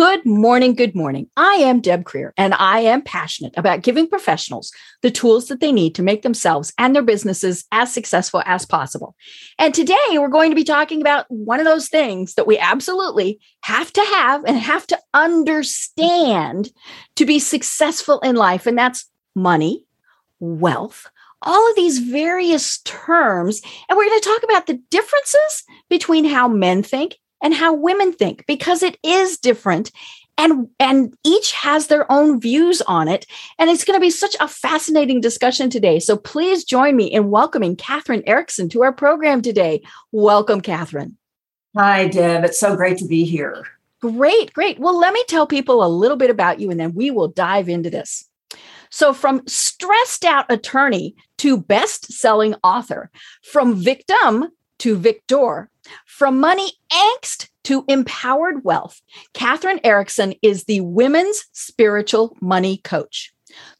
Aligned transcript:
Good 0.00 0.24
morning. 0.24 0.72
Good 0.72 0.94
morning. 0.94 1.28
I 1.36 1.56
am 1.56 1.82
Deb 1.82 2.04
Creer, 2.04 2.32
and 2.38 2.54
I 2.54 2.80
am 2.80 3.02
passionate 3.02 3.52
about 3.58 3.82
giving 3.82 4.08
professionals 4.08 4.72
the 5.02 5.10
tools 5.10 5.48
that 5.48 5.60
they 5.60 5.72
need 5.72 5.94
to 5.96 6.02
make 6.02 6.22
themselves 6.22 6.72
and 6.78 6.96
their 6.96 7.02
businesses 7.02 7.66
as 7.70 7.92
successful 7.92 8.42
as 8.46 8.64
possible. 8.64 9.14
And 9.58 9.74
today 9.74 9.94
we're 10.12 10.28
going 10.28 10.52
to 10.52 10.56
be 10.56 10.64
talking 10.64 11.02
about 11.02 11.26
one 11.28 11.60
of 11.60 11.66
those 11.66 11.88
things 11.88 12.32
that 12.36 12.46
we 12.46 12.56
absolutely 12.56 13.40
have 13.60 13.92
to 13.92 14.00
have 14.00 14.42
and 14.46 14.56
have 14.56 14.86
to 14.86 14.98
understand 15.12 16.70
to 17.16 17.26
be 17.26 17.38
successful 17.38 18.20
in 18.20 18.36
life, 18.36 18.66
and 18.66 18.78
that's 18.78 19.06
money, 19.34 19.84
wealth, 20.38 21.10
all 21.42 21.68
of 21.68 21.76
these 21.76 21.98
various 21.98 22.78
terms. 22.84 23.60
And 23.86 23.98
we're 23.98 24.08
going 24.08 24.20
to 24.20 24.30
talk 24.30 24.44
about 24.44 24.66
the 24.66 24.80
differences 24.90 25.64
between 25.90 26.24
how 26.24 26.48
men 26.48 26.82
think 26.82 27.18
and 27.42 27.54
how 27.54 27.72
women 27.74 28.12
think 28.12 28.44
because 28.46 28.82
it 28.82 28.98
is 29.02 29.38
different 29.38 29.90
and 30.38 30.68
and 30.78 31.14
each 31.24 31.52
has 31.52 31.86
their 31.86 32.10
own 32.10 32.40
views 32.40 32.80
on 32.82 33.08
it 33.08 33.26
and 33.58 33.68
it's 33.68 33.84
going 33.84 33.96
to 33.96 34.00
be 34.00 34.10
such 34.10 34.36
a 34.40 34.48
fascinating 34.48 35.20
discussion 35.20 35.70
today. 35.70 36.00
So 36.00 36.16
please 36.16 36.64
join 36.64 36.96
me 36.96 37.06
in 37.06 37.30
welcoming 37.30 37.76
Kathryn 37.76 38.22
Eriksen 38.26 38.68
to 38.70 38.82
our 38.82 38.92
program 38.92 39.42
today. 39.42 39.82
Welcome 40.12 40.60
Kathryn 40.60 41.16
hi 41.76 42.08
deb. 42.08 42.44
It's 42.44 42.58
so 42.58 42.74
great 42.74 42.98
to 42.98 43.06
be 43.06 43.24
here. 43.24 43.64
Great 44.00 44.52
great. 44.52 44.78
Well 44.78 44.98
let 44.98 45.12
me 45.12 45.24
tell 45.28 45.46
people 45.46 45.84
a 45.84 45.88
little 45.88 46.16
bit 46.16 46.30
about 46.30 46.60
you 46.60 46.70
and 46.70 46.80
then 46.80 46.94
we 46.94 47.10
will 47.10 47.28
dive 47.28 47.68
into 47.68 47.90
this. 47.90 48.26
So, 48.90 49.14
from 49.14 49.46
stressed 49.46 50.24
out 50.24 50.46
attorney 50.50 51.14
to 51.38 51.56
best 51.56 52.12
selling 52.12 52.56
author, 52.64 53.10
from 53.42 53.76
victim 53.76 54.48
to 54.80 54.96
victor, 54.96 55.69
from 56.06 56.40
money 56.40 56.72
angst 56.92 57.48
to 57.64 57.84
empowered 57.88 58.64
wealth, 58.64 59.00
Kathryn 59.34 59.80
Eriksen 59.84 60.34
is 60.42 60.64
the 60.64 60.80
women's 60.80 61.44
spiritual 61.52 62.36
money 62.40 62.78
coach. 62.84 63.32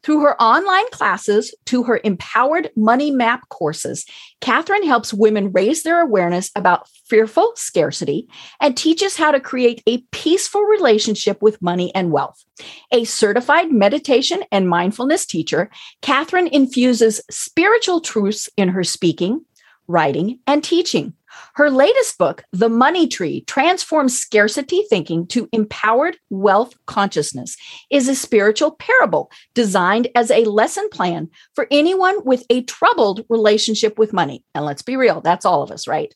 Through 0.03 0.21
her 0.21 0.41
online 0.41 0.89
classes 0.91 1.53
to 1.67 1.83
her 1.83 2.01
empowered 2.03 2.71
money 2.75 3.11
map 3.11 3.47
courses, 3.49 4.05
Kathryn 4.41 4.85
helps 4.85 5.13
women 5.13 5.51
raise 5.51 5.83
their 5.83 6.01
awareness 6.01 6.51
about 6.55 6.87
fearful 7.07 7.53
scarcity 7.55 8.27
and 8.59 8.75
teaches 8.75 9.15
how 9.15 9.31
to 9.31 9.39
create 9.39 9.81
a 9.87 10.01
peaceful 10.11 10.61
relationship 10.61 11.41
with 11.41 11.61
money 11.61 11.93
and 11.95 12.11
wealth. 12.11 12.43
A 12.91 13.05
certified 13.05 13.71
meditation 13.71 14.43
and 14.51 14.69
mindfulness 14.69 15.25
teacher, 15.25 15.69
Kathryn 16.01 16.49
infuses 16.49 17.21
spiritual 17.29 18.01
truths 18.01 18.49
in 18.57 18.69
her 18.69 18.83
speaking, 18.83 19.45
writing, 19.87 20.39
and 20.47 20.63
teaching. 20.63 21.13
Her 21.55 21.69
latest 21.69 22.17
book, 22.17 22.43
The 22.51 22.69
Money 22.69 23.07
Tree 23.07 23.43
Transforms 23.47 24.17
Scarcity 24.17 24.83
Thinking 24.89 25.27
to 25.27 25.49
Empowered 25.51 26.17
Wealth 26.29 26.75
Consciousness, 26.85 27.57
is 27.89 28.07
a 28.07 28.15
spiritual 28.15 28.71
parable 28.71 29.31
designed 29.53 30.07
as 30.15 30.31
a 30.31 30.45
lesson 30.45 30.89
plan 30.89 31.29
for 31.55 31.67
anyone 31.71 32.23
with 32.23 32.45
a 32.49 32.63
troubled 32.63 33.25
relationship 33.29 33.97
with 33.97 34.13
money. 34.13 34.43
And 34.55 34.65
let's 34.65 34.81
be 34.81 34.95
real, 34.95 35.21
that's 35.21 35.45
all 35.45 35.61
of 35.61 35.71
us, 35.71 35.87
right? 35.87 36.13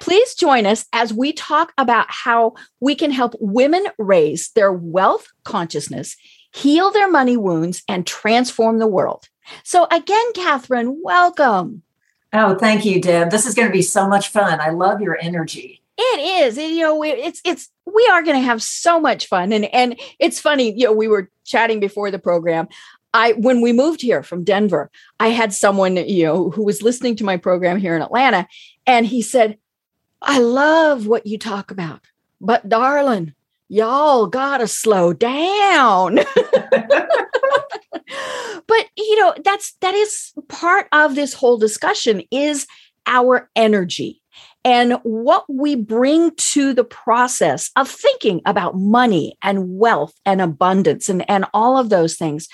Please 0.00 0.34
join 0.34 0.66
us 0.66 0.84
as 0.92 1.12
we 1.12 1.32
talk 1.32 1.72
about 1.78 2.06
how 2.08 2.54
we 2.80 2.94
can 2.94 3.10
help 3.10 3.34
women 3.40 3.86
raise 3.98 4.50
their 4.50 4.72
wealth 4.72 5.28
consciousness, 5.44 6.16
heal 6.52 6.90
their 6.90 7.10
money 7.10 7.36
wounds, 7.36 7.82
and 7.88 8.06
transform 8.06 8.78
the 8.78 8.86
world. 8.86 9.28
So, 9.62 9.86
again, 9.90 10.32
Kathryn, 10.32 10.96
welcome. 11.02 11.82
Oh, 12.34 12.56
thank 12.56 12.84
you, 12.84 13.00
Deb. 13.00 13.30
This 13.30 13.46
is 13.46 13.54
going 13.54 13.68
to 13.68 13.72
be 13.72 13.80
so 13.80 14.08
much 14.08 14.28
fun. 14.28 14.60
I 14.60 14.70
love 14.70 15.00
your 15.00 15.16
energy. 15.20 15.80
It 15.96 16.42
is. 16.44 16.58
You 16.58 16.80
know, 16.80 17.04
it's 17.04 17.40
it's 17.44 17.70
we 17.86 18.08
are 18.10 18.24
going 18.24 18.36
to 18.36 18.42
have 18.44 18.60
so 18.60 18.98
much 18.98 19.26
fun, 19.26 19.52
and 19.52 19.64
and 19.66 19.98
it's 20.18 20.40
funny. 20.40 20.72
You 20.76 20.86
know, 20.86 20.92
we 20.92 21.06
were 21.06 21.30
chatting 21.44 21.78
before 21.78 22.10
the 22.10 22.18
program. 22.18 22.66
I 23.14 23.32
when 23.34 23.60
we 23.60 23.72
moved 23.72 24.00
here 24.00 24.24
from 24.24 24.42
Denver, 24.42 24.90
I 25.20 25.28
had 25.28 25.54
someone 25.54 25.96
you 25.96 26.24
know 26.24 26.50
who 26.50 26.64
was 26.64 26.82
listening 26.82 27.14
to 27.16 27.24
my 27.24 27.36
program 27.36 27.78
here 27.78 27.94
in 27.94 28.02
Atlanta, 28.02 28.48
and 28.84 29.06
he 29.06 29.22
said, 29.22 29.56
"I 30.20 30.40
love 30.40 31.06
what 31.06 31.28
you 31.28 31.38
talk 31.38 31.70
about, 31.70 32.00
but 32.40 32.68
darling, 32.68 33.34
y'all 33.68 34.26
gotta 34.26 34.66
slow 34.66 35.12
down." 35.12 36.16
but 38.66 38.86
you 38.96 39.16
know 39.16 39.34
that's 39.44 39.74
that 39.80 39.94
is 39.94 40.32
part 40.48 40.88
of 40.92 41.14
this 41.14 41.34
whole 41.34 41.58
discussion 41.58 42.22
is 42.30 42.66
our 43.06 43.50
energy 43.54 44.22
and 44.64 44.94
what 45.02 45.44
we 45.48 45.74
bring 45.76 46.34
to 46.36 46.72
the 46.72 46.84
process 46.84 47.70
of 47.76 47.88
thinking 47.88 48.40
about 48.46 48.76
money 48.76 49.36
and 49.42 49.78
wealth 49.78 50.14
and 50.24 50.40
abundance 50.40 51.08
and, 51.08 51.28
and 51.30 51.44
all 51.52 51.76
of 51.76 51.90
those 51.90 52.16
things. 52.16 52.48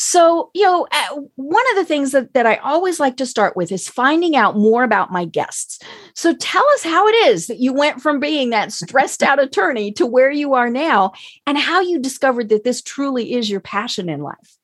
So, 0.00 0.52
you 0.54 0.62
know, 0.62 0.86
one 1.34 1.64
of 1.72 1.76
the 1.76 1.84
things 1.84 2.12
that, 2.12 2.32
that 2.34 2.46
I 2.46 2.54
always 2.58 3.00
like 3.00 3.16
to 3.16 3.26
start 3.26 3.56
with 3.56 3.72
is 3.72 3.88
finding 3.88 4.36
out 4.36 4.56
more 4.56 4.84
about 4.84 5.10
my 5.10 5.24
guests. 5.24 5.80
So, 6.14 6.36
tell 6.36 6.64
us 6.74 6.84
how 6.84 7.08
it 7.08 7.16
is 7.26 7.48
that 7.48 7.58
you 7.58 7.72
went 7.72 8.00
from 8.00 8.20
being 8.20 8.50
that 8.50 8.70
stressed 8.70 9.24
out 9.24 9.42
attorney 9.42 9.90
to 9.94 10.06
where 10.06 10.30
you 10.30 10.54
are 10.54 10.70
now 10.70 11.14
and 11.48 11.58
how 11.58 11.80
you 11.80 11.98
discovered 11.98 12.48
that 12.50 12.62
this 12.62 12.80
truly 12.80 13.32
is 13.32 13.50
your 13.50 13.58
passion 13.58 14.08
in 14.08 14.22
life. 14.22 14.56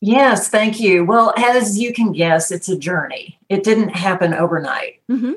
Yes, 0.00 0.50
thank 0.50 0.78
you. 0.78 1.04
Well, 1.04 1.34
as 1.36 1.76
you 1.80 1.92
can 1.92 2.12
guess, 2.12 2.52
it's 2.52 2.68
a 2.68 2.78
journey. 2.78 3.40
It 3.48 3.64
didn't 3.64 3.88
happen 3.88 4.34
overnight. 4.34 5.02
Mm-hmm. 5.10 5.32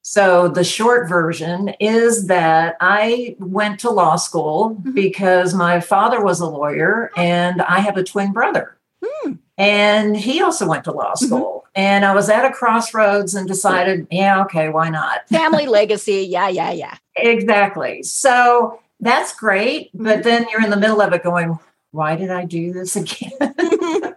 So, 0.00 0.48
the 0.48 0.64
short 0.64 1.06
version 1.06 1.74
is 1.80 2.28
that 2.28 2.78
I 2.80 3.36
went 3.40 3.78
to 3.80 3.90
law 3.90 4.16
school 4.16 4.70
mm-hmm. 4.70 4.92
because 4.92 5.52
my 5.52 5.80
father 5.80 6.24
was 6.24 6.40
a 6.40 6.46
lawyer 6.46 7.10
and 7.14 7.60
I 7.60 7.80
have 7.80 7.98
a 7.98 8.02
twin 8.02 8.32
brother. 8.32 8.75
Mm. 9.24 9.38
And 9.58 10.16
he 10.16 10.42
also 10.42 10.66
went 10.66 10.84
to 10.84 10.92
law 10.92 11.12
mm-hmm. 11.12 11.26
school. 11.26 11.64
Mm-hmm. 11.68 11.80
And 11.80 12.04
I 12.04 12.14
was 12.14 12.28
at 12.28 12.44
a 12.44 12.52
crossroads 12.52 13.34
and 13.34 13.46
decided, 13.46 14.06
yeah, 14.10 14.42
okay, 14.44 14.68
why 14.68 14.88
not? 14.88 15.28
Family 15.28 15.66
legacy. 15.66 16.26
Yeah, 16.28 16.48
yeah, 16.48 16.72
yeah. 16.72 16.96
Exactly. 17.16 18.02
So, 18.02 18.80
that's 19.00 19.34
great. 19.34 19.90
But 19.94 20.20
mm-hmm. 20.20 20.22
then 20.22 20.46
you're 20.50 20.62
in 20.62 20.70
the 20.70 20.76
middle 20.76 21.00
of 21.00 21.12
it 21.12 21.22
going, 21.22 21.58
why 21.90 22.16
did 22.16 22.30
I 22.30 22.44
do 22.44 22.72
this 22.72 22.96
again? 22.96 23.32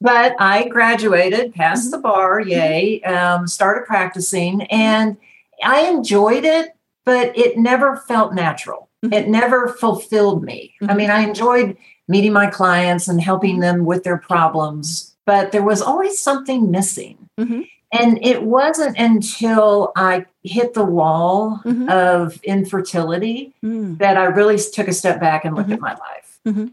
but 0.00 0.36
I 0.38 0.68
graduated, 0.68 1.54
passed 1.54 1.90
the 1.90 1.98
bar, 1.98 2.40
mm-hmm. 2.40 2.50
yay, 2.50 3.02
um, 3.02 3.46
started 3.46 3.86
practicing, 3.86 4.62
and 4.64 5.16
I 5.62 5.88
enjoyed 5.88 6.44
it, 6.44 6.74
but 7.04 7.36
it 7.36 7.58
never 7.58 7.96
felt 7.96 8.34
natural. 8.34 8.88
Mm-hmm. 9.04 9.12
It 9.12 9.28
never 9.28 9.68
fulfilled 9.68 10.44
me. 10.44 10.74
I 10.80 10.84
mm-hmm. 10.84 10.96
mean, 10.96 11.10
I 11.10 11.20
enjoyed 11.20 11.76
meeting 12.08 12.32
my 12.32 12.46
clients 12.46 13.08
and 13.08 13.20
helping 13.20 13.60
them 13.60 13.84
with 13.84 14.04
their 14.04 14.18
problems, 14.18 15.14
but 15.24 15.52
there 15.52 15.62
was 15.62 15.80
always 15.80 16.18
something 16.18 16.70
missing. 16.70 17.28
Mm-hmm. 17.38 17.62
And 17.92 18.24
it 18.24 18.42
wasn't 18.42 18.98
until 18.98 19.92
I 19.94 20.26
hit 20.42 20.74
the 20.74 20.84
wall 20.84 21.60
mm-hmm. 21.64 21.88
of 21.88 22.42
infertility 22.42 23.54
mm. 23.64 23.96
that 23.98 24.16
I 24.16 24.24
really 24.24 24.58
took 24.58 24.88
a 24.88 24.92
step 24.92 25.20
back 25.20 25.44
and 25.44 25.54
looked 25.54 25.68
mm-hmm. 25.68 25.74
at 25.74 25.80
my 25.80 25.92
life. 25.92 26.38
Mm-hmm. 26.44 26.66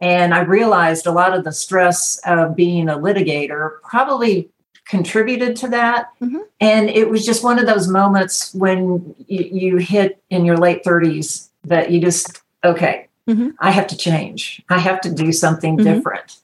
And 0.00 0.34
I 0.34 0.40
realized 0.40 1.06
a 1.06 1.12
lot 1.12 1.32
of 1.32 1.44
the 1.44 1.52
stress 1.52 2.20
of 2.26 2.56
being 2.56 2.88
a 2.88 2.98
litigator 2.98 3.80
probably 3.82 4.50
contributed 4.84 5.54
to 5.56 5.68
that. 5.68 6.08
Mm-hmm. 6.20 6.40
And 6.60 6.90
it 6.90 7.08
was 7.08 7.24
just 7.24 7.44
one 7.44 7.60
of 7.60 7.66
those 7.66 7.86
moments 7.86 8.52
when 8.52 9.14
you, 9.28 9.44
you 9.44 9.76
hit 9.76 10.20
in 10.28 10.44
your 10.44 10.56
late 10.56 10.82
30s 10.82 11.50
that 11.64 11.92
you 11.92 12.00
just, 12.00 12.42
okay, 12.64 13.06
mm-hmm. 13.28 13.50
I 13.58 13.70
have 13.70 13.86
to 13.88 13.96
change. 13.96 14.62
I 14.68 14.78
have 14.78 15.00
to 15.02 15.12
do 15.12 15.32
something 15.32 15.76
mm-hmm. 15.76 15.84
different. 15.84 16.38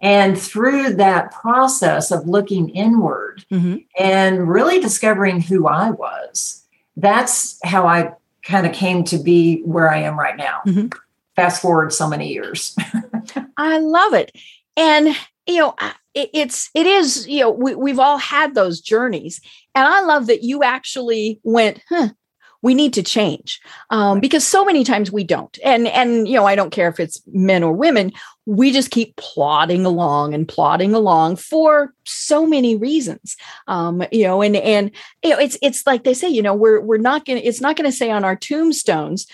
And 0.00 0.40
through 0.40 0.94
that 0.94 1.30
process 1.30 2.10
of 2.10 2.26
looking 2.26 2.70
inward 2.70 3.44
mm-hmm. 3.50 3.76
and 3.98 4.48
really 4.48 4.80
discovering 4.80 5.40
who 5.40 5.68
I 5.68 5.90
was, 5.90 6.64
that's 6.96 7.58
how 7.64 7.86
I 7.86 8.14
kind 8.42 8.66
of 8.66 8.72
came 8.72 9.04
to 9.04 9.18
be 9.18 9.62
where 9.62 9.90
I 9.90 9.98
am 9.98 10.18
right 10.18 10.36
now. 10.36 10.60
Mm-hmm 10.66 10.88
fast 11.36 11.62
forward 11.62 11.92
so 11.92 12.08
many 12.08 12.32
years. 12.32 12.76
I 13.56 13.78
love 13.78 14.14
it. 14.14 14.32
And 14.76 15.16
you 15.46 15.58
know, 15.58 15.74
it, 16.14 16.30
it's 16.32 16.70
it 16.74 16.86
is 16.86 17.26
you 17.26 17.40
know 17.40 17.50
we, 17.50 17.74
we've 17.74 17.98
all 17.98 18.18
had 18.18 18.54
those 18.54 18.80
journeys, 18.80 19.40
and 19.74 19.86
I 19.86 20.00
love 20.02 20.26
that 20.26 20.42
you 20.42 20.62
actually 20.62 21.40
went, 21.42 21.80
huh, 21.88 22.10
we 22.62 22.74
need 22.74 22.92
to 22.94 23.02
change 23.02 23.60
um, 23.90 24.20
because 24.20 24.46
so 24.46 24.64
many 24.64 24.84
times 24.84 25.10
we 25.10 25.24
don't. 25.24 25.58
And 25.64 25.88
and 25.88 26.26
you 26.28 26.34
know 26.34 26.46
i 26.46 26.54
don't 26.54 26.70
care 26.70 26.88
if 26.88 27.00
it's 27.00 27.20
men 27.26 27.62
or 27.62 27.72
women 27.72 28.12
we 28.46 28.72
just 28.72 28.90
keep 28.90 29.14
plodding 29.16 29.86
along 29.86 30.34
and 30.34 30.48
plodding 30.48 30.94
along 30.94 31.36
for 31.36 31.94
so 32.04 32.44
many 32.46 32.74
reasons. 32.74 33.36
Um, 33.68 34.02
you 34.10 34.24
know 34.24 34.42
and 34.42 34.56
and 34.56 34.90
you 35.22 35.30
know 35.30 35.38
it's 35.38 35.58
it's 35.62 35.86
like 35.86 36.04
they 36.04 36.14
say 36.14 36.28
you 36.28 36.42
know 36.42 36.54
we're 36.54 36.80
we're 36.80 36.98
not 36.98 37.24
gonna 37.24 37.40
it's 37.42 37.60
not 37.60 37.76
gonna 37.76 37.92
say 37.92 38.10
on 38.10 38.24
our 38.24 38.36
tombstones 38.36 39.26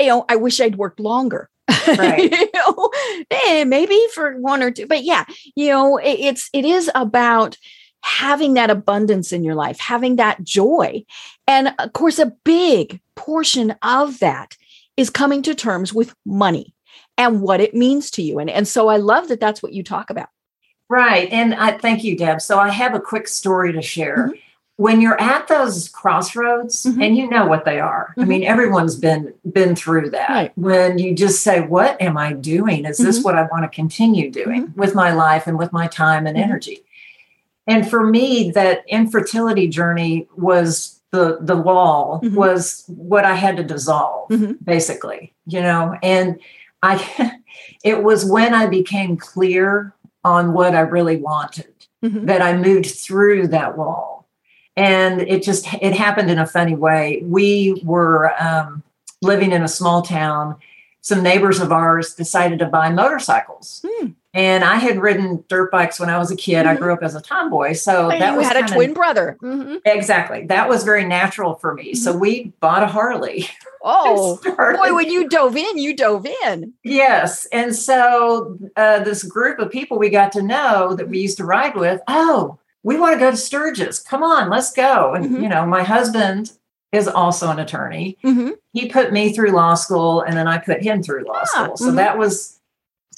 you 0.00 0.06
know 0.06 0.24
i 0.28 0.36
wish 0.36 0.60
i'd 0.60 0.76
worked 0.76 1.00
longer. 1.00 1.48
Right. 1.86 2.32
You 2.32 2.48
know? 2.54 2.90
Eh, 3.30 3.64
maybe 3.64 3.98
for 4.14 4.38
one 4.38 4.62
or 4.62 4.70
two 4.70 4.86
but 4.86 5.04
yeah 5.04 5.24
you 5.54 5.68
know 5.68 5.98
it, 5.98 6.18
it's 6.18 6.50
it 6.52 6.64
is 6.64 6.90
about 6.94 7.56
having 8.04 8.54
that 8.54 8.68
abundance 8.68 9.32
in 9.32 9.42
your 9.42 9.54
life, 9.54 9.80
having 9.80 10.16
that 10.16 10.44
joy. 10.44 11.02
And 11.46 11.74
of 11.78 11.92
course, 11.92 12.18
a 12.18 12.34
big 12.44 13.00
portion 13.14 13.74
of 13.82 14.18
that 14.20 14.56
is 14.96 15.10
coming 15.10 15.42
to 15.42 15.54
terms 15.54 15.92
with 15.92 16.14
money 16.24 16.74
and 17.16 17.40
what 17.40 17.60
it 17.60 17.74
means 17.74 18.10
to 18.12 18.22
you. 18.22 18.38
And, 18.38 18.50
and 18.50 18.66
so 18.66 18.88
I 18.88 18.96
love 18.96 19.28
that 19.28 19.40
that's 19.40 19.62
what 19.62 19.72
you 19.72 19.82
talk 19.82 20.10
about. 20.10 20.28
Right. 20.88 21.30
And 21.32 21.54
I 21.54 21.78
thank 21.78 22.04
you, 22.04 22.16
Deb. 22.16 22.40
So 22.40 22.58
I 22.58 22.70
have 22.70 22.94
a 22.94 23.00
quick 23.00 23.28
story 23.28 23.72
to 23.72 23.82
share. 23.82 24.28
Mm-hmm. 24.28 24.38
When 24.76 25.00
you're 25.00 25.20
at 25.20 25.46
those 25.46 25.88
crossroads 25.88 26.84
mm-hmm. 26.84 27.00
and 27.00 27.16
you 27.16 27.30
know 27.30 27.46
what 27.46 27.64
they 27.64 27.78
are. 27.78 28.08
Mm-hmm. 28.10 28.20
I 28.20 28.24
mean, 28.24 28.42
everyone's 28.42 28.96
been 28.96 29.32
been 29.52 29.76
through 29.76 30.10
that. 30.10 30.28
Right. 30.28 30.58
When 30.58 30.98
you 30.98 31.14
just 31.14 31.42
say, 31.42 31.60
What 31.60 32.00
am 32.02 32.16
I 32.16 32.32
doing? 32.32 32.84
Is 32.84 32.98
this 32.98 33.18
mm-hmm. 33.18 33.24
what 33.24 33.36
I 33.36 33.42
want 33.52 33.62
to 33.62 33.68
continue 33.68 34.32
doing 34.32 34.66
mm-hmm. 34.66 34.80
with 34.80 34.96
my 34.96 35.12
life 35.12 35.46
and 35.46 35.60
with 35.60 35.72
my 35.72 35.86
time 35.86 36.26
and 36.26 36.36
mm-hmm. 36.36 36.50
energy? 36.50 36.84
And 37.68 37.88
for 37.88 38.04
me, 38.04 38.50
that 38.50 38.82
infertility 38.88 39.68
journey 39.68 40.26
was 40.36 40.93
the 41.14 41.38
the 41.40 41.56
wall 41.56 42.20
mm-hmm. 42.22 42.34
was 42.34 42.84
what 42.88 43.24
I 43.24 43.34
had 43.34 43.56
to 43.56 43.62
dissolve, 43.62 44.28
mm-hmm. 44.30 44.52
basically, 44.62 45.32
you 45.46 45.60
know. 45.60 45.96
And 46.02 46.40
I 46.82 47.38
it 47.84 48.02
was 48.02 48.24
when 48.24 48.52
I 48.52 48.66
became 48.66 49.16
clear 49.16 49.94
on 50.24 50.52
what 50.52 50.74
I 50.74 50.80
really 50.80 51.16
wanted 51.16 51.72
mm-hmm. 52.02 52.26
that 52.26 52.42
I 52.42 52.56
moved 52.56 52.86
through 52.86 53.48
that 53.48 53.78
wall. 53.78 54.26
And 54.76 55.20
it 55.20 55.44
just 55.44 55.72
it 55.74 55.92
happened 55.92 56.30
in 56.30 56.38
a 56.38 56.46
funny 56.46 56.74
way. 56.74 57.22
We 57.24 57.80
were 57.84 58.34
um, 58.42 58.82
living 59.22 59.52
in 59.52 59.62
a 59.62 59.68
small 59.68 60.02
town. 60.02 60.56
Some 61.00 61.22
neighbors 61.22 61.60
of 61.60 61.70
ours 61.70 62.14
decided 62.14 62.58
to 62.58 62.66
buy 62.66 62.90
motorcycles. 62.90 63.84
Mm 63.84 64.14
and 64.34 64.64
I 64.64 64.76
had 64.76 65.00
ridden 65.00 65.44
dirt 65.48 65.70
bikes 65.70 66.00
when 66.00 66.10
I 66.10 66.18
was 66.18 66.30
a 66.32 66.36
kid. 66.36 66.66
Mm-hmm. 66.66 66.68
I 66.68 66.74
grew 66.76 66.92
up 66.92 67.02
as 67.02 67.14
a 67.14 67.20
tomboy. 67.20 67.74
So 67.74 68.10
and 68.10 68.20
that 68.20 68.36
was 68.36 68.48
we 68.48 68.54
had 68.54 68.68
a 68.68 68.74
twin 68.74 68.92
brother. 68.92 69.38
Mm-hmm. 69.40 69.76
Exactly. 69.84 70.44
That 70.46 70.68
was 70.68 70.82
very 70.82 71.04
natural 71.04 71.54
for 71.54 71.72
me. 71.72 71.92
Mm-hmm. 71.92 72.02
So 72.02 72.16
we 72.16 72.52
bought 72.60 72.82
a 72.82 72.88
Harley. 72.88 73.48
Oh, 73.86 74.40
boy, 74.42 74.94
when 74.94 75.10
you 75.10 75.28
dove 75.28 75.54
in, 75.58 75.76
you 75.76 75.94
dove 75.94 76.24
in. 76.24 76.72
Yes. 76.84 77.44
And 77.52 77.76
so 77.76 78.58
uh, 78.76 79.04
this 79.04 79.22
group 79.22 79.58
of 79.58 79.70
people 79.70 79.98
we 79.98 80.08
got 80.08 80.32
to 80.32 80.42
know 80.42 80.94
that 80.94 81.10
we 81.10 81.18
used 81.18 81.36
to 81.36 81.44
ride 81.44 81.76
with, 81.76 82.00
oh, 82.08 82.58
we 82.82 82.96
want 82.98 83.12
to 83.12 83.18
go 83.18 83.30
to 83.30 83.36
Sturgis. 83.36 83.98
Come 83.98 84.22
on, 84.22 84.48
let's 84.48 84.72
go. 84.72 85.12
And, 85.12 85.26
mm-hmm. 85.26 85.42
you 85.42 85.50
know, 85.50 85.66
my 85.66 85.82
husband 85.82 86.52
is 86.92 87.08
also 87.08 87.50
an 87.50 87.58
attorney. 87.58 88.16
Mm-hmm. 88.24 88.52
He 88.72 88.88
put 88.88 89.12
me 89.12 89.34
through 89.34 89.50
law 89.50 89.74
school 89.74 90.22
and 90.22 90.34
then 90.34 90.48
I 90.48 90.56
put 90.56 90.82
him 90.82 91.02
through 91.02 91.26
law 91.26 91.42
ah, 91.42 91.44
school. 91.44 91.76
So 91.76 91.86
mm-hmm. 91.88 91.96
that 91.96 92.16
was 92.16 92.58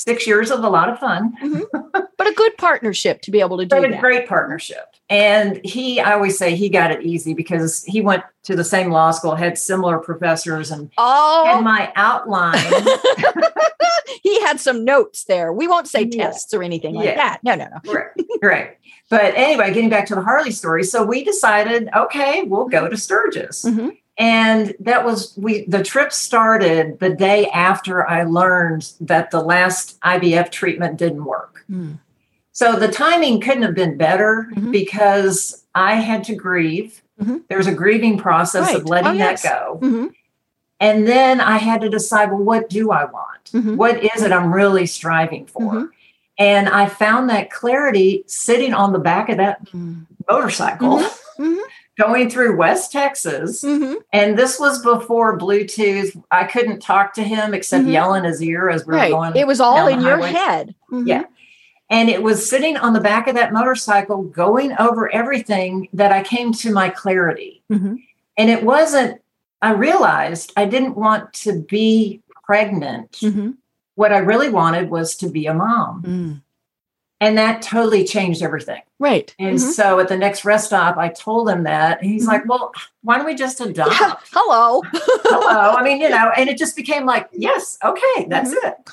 six 0.06 0.26
years 0.26 0.50
of 0.50 0.62
a 0.62 0.68
lot 0.68 0.88
of 0.88 0.98
fun. 0.98 1.34
Mm-hmm. 1.42 2.00
But 2.18 2.28
a 2.28 2.32
good 2.32 2.56
partnership 2.56 3.20
to 3.22 3.30
be 3.30 3.40
able 3.40 3.58
to 3.58 3.66
do 3.66 3.76
but 3.76 3.92
a 3.92 3.98
great 3.98 4.26
partnership. 4.26 4.86
And 5.10 5.60
he, 5.62 6.00
I 6.00 6.14
always 6.14 6.38
say 6.38 6.56
he 6.56 6.70
got 6.70 6.90
it 6.90 7.02
easy 7.02 7.34
because 7.34 7.84
he 7.84 8.00
went 8.00 8.22
to 8.44 8.56
the 8.56 8.64
same 8.64 8.90
law 8.90 9.10
school, 9.10 9.34
had 9.34 9.58
similar 9.58 9.98
professors, 9.98 10.70
and 10.70 10.90
oh. 10.96 11.44
had 11.44 11.62
my 11.62 11.92
outline. 11.94 12.58
he 14.22 14.40
had 14.40 14.60
some 14.60 14.82
notes 14.82 15.24
there. 15.24 15.52
We 15.52 15.68
won't 15.68 15.88
say 15.88 16.08
yeah. 16.10 16.28
tests 16.28 16.54
or 16.54 16.62
anything 16.62 16.94
like 16.94 17.04
yeah. 17.04 17.16
that. 17.16 17.40
No, 17.44 17.54
no, 17.54 17.66
no. 17.66 17.92
right. 17.92 18.06
right. 18.42 18.78
But 19.10 19.34
anyway, 19.36 19.74
getting 19.74 19.90
back 19.90 20.06
to 20.06 20.14
the 20.14 20.22
Harley 20.22 20.52
story. 20.52 20.84
So 20.84 21.04
we 21.04 21.22
decided, 21.22 21.90
okay, 21.94 22.44
we'll 22.44 22.68
go 22.68 22.88
to 22.88 22.96
Sturgis. 22.96 23.62
Mm-hmm. 23.62 23.90
And 24.18 24.74
that 24.80 25.04
was 25.04 25.36
we 25.36 25.66
the 25.66 25.82
trip 25.82 26.12
started 26.12 26.98
the 27.00 27.10
day 27.10 27.48
after 27.50 28.06
I 28.08 28.22
learned 28.22 28.92
that 29.00 29.30
the 29.30 29.42
last 29.42 30.00
IVF 30.00 30.50
treatment 30.50 30.96
didn't 30.96 31.24
work. 31.24 31.64
Mm. 31.70 31.98
So 32.52 32.76
the 32.76 32.88
timing 32.88 33.42
couldn't 33.42 33.64
have 33.64 33.74
been 33.74 33.98
better 33.98 34.48
mm-hmm. 34.50 34.70
because 34.70 35.66
I 35.74 35.96
had 35.96 36.24
to 36.24 36.34
grieve. 36.34 37.02
Mm-hmm. 37.20 37.38
There's 37.48 37.66
a 37.66 37.74
grieving 37.74 38.16
process 38.16 38.68
right. 38.68 38.76
of 38.76 38.86
letting 38.86 39.10
oh, 39.10 39.14
yes. 39.14 39.42
that 39.42 39.52
go. 39.52 39.78
Mm-hmm. 39.82 40.06
And 40.80 41.06
then 41.06 41.40
I 41.42 41.58
had 41.58 41.82
to 41.82 41.90
decide, 41.90 42.30
well, 42.30 42.42
what 42.42 42.70
do 42.70 42.90
I 42.90 43.04
want? 43.04 43.44
Mm-hmm. 43.52 43.76
What 43.76 44.02
is 44.02 44.22
it 44.22 44.32
I'm 44.32 44.52
really 44.52 44.86
striving 44.86 45.46
for? 45.46 45.60
Mm-hmm. 45.60 45.84
And 46.38 46.68
I 46.68 46.86
found 46.86 47.28
that 47.28 47.50
clarity 47.50 48.24
sitting 48.26 48.72
on 48.72 48.92
the 48.92 48.98
back 48.98 49.28
of 49.28 49.36
that 49.36 49.66
mm. 49.66 50.06
motorcycle 50.28 50.98
mm-hmm 50.98 51.60
going 51.98 52.28
through 52.28 52.56
West 52.56 52.92
Texas. 52.92 53.62
Mm-hmm. 53.64 53.94
And 54.12 54.38
this 54.38 54.60
was 54.60 54.82
before 54.82 55.38
Bluetooth. 55.38 56.22
I 56.30 56.44
couldn't 56.44 56.80
talk 56.80 57.14
to 57.14 57.22
him 57.22 57.54
except 57.54 57.84
mm-hmm. 57.84 57.92
yell 57.92 58.14
in 58.14 58.24
his 58.24 58.42
ear 58.42 58.68
as 58.68 58.86
we 58.86 58.92
were 58.92 58.98
right. 58.98 59.10
going. 59.10 59.36
It 59.36 59.46
was 59.46 59.60
all 59.60 59.86
in 59.86 60.00
your 60.00 60.18
head. 60.24 60.74
Mm-hmm. 60.90 61.08
Yeah. 61.08 61.24
And 61.88 62.08
it 62.08 62.22
was 62.22 62.48
sitting 62.48 62.76
on 62.76 62.92
the 62.92 63.00
back 63.00 63.28
of 63.28 63.36
that 63.36 63.52
motorcycle, 63.52 64.24
going 64.24 64.74
over 64.78 65.12
everything 65.12 65.88
that 65.92 66.12
I 66.12 66.22
came 66.22 66.52
to 66.54 66.72
my 66.72 66.88
clarity. 66.90 67.62
Mm-hmm. 67.70 67.94
And 68.36 68.50
it 68.50 68.64
wasn't, 68.64 69.22
I 69.62 69.72
realized 69.72 70.52
I 70.56 70.66
didn't 70.66 70.96
want 70.96 71.32
to 71.34 71.62
be 71.62 72.22
pregnant. 72.44 73.12
Mm-hmm. 73.12 73.52
What 73.94 74.12
I 74.12 74.18
really 74.18 74.50
wanted 74.50 74.90
was 74.90 75.16
to 75.16 75.28
be 75.28 75.46
a 75.46 75.54
mom. 75.54 76.42
And 77.20 77.38
that 77.38 77.62
totally 77.62 78.04
changed 78.04 78.42
everything. 78.42 78.82
Right. 78.98 79.34
And 79.38 79.56
mm-hmm. 79.56 79.70
so 79.70 80.00
at 80.00 80.08
the 80.08 80.18
next 80.18 80.44
rest 80.44 80.66
stop, 80.66 80.98
I 80.98 81.08
told 81.08 81.48
him 81.48 81.62
that. 81.64 82.02
And 82.02 82.10
he's 82.10 82.22
mm-hmm. 82.22 82.32
like, 82.32 82.48
well, 82.48 82.72
why 83.02 83.16
don't 83.16 83.26
we 83.26 83.34
just 83.34 83.60
adopt? 83.60 83.98
Yeah. 83.98 84.14
Hello. 84.32 84.82
Hello. 84.92 85.76
I 85.76 85.82
mean, 85.82 86.00
you 86.00 86.10
know, 86.10 86.30
and 86.36 86.48
it 86.48 86.58
just 86.58 86.76
became 86.76 87.06
like, 87.06 87.28
yes, 87.32 87.78
okay, 87.82 88.26
that's 88.28 88.50
mm-hmm. 88.50 88.68
it. 88.68 88.90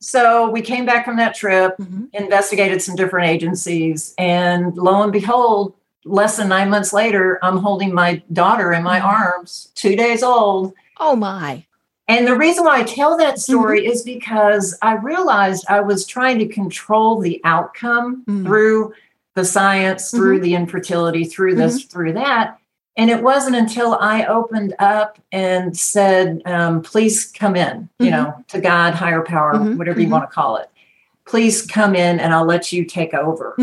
So 0.00 0.50
we 0.50 0.62
came 0.62 0.86
back 0.86 1.04
from 1.04 1.16
that 1.16 1.34
trip, 1.34 1.76
mm-hmm. 1.78 2.04
investigated 2.12 2.80
some 2.80 2.96
different 2.96 3.28
agencies, 3.28 4.14
and 4.18 4.76
lo 4.76 5.02
and 5.02 5.12
behold, 5.12 5.74
less 6.04 6.36
than 6.36 6.48
nine 6.48 6.70
months 6.70 6.92
later, 6.92 7.38
I'm 7.42 7.58
holding 7.58 7.92
my 7.92 8.22
daughter 8.32 8.72
in 8.72 8.82
my 8.82 8.98
mm-hmm. 8.98 9.08
arms, 9.08 9.72
two 9.74 9.96
days 9.96 10.22
old. 10.22 10.72
Oh 10.98 11.16
my. 11.16 11.65
And 12.08 12.26
the 12.26 12.36
reason 12.36 12.64
why 12.64 12.78
I 12.78 12.84
tell 12.84 13.16
that 13.16 13.40
story 13.40 13.82
mm-hmm. 13.82 13.90
is 13.90 14.02
because 14.02 14.78
I 14.82 14.94
realized 14.94 15.64
I 15.68 15.80
was 15.80 16.06
trying 16.06 16.38
to 16.38 16.46
control 16.46 17.20
the 17.20 17.40
outcome 17.44 18.24
mm-hmm. 18.24 18.46
through 18.46 18.94
the 19.34 19.44
science, 19.44 20.08
mm-hmm. 20.08 20.16
through 20.16 20.40
the 20.40 20.54
infertility, 20.54 21.24
through 21.24 21.56
this, 21.56 21.80
mm-hmm. 21.80 21.88
through 21.88 22.12
that. 22.14 22.58
And 22.96 23.10
it 23.10 23.22
wasn't 23.22 23.56
until 23.56 23.94
I 23.94 24.24
opened 24.24 24.74
up 24.78 25.18
and 25.30 25.76
said, 25.76 26.40
um, 26.46 26.80
please 26.80 27.30
come 27.30 27.54
in, 27.56 27.88
you 27.98 28.06
mm-hmm. 28.06 28.14
know, 28.14 28.44
to 28.48 28.60
God, 28.60 28.94
higher 28.94 29.22
power, 29.22 29.54
mm-hmm. 29.54 29.76
whatever 29.76 30.00
you 30.00 30.08
want 30.08 30.30
to 30.30 30.34
call 30.34 30.56
it. 30.56 30.70
Please 31.26 31.66
come 31.66 31.94
in 31.94 32.20
and 32.20 32.32
I'll 32.32 32.46
let 32.46 32.72
you 32.72 32.84
take 32.84 33.12
over. 33.12 33.54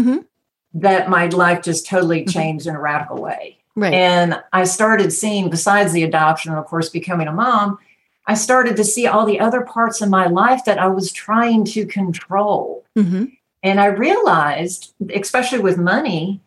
That 0.76 1.08
my 1.10 1.28
life 1.28 1.62
just 1.64 1.88
totally 1.88 2.26
changed 2.26 2.68
in 2.68 2.76
a 2.76 2.80
radical 2.80 3.22
way. 3.22 3.58
Right. 3.76 3.94
And 3.94 4.42
I 4.54 4.66
started 4.66 5.12
seeing, 5.12 5.50
besides 5.50 5.94
the 5.94 6.04
adoption 6.04 6.52
and, 6.52 6.60
of 6.60 6.66
course, 6.66 6.90
becoming 6.90 7.28
a 7.28 7.32
mom, 7.32 7.80
I 8.26 8.36
started 8.36 8.78
to 8.78 8.84
see 8.84 9.06
all 9.06 9.26
the 9.26 9.40
other 9.40 9.62
parts 9.62 10.02
of 10.02 10.10
my 10.10 10.28
life 10.28 10.66
that 10.66 10.80
I 10.80 10.88
was 10.88 11.12
trying 11.12 11.66
to 11.66 11.86
control. 11.86 12.86
Mm-hmm. 12.98 13.26
And 13.64 13.80
I 13.80 13.88
realized, 13.88 14.94
especially 15.14 15.60
with 15.60 15.78
money, 15.78 16.42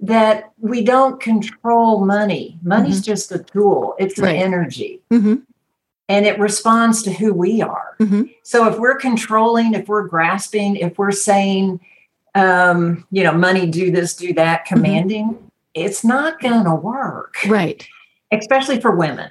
that 0.00 0.52
we 0.58 0.82
don't 0.82 1.20
control 1.20 2.04
money. 2.04 2.58
Money's 2.62 2.96
mm-hmm. 2.96 3.12
just 3.12 3.32
a 3.32 3.38
tool, 3.38 3.94
it's 3.98 4.18
right. 4.18 4.34
an 4.34 4.42
energy. 4.42 5.02
Mm-hmm. 5.10 5.36
And 6.08 6.26
it 6.26 6.38
responds 6.40 7.02
to 7.04 7.12
who 7.12 7.32
we 7.32 7.62
are. 7.62 7.94
Mm-hmm. 8.00 8.22
So 8.42 8.66
if 8.68 8.78
we're 8.78 8.96
controlling, 8.96 9.74
if 9.74 9.86
we're 9.86 10.08
grasping, 10.08 10.76
if 10.76 10.98
we're 10.98 11.12
saying, 11.12 11.80
um, 12.34 13.06
you 13.12 13.22
know, 13.22 13.32
money, 13.32 13.66
do 13.66 13.92
this, 13.92 14.16
do 14.16 14.32
that, 14.34 14.64
mm-hmm. 14.64 14.74
commanding, 14.74 15.50
it's 15.74 16.02
not 16.02 16.40
going 16.40 16.64
to 16.64 16.74
work. 16.74 17.36
Right. 17.46 17.86
Especially 18.32 18.80
for 18.80 18.90
women. 18.90 19.30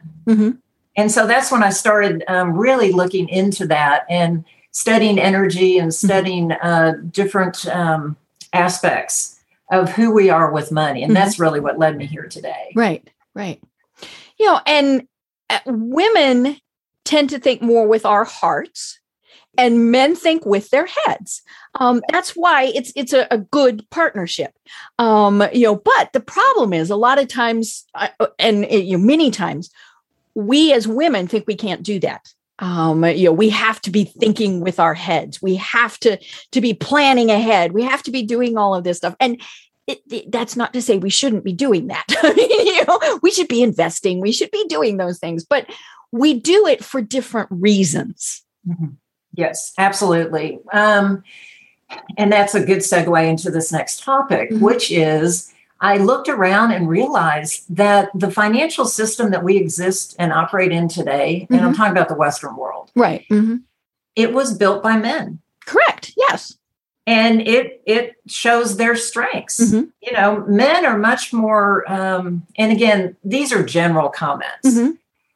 Mm-hmm. 1.00 1.04
And 1.04 1.12
so 1.12 1.28
that's 1.28 1.52
when 1.52 1.64
I 1.64 1.70
started 1.70 2.24
um, 2.28 2.54
really 2.54 2.92
looking 2.92 3.30
into 3.30 3.66
that 3.68 4.06
and 4.10 4.44
studying 4.72 5.20
energy 5.20 5.78
and 5.78 5.92
mm-hmm. 5.92 6.08
studying 6.08 6.52
uh, 6.52 6.94
different 7.12 7.66
um, 7.68 8.18
aspects 8.54 9.40
of 9.72 9.90
who 9.90 10.12
we 10.12 10.30
are 10.30 10.52
with 10.52 10.72
money. 10.72 11.04
And 11.04 11.14
mm-hmm. 11.14 11.24
that's 11.24 11.40
really 11.40 11.60
what 11.60 11.80
led 11.80 11.98
me 11.98 12.06
here 12.06 12.28
today. 12.28 12.72
Right, 12.76 13.08
right. 13.34 13.62
You 14.40 14.48
know, 14.48 14.60
and 14.66 15.08
uh, 15.50 15.60
women 15.66 16.58
tend 17.06 17.30
to 17.32 17.40
think 17.40 17.62
more 17.62 17.88
with 17.88 18.06
our 18.06 18.24
hearts 18.24 19.00
and 19.58 19.92
men 19.92 20.16
think 20.16 20.46
with 20.46 20.70
their 20.70 20.88
heads. 21.06 21.42
Um, 21.76 22.02
that's 22.12 22.32
why 22.32 22.72
it's 22.76 22.94
it's 22.96 23.14
a, 23.14 23.28
a 23.30 23.38
good 23.38 23.86
partnership. 23.90 24.54
Um, 24.98 25.44
you 25.54 25.64
know, 25.64 25.76
but 25.76 26.14
the 26.14 26.20
problem 26.20 26.74
is 26.74 26.90
a 26.90 26.96
lot 26.96 27.20
of 27.20 27.28
times, 27.28 27.86
uh, 27.96 28.08
and 28.38 28.66
uh, 28.66 28.78
you 28.78 28.98
know, 28.98 29.04
many 29.04 29.32
times, 29.32 29.70
we 30.40 30.74
as 30.74 30.88
women 30.88 31.28
think 31.28 31.46
we 31.48 31.56
can't 31.56 31.84
do 31.84 32.00
that. 32.00 32.34
Um, 32.60 33.06
you 33.06 33.26
know, 33.26 33.32
we 33.32 33.50
have 33.50 33.82
to 33.82 33.92
be 33.92 34.04
thinking 34.04 34.60
with 34.60 34.80
our 34.80 34.94
heads. 34.94 35.42
We 35.42 35.56
have 35.56 35.98
to 36.00 36.20
to 36.52 36.62
be 36.62 36.74
planning 36.74 37.32
ahead. 37.32 37.72
We 37.72 37.84
have 37.84 38.04
to 38.04 38.12
be 38.12 38.24
doing 38.24 38.58
all 38.58 38.76
of 38.76 38.84
this 38.84 38.98
stuff, 38.98 39.16
and 39.20 39.42
it, 39.88 40.02
it, 40.12 40.32
that's 40.32 40.56
not 40.56 40.74
to 40.74 40.82
say 40.82 40.98
we 40.98 41.10
shouldn't 41.10 41.44
be 41.44 41.54
doing 41.54 41.88
that. 41.88 42.06
you 42.38 42.86
know, 42.86 43.20
we 43.24 43.32
should 43.32 43.48
be 43.48 43.64
investing. 43.64 44.20
We 44.20 44.32
should 44.32 44.52
be 44.52 44.66
doing 44.68 44.98
those 44.98 45.20
things, 45.20 45.46
but 45.46 45.68
we 46.12 46.40
do 46.40 46.68
it 46.68 46.84
for 46.84 47.02
different 47.02 47.50
reasons. 47.52 48.44
Mm-hmm. 48.68 48.88
Yes, 49.34 49.74
absolutely. 49.78 50.60
Um, 50.74 51.24
and 52.18 52.32
that's 52.32 52.56
a 52.56 52.66
good 52.66 52.80
segue 52.80 53.28
into 53.28 53.50
this 53.52 53.72
next 53.72 54.04
topic, 54.04 54.52
mm-hmm. 54.52 54.64
which 54.64 54.92
is 54.92 55.52
I 55.82 55.98
looked 55.98 56.28
around 56.28 56.72
and 56.72 56.90
realized 56.90 57.74
that 57.76 58.10
the 58.14 58.30
financial 58.30 58.86
system 58.86 59.32
that 59.32 59.44
we 59.44 59.58
exist 59.58 60.16
and 60.20 60.34
operate 60.34 60.72
in 60.72 60.88
today, 60.88 61.42
mm-hmm. 61.44 61.54
and 61.54 61.62
I'm 61.62 61.72
mm-hmm. 61.72 61.78
talking 61.78 61.92
about 61.92 62.10
the 62.10 62.16
Western 62.16 62.56
world, 62.56 62.92
right? 62.96 63.26
Mm-hmm. 63.30 63.58
It 64.16 64.34
was 64.34 64.58
built 64.58 64.84
by 64.84 64.98
men. 64.98 65.40
Correct. 65.66 66.14
Yes. 66.18 66.58
And 67.08 67.42
it 67.48 67.82
it 67.86 68.16
shows 68.28 68.78
their 68.78 68.96
strengths. 68.96 69.60
Mm-hmm. 69.60 69.90
You 70.02 70.12
know, 70.12 70.46
men 70.48 70.86
are 70.86 70.98
much 70.98 71.32
more. 71.32 71.90
Um, 71.92 72.46
and 72.58 72.72
again, 72.72 73.16
these 73.24 73.54
are 73.54 73.64
general 73.64 74.10
comments. 74.10 74.68
Mm-hmm. 74.68 74.92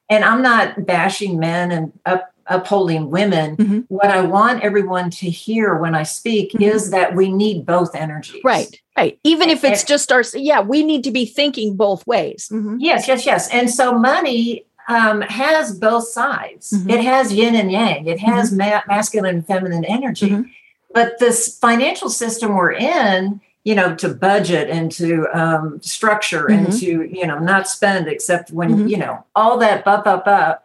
And 0.09 0.25
I'm 0.25 0.41
not 0.41 0.85
bashing 0.85 1.39
men 1.39 1.71
and 1.71 1.93
up 2.05 2.32
upholding 2.47 3.09
women 3.09 3.55
mm-hmm. 3.55 3.79
what 3.87 4.07
i 4.07 4.21
want 4.21 4.63
everyone 4.63 5.09
to 5.09 5.29
hear 5.29 5.75
when 5.75 5.95
i 5.95 6.03
speak 6.03 6.51
mm-hmm. 6.51 6.63
is 6.63 6.91
that 6.91 7.15
we 7.15 7.31
need 7.31 7.65
both 7.65 7.95
energies 7.95 8.41
right 8.43 8.81
right 8.97 9.19
even 9.23 9.49
if 9.49 9.63
it's 9.63 9.81
and, 9.81 9.87
just 9.87 10.11
our 10.11 10.23
yeah 10.33 10.61
we 10.61 10.83
need 10.83 11.03
to 11.03 11.11
be 11.11 11.25
thinking 11.25 11.75
both 11.75 12.05
ways 12.05 12.49
mm-hmm. 12.51 12.77
yes 12.79 13.07
yes 13.07 13.25
yes 13.25 13.49
and 13.51 13.69
so 13.69 13.97
money 13.97 14.65
um, 14.89 15.21
has 15.21 15.79
both 15.79 16.07
sides 16.09 16.71
mm-hmm. 16.71 16.89
it 16.89 17.01
has 17.01 17.31
yin 17.31 17.55
and 17.55 17.71
yang 17.71 18.05
it 18.05 18.19
has 18.19 18.49
mm-hmm. 18.49 18.69
ma- 18.69 18.81
masculine 18.87 19.35
and 19.35 19.47
feminine 19.47 19.85
energy 19.85 20.29
mm-hmm. 20.29 20.49
but 20.93 21.19
this 21.19 21.57
financial 21.57 22.09
system 22.09 22.55
we're 22.55 22.73
in 22.73 23.39
you 23.63 23.75
know 23.75 23.95
to 23.95 24.09
budget 24.09 24.69
and 24.69 24.91
to 24.91 25.27
um, 25.33 25.81
structure 25.81 26.49
and 26.49 26.71
to 26.73 27.03
you 27.03 27.25
know 27.25 27.39
not 27.39 27.67
spend 27.67 28.07
except 28.07 28.51
when 28.51 28.87
you 28.89 28.97
know 28.97 29.25
all 29.35 29.57
that 29.57 29.85
up 29.87 30.05
up 30.05 30.27
up 30.27 30.62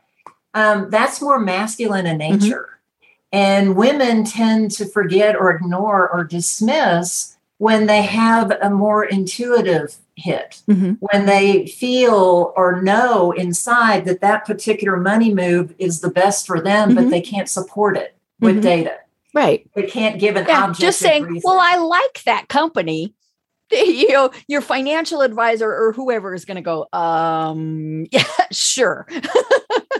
um, 0.59 0.91
that's 0.91 1.21
more 1.21 1.39
masculine 1.39 2.07
in 2.07 2.19
mm-hmm. 2.19 2.41
nature. 2.41 2.69
Mm-hmm. 2.69 3.05
And 3.31 3.77
women 3.77 4.25
tend 4.25 4.71
to 4.73 4.87
forget 4.87 5.37
or 5.37 5.51
ignore 5.51 6.09
or 6.09 6.25
dismiss 6.25 7.37
when 7.59 7.87
they 7.87 8.03
have 8.03 8.53
a 8.63 8.71
more 8.71 9.05
intuitive 9.05 9.97
hit, 10.17 10.63
mm-hmm. 10.69 10.93
when 11.01 11.27
they 11.27 11.67
feel 11.67 12.53
or 12.57 12.81
know 12.81 13.33
inside 13.33 14.05
that 14.07 14.21
that 14.21 14.47
particular 14.47 14.97
money 14.97 15.35
move 15.35 15.75
is 15.79 16.01
the 16.01 16.11
best 16.11 16.47
for 16.47 16.61
them, 16.61 16.91
mm-hmm. 16.91 16.97
but 16.97 17.11
they 17.11 17.21
can't 17.21 17.49
support 17.49 17.97
it 17.97 18.17
with 18.41 18.55
mm-hmm. 18.55 18.63
data. 18.63 18.95
Right. 19.35 19.69
They 19.75 19.85
can't 19.85 20.19
give 20.19 20.37
an 20.37 20.47
yeah, 20.49 20.65
object. 20.65 20.81
Just 20.81 20.99
saying, 21.01 21.25
reason. 21.25 21.43
well, 21.45 21.61
I 21.61 21.77
like 21.77 22.23
that 22.25 22.49
company. 22.49 23.15
You 23.71 24.11
know, 24.13 24.31
your 24.47 24.63
financial 24.63 25.21
advisor 25.21 25.71
or 25.71 25.93
whoever 25.93 26.33
is 26.33 26.47
going 26.47 26.55
to 26.55 26.63
go, 26.63 26.87
um, 26.95 28.07
yeah, 28.13 28.25
sure. 28.51 29.07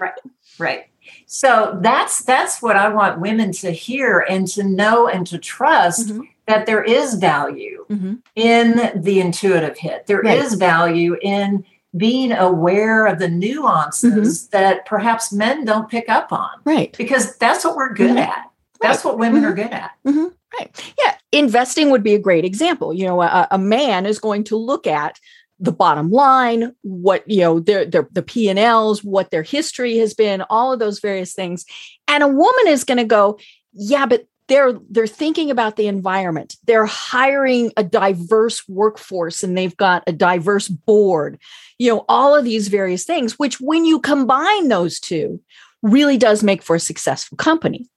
right. 0.01 0.15
Right. 0.59 0.87
So 1.27 1.79
that's 1.83 2.23
that's 2.25 2.63
what 2.63 2.77
I 2.77 2.89
want 2.89 3.21
women 3.21 3.53
to 3.53 3.71
hear 3.71 4.21
and 4.29 4.47
to 4.49 4.65
know 4.65 5.09
and 5.09 5.27
to 5.29 5.39
trust 5.39 6.09
mm-hmm. 6.09 6.23
that 6.47 6.67
there 6.67 6.83
is 6.83 7.15
value 7.15 7.85
mm-hmm. 7.89 8.15
in 8.35 9.03
the 9.03 9.21
intuitive 9.21 9.77
hit. 9.79 10.07
There 10.07 10.21
right. 10.21 10.39
is 10.39 10.55
value 10.55 11.17
in 11.23 11.65
being 11.97 12.33
aware 12.33 13.07
of 13.07 13.19
the 13.19 13.29
nuances 13.29 14.45
mm-hmm. 14.45 14.51
that 14.53 14.87
perhaps 14.87 15.33
men 15.33 15.65
don't 15.65 15.89
pick 15.89 16.09
up 16.09 16.33
on. 16.33 16.51
Right. 16.65 16.97
Because 16.97 17.37
that's 17.37 17.65
what 17.65 17.77
we're 17.77 17.95
good 17.95 18.11
mm-hmm. 18.11 18.19
at. 18.19 18.51
That's 18.81 19.05
right. 19.05 19.11
what 19.11 19.19
women 19.19 19.45
are 19.45 19.53
mm-hmm. 19.53 19.63
good 19.63 19.73
at. 19.73 19.91
Mm-hmm. 20.07 20.27
Right. 20.59 20.95
Yeah. 20.99 21.15
Investing 21.33 21.91
would 21.91 22.03
be 22.03 22.15
a 22.15 22.19
great 22.19 22.45
example. 22.45 22.93
You 22.95 23.07
know, 23.07 23.21
a, 23.23 23.49
a 23.51 23.59
man 23.59 24.07
is 24.07 24.19
going 24.19 24.45
to 24.45 24.57
look 24.57 24.87
at 24.87 25.19
the 25.61 25.73
bottom 25.73 26.11
line 26.11 26.73
what 26.83 27.29
you 27.29 27.41
know 27.41 27.59
their, 27.61 27.85
their 27.85 28.09
the 28.13 28.23
p&l's 28.23 29.03
what 29.03 29.31
their 29.31 29.43
history 29.43 29.99
has 29.99 30.15
been 30.15 30.43
all 30.51 30.73
of 30.73 30.79
those 30.79 31.01
various 31.01 31.35
things. 31.35 31.65
And 32.07 32.23
a 32.23 32.29
woman 32.29 32.69
is 32.69 32.85
going 32.85 32.99
to 32.99 33.05
go 33.05 33.39
yeah 33.73 34.07
but 34.07 34.27
they're 34.49 34.79
they're 34.89 35.07
thinking 35.07 35.51
about 35.51 35.77
the 35.77 35.89
environment. 35.89 36.57
They're 36.65 36.87
hiring 36.87 37.71
a 37.77 37.85
diverse 37.85 38.67
workforce 38.67 39.43
and 39.43 39.57
they've 39.57 39.77
got 39.77 40.05
a 40.07 40.13
diverse 40.13 40.69
board. 40.69 41.39
You 41.79 41.93
know 41.95 42.05
all 42.09 42.35
of 42.35 42.45
these 42.45 42.69
various 42.69 43.05
things 43.05 43.39
which 43.39 43.61
when 43.61 43.85
you 43.85 44.01
combine 44.01 44.69
those 44.69 45.01
two 45.01 45.41
really 45.83 46.17
does 46.17 46.43
make 46.43 46.63
for 46.63 46.77
a 46.77 46.81
successful 46.81 47.37
company. 47.37 47.89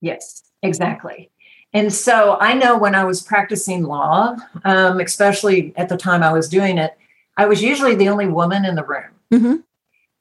Yes 0.00 0.42
exactly 0.62 1.30
and 1.72 1.92
so 1.92 2.38
I 2.40 2.54
know 2.54 2.78
when 2.78 2.94
I 2.94 3.04
was 3.04 3.22
practicing 3.22 3.82
law, 3.84 4.36
um, 4.64 5.00
especially 5.00 5.74
at 5.76 5.88
the 5.88 5.96
time 5.96 6.22
I 6.22 6.32
was 6.32 6.48
doing 6.48 6.78
it, 6.78 6.96
I 7.36 7.46
was 7.46 7.62
usually 7.62 7.94
the 7.94 8.08
only 8.08 8.26
woman 8.26 8.64
in 8.64 8.74
the 8.74 8.84
room. 8.84 9.10
Mm-hmm. 9.32 9.56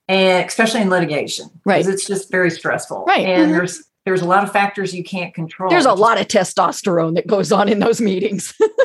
And 0.10 0.46
especially 0.46 0.82
in 0.82 0.89
litigation, 0.89 1.50
right? 1.66 1.80
Because 1.80 1.94
it's 1.94 2.08
just 2.08 2.32
very 2.32 2.50
stressful, 2.50 3.06
right? 3.06 3.25
And 3.25 3.44
mm-hmm. 3.44 3.51
there's 3.54 3.84
there's 4.06 4.22
a 4.22 4.25
lot 4.25 4.44
of 4.46 4.54
factors 4.54 4.96
you 4.96 5.04
can't 5.04 5.34
control. 5.34 5.70
There's 5.70 5.86
a 5.86 5.94
lot 5.94 6.18
of 6.18 6.30
testosterone 6.30 7.16
that 7.16 7.27
goes 7.27 7.51
on 7.51 7.68
in 7.68 7.80
those 7.80 8.00
meetings. 8.00 8.54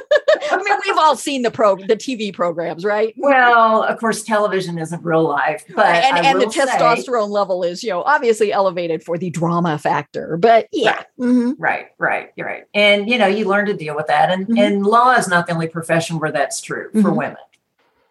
I 0.51 0.57
mean, 0.57 0.79
we've 0.87 0.99
all 0.99 1.17
seen 1.17 1.43
the 1.43 1.51
pro 1.51 1.77
the 1.77 1.97
TV 1.97 2.33
programs, 2.33 2.85
right? 2.85 3.15
Well, 3.17 3.83
of 3.83 3.99
course, 3.99 4.23
television 4.23 4.79
isn't 4.79 5.05
real 5.05 5.25
life, 5.25 5.65
but 5.75 5.87
and, 5.87 6.27
and 6.27 6.41
the 6.41 6.47
testosterone 6.47 7.27
say, 7.27 7.33
level 7.33 7.63
is, 7.63 7.83
you 7.83 7.91
know, 7.91 8.03
obviously 8.03 8.53
elevated 8.53 9.03
for 9.03 9.19
the 9.19 9.31
drama 9.31 9.79
factor. 9.79 10.37
But 10.37 10.69
yeah, 10.73 10.93
right, 10.93 11.07
mm-hmm. 11.19 11.63
right, 11.63 11.87
right, 11.99 12.33
you're 12.37 12.47
right. 12.47 12.65
And 12.75 13.09
you 13.09 13.19
know, 13.19 13.27
you 13.27 13.47
learn 13.47 13.67
to 13.67 13.75
deal 13.75 13.97
with 13.97 14.07
that. 14.09 14.31
And 14.31 14.47
mm-hmm. 14.47 14.59
and 14.59 14.87
law 14.87 15.13
is 15.13 15.29
not 15.29 15.47
the 15.47 15.55
only 15.55 15.69
profession 15.69 16.19
where 16.19 16.33
that's 16.33 16.61
true 16.61 16.91
for 16.93 16.99
mm-hmm. 16.99 17.17
women. 17.17 17.37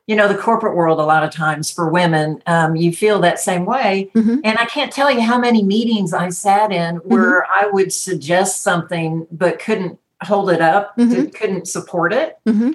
You 0.08 0.16
know, 0.16 0.28
the 0.28 0.36
corporate 0.36 0.76
world, 0.76 1.00
a 1.00 1.04
lot 1.04 1.24
of 1.24 1.32
times 1.32 1.72
for 1.72 1.88
women, 1.88 2.42
um, 2.48 2.76
you 2.76 2.92
feel 2.92 3.20
that 3.20 3.40
same 3.40 3.66
way. 3.66 4.12
Mm-hmm. 4.16 4.40
And 4.44 4.58
I 4.58 4.66
can't 4.66 4.92
tell 4.92 5.12
you 5.12 5.22
how 5.22 5.38
many 5.38 5.64
meetings 5.64 6.14
I 6.14 6.30
sat 6.30 6.72
in 6.72 6.98
where 6.98 7.44
mm-hmm. 7.44 7.66
I 7.66 7.70
would 7.72 7.94
suggest 7.94 8.62
something 8.62 9.28
but 9.32 9.60
couldn't 9.60 10.00
hold 10.22 10.50
it 10.50 10.62
up, 10.62 10.96
mm-hmm. 10.98 11.30
couldn't 11.30 11.68
support 11.68 12.14
it. 12.14 12.38
Mm-hmm. 12.46 12.72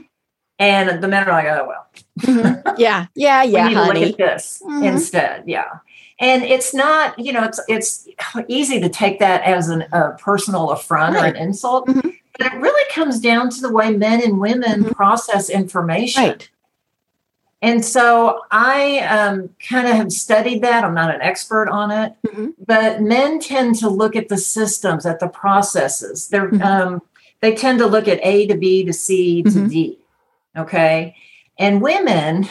And 0.59 1.03
the 1.03 1.09
men 1.09 1.29
are 1.29 1.33
like, 1.33 1.47
oh, 1.47 1.69
well. 1.69 1.87
mm-hmm. 2.21 2.75
Yeah, 2.79 3.07
yeah, 3.15 3.43
yeah. 3.43 3.65
we 3.65 3.69
need 3.69 3.76
honey. 3.76 4.00
to 4.00 4.07
look 4.07 4.21
at 4.21 4.35
this 4.35 4.62
mm-hmm. 4.65 4.85
instead. 4.85 5.45
Yeah. 5.47 5.79
And 6.19 6.45
it's 6.45 6.73
not, 6.73 7.19
you 7.19 7.33
know, 7.33 7.45
it's 7.45 7.61
it's 7.69 8.09
easy 8.49 8.81
to 8.81 8.88
take 8.88 9.19
that 9.19 9.43
as 9.43 9.69
an, 9.69 9.85
a 9.93 10.12
personal 10.12 10.71
affront 10.71 11.15
right. 11.15 11.25
or 11.25 11.26
an 11.26 11.37
insult, 11.37 11.87
mm-hmm. 11.88 12.09
but 12.38 12.47
it 12.47 12.55
really 12.55 12.91
comes 12.91 13.21
down 13.21 13.50
to 13.50 13.61
the 13.61 13.71
way 13.71 13.93
men 13.93 14.23
and 14.23 14.41
women 14.41 14.85
mm-hmm. 14.85 14.93
process 14.93 15.50
information. 15.50 16.23
Right. 16.23 16.50
And 17.62 17.85
so 17.85 18.43
I 18.50 19.00
um, 19.00 19.50
kind 19.69 19.88
of 19.88 19.95
have 19.95 20.12
studied 20.12 20.62
that. 20.62 20.85
I'm 20.85 20.95
not 20.95 21.15
an 21.15 21.21
expert 21.21 21.69
on 21.69 21.91
it, 21.91 22.15
mm-hmm. 22.26 22.50
but 22.67 23.03
men 23.03 23.41
tend 23.41 23.76
to 23.76 23.88
look 23.88 24.15
at 24.15 24.29
the 24.29 24.37
systems, 24.37 25.05
at 25.05 25.21
the 25.21 25.29
processes. 25.29 26.29
They're 26.29 26.50
mm-hmm. 26.50 26.62
um, 26.62 27.03
they 27.40 27.55
tend 27.55 27.78
to 27.78 27.87
look 27.87 28.09
at 28.09 28.21
A 28.23 28.47
to 28.47 28.57
B 28.57 28.85
to 28.85 28.93
C 28.93 29.43
to 29.43 29.49
mm-hmm. 29.49 29.69
D. 29.69 29.99
Okay. 30.57 31.14
And 31.59 31.83
women 31.83 32.49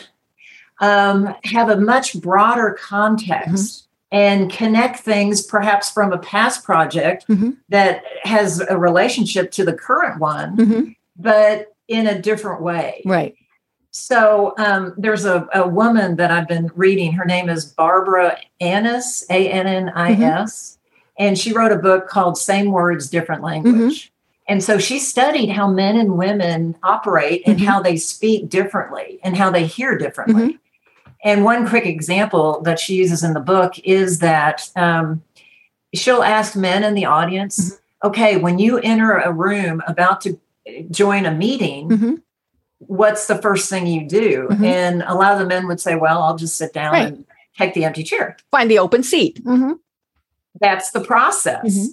um, 0.80 1.36
have 1.44 1.70
a 1.70 1.78
much 1.78 2.20
broader 2.22 2.78
context. 2.80 3.50
Mm-hmm. 3.52 3.82
And 4.12 4.50
connect 4.50 5.00
things 5.00 5.42
perhaps 5.42 5.92
from 5.92 6.14
a 6.14 6.18
past 6.18 6.64
project 6.64 7.28
mm-hmm. 7.28 7.50
that 7.68 8.04
has 8.24 8.62
a 8.62 8.78
relationship 8.78 9.52
to 9.54 9.66
the 9.66 9.74
current 9.74 10.22
one, 10.22 10.56
mm-hmm. 10.56 10.90
but 11.18 11.76
in 11.90 12.08
a 12.08 12.22
different 12.22 12.62
way. 12.62 13.02
Right. 13.04 13.36
So 13.92 14.54
um, 14.58 14.94
there's 14.96 15.26
a, 15.26 15.50
a 15.54 15.68
woman 15.68 16.16
that 16.16 16.32
I've 16.32 16.48
been 16.48 16.72
reading. 16.76 17.12
Her 17.12 17.26
name 17.26 17.50
is 17.50 17.66
Barbara 17.66 18.38
Annis, 18.62 19.26
A 19.30 19.50
N 19.50 19.68
N 19.68 19.90
I 19.90 20.14
S. 20.14 20.78
Mm-hmm. 20.78 21.24
And 21.26 21.38
she 21.38 21.52
wrote 21.52 21.74
a 21.74 21.78
book 21.78 22.08
called 22.08 22.38
Same 22.38 22.72
Words, 22.72 23.10
Different 23.10 23.44
Language. 23.44 24.14
And 24.48 24.64
so 24.64 24.78
she 24.78 25.00
studied 25.00 25.50
how 25.50 25.68
men 25.68 25.98
and 25.98 26.18
women 26.18 26.76
operate 26.84 27.42
and 27.46 27.58
mm-hmm. 27.58 27.66
how 27.66 27.82
they 27.82 27.98
speak 27.98 28.48
differently 28.50 29.20
and 29.24 29.36
how 29.36 29.50
they 29.50 29.66
hear 29.66 29.98
differently. 29.98 30.44
Mm-hmm. 30.44 30.58
And 31.24 31.44
one 31.44 31.68
quick 31.68 31.88
example 31.88 32.62
that 32.62 32.80
she 32.80 32.96
uses 32.96 33.24
in 33.24 33.34
the 33.34 33.40
book 33.40 33.80
is 33.80 34.20
that 34.20 34.70
um, 34.76 35.24
she'll 35.96 36.22
ask 36.22 36.56
men 36.56 36.84
in 36.84 36.94
the 36.94 37.06
audience, 37.06 37.72
mm-hmm. 37.72 38.08
okay, 38.08 38.38
when 38.38 38.60
you 38.60 38.78
enter 38.78 39.18
a 39.18 39.32
room 39.32 39.82
about 39.88 40.22
to 40.22 40.40
join 40.92 41.26
a 41.26 41.32
meeting, 41.32 41.90
mm-hmm. 41.90 42.14
what's 42.78 43.26
the 43.26 43.42
first 43.42 43.68
thing 43.70 43.88
you 43.88 44.08
do? 44.08 44.48
Mm-hmm. 44.52 44.64
And 44.64 45.04
a 45.08 45.16
lot 45.16 45.34
of 45.34 45.40
the 45.40 45.48
men 45.48 45.68
would 45.68 45.80
say, 45.80 45.96
well, 45.96 46.22
I'll 46.22 46.38
just 46.38 46.56
sit 46.56 46.72
down 46.74 46.94
right. 46.94 47.08
and 47.08 47.26
take 47.58 47.74
the 47.74 47.86
empty 47.86 48.04
chair. 48.04 48.38
Find 48.52 48.70
the 48.70 48.78
open 48.78 49.02
seat. 49.02 49.44
Mm-hmm. 49.44 49.74
That's 50.62 50.92
the 50.92 51.02
process. 51.02 51.90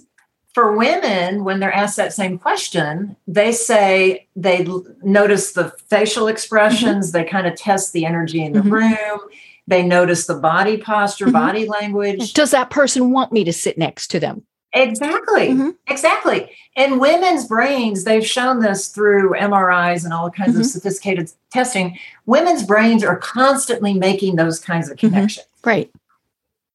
For 0.53 0.77
women, 0.77 1.43
when 1.43 1.59
they're 1.59 1.73
asked 1.73 1.97
that 1.97 2.13
same 2.13 2.37
question, 2.37 3.15
they 3.27 3.51
say 3.51 4.27
they 4.35 4.67
notice 5.01 5.53
the 5.53 5.71
facial 5.89 6.27
expressions, 6.27 7.11
they 7.11 7.23
kind 7.23 7.47
of 7.47 7.55
test 7.55 7.91
the 7.93 8.05
energy 8.05 8.43
in 8.43 8.53
the 8.53 8.59
Mhm. 8.61 8.71
room, 8.71 9.19
they 9.67 9.81
notice 9.81 10.27
the 10.27 10.35
body 10.35 10.77
posture, 10.77 11.27
Mhm. 11.27 11.33
body 11.33 11.65
language. 11.67 12.33
Does 12.33 12.51
that 12.51 12.69
person 12.69 13.11
want 13.11 13.31
me 13.31 13.43
to 13.45 13.53
sit 13.53 13.77
next 13.77 14.07
to 14.09 14.19
them? 14.19 14.43
Exactly. 14.75 15.49
Mhm. 15.49 15.75
Exactly. 15.87 16.49
And 16.75 16.99
women's 16.99 17.45
brains, 17.45 18.03
they've 18.03 18.25
shown 18.25 18.59
this 18.59 18.87
through 18.87 19.35
MRIs 19.35 20.03
and 20.03 20.13
all 20.13 20.31
kinds 20.31 20.55
of 20.55 20.63
Mhm. 20.63 20.65
sophisticated 20.69 21.31
testing. 21.51 21.97
Women's 22.25 22.63
brains 22.63 23.03
are 23.03 23.15
constantly 23.17 23.93
making 23.93 24.35
those 24.35 24.59
kinds 24.59 24.89
of 24.89 24.97
Mhm. 24.97 24.99
connections. 24.99 25.45
Right. 25.63 25.91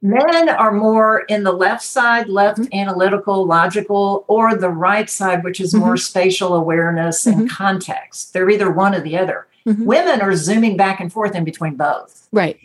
Men 0.00 0.48
are 0.48 0.72
more 0.72 1.20
in 1.28 1.42
the 1.42 1.52
left 1.52 1.82
side, 1.82 2.28
left 2.28 2.58
Mm-hmm. 2.60 2.78
analytical, 2.78 3.44
logical, 3.46 4.24
or 4.28 4.54
the 4.54 4.68
right 4.70 5.10
side, 5.10 5.42
which 5.42 5.60
is 5.60 5.74
more 5.74 5.94
Mm-hmm. 5.94 5.96
spatial 5.96 6.54
awareness 6.54 7.26
and 7.26 7.50
context. 7.50 8.32
They're 8.32 8.48
either 8.50 8.70
one 8.70 8.94
or 8.94 9.00
the 9.00 9.18
other. 9.18 9.46
Mhm. 9.66 9.84
Women 9.84 10.20
are 10.20 10.34
zooming 10.36 10.76
back 10.76 11.00
and 11.00 11.12
forth 11.12 11.34
in 11.34 11.44
between 11.44 11.74
both. 11.76 12.28
Right. 12.32 12.58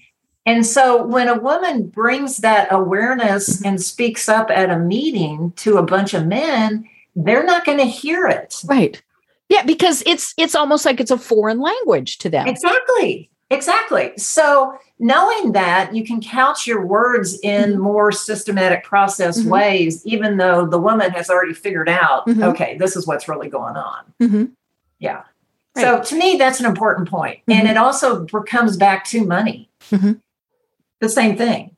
And 0.45 0.65
so 0.65 1.03
when 1.03 1.27
a 1.27 1.39
woman 1.39 1.87
brings 1.87 2.37
that 2.37 2.67
awareness 2.71 3.57
Mm-hmm. 3.57 3.67
and 3.67 3.81
speaks 3.81 4.29
up 4.29 4.51
at 4.51 4.69
a 4.69 4.77
meeting 4.77 5.53
to 5.57 5.77
a 5.77 5.83
bunch 5.83 6.13
of 6.13 6.27
men, 6.27 6.87
they're 7.15 7.43
not 7.45 7.65
going 7.65 7.77
to 7.79 7.85
hear 7.85 8.27
it. 8.27 8.61
Right. 8.65 9.01
Yeah, 9.49 9.63
because 9.63 10.03
it's 10.05 10.33
it's 10.37 10.55
almost 10.55 10.85
like 10.85 10.99
it's 10.99 11.11
a 11.11 11.17
foreign 11.17 11.59
language 11.59 12.17
to 12.19 12.29
them. 12.29 12.47
Exactly. 12.47 13.29
Exactly. 13.49 14.13
So 14.17 14.77
knowing 15.03 15.51
that 15.51 15.93
you 15.93 16.05
can 16.05 16.21
couch 16.21 16.65
your 16.65 16.85
words 16.85 17.37
in 17.43 17.73
Mhm. 17.73 17.77
more 17.79 18.11
systematic 18.11 18.83
process 18.85 19.41
Mhm. 19.41 19.49
ways, 19.49 20.01
even 20.05 20.37
though 20.37 20.65
the 20.65 20.79
woman 20.79 21.11
has 21.11 21.29
already 21.29 21.53
figured 21.53 21.89
out, 21.89 22.25
Mhm. 22.25 22.41
okay, 22.41 22.77
this 22.77 22.95
is 22.95 23.05
what's 23.05 23.27
really 23.27 23.49
going 23.49 23.75
on. 23.75 24.05
Mhm. 24.21 24.51
Yeah. 24.99 25.23
So 25.75 26.01
to 26.01 26.15
me, 26.15 26.37
that's 26.37 26.59
an 26.61 26.65
important 26.65 27.09
point. 27.09 27.39
And 27.49 27.67
Mhm. 27.67 27.71
it 27.71 27.77
also 27.77 28.25
comes 28.45 28.77
back 28.77 29.03
to 29.05 29.25
money. 29.25 29.69
Mhm. 29.91 30.21
The 31.01 31.09
same 31.09 31.35
thing. 31.35 31.75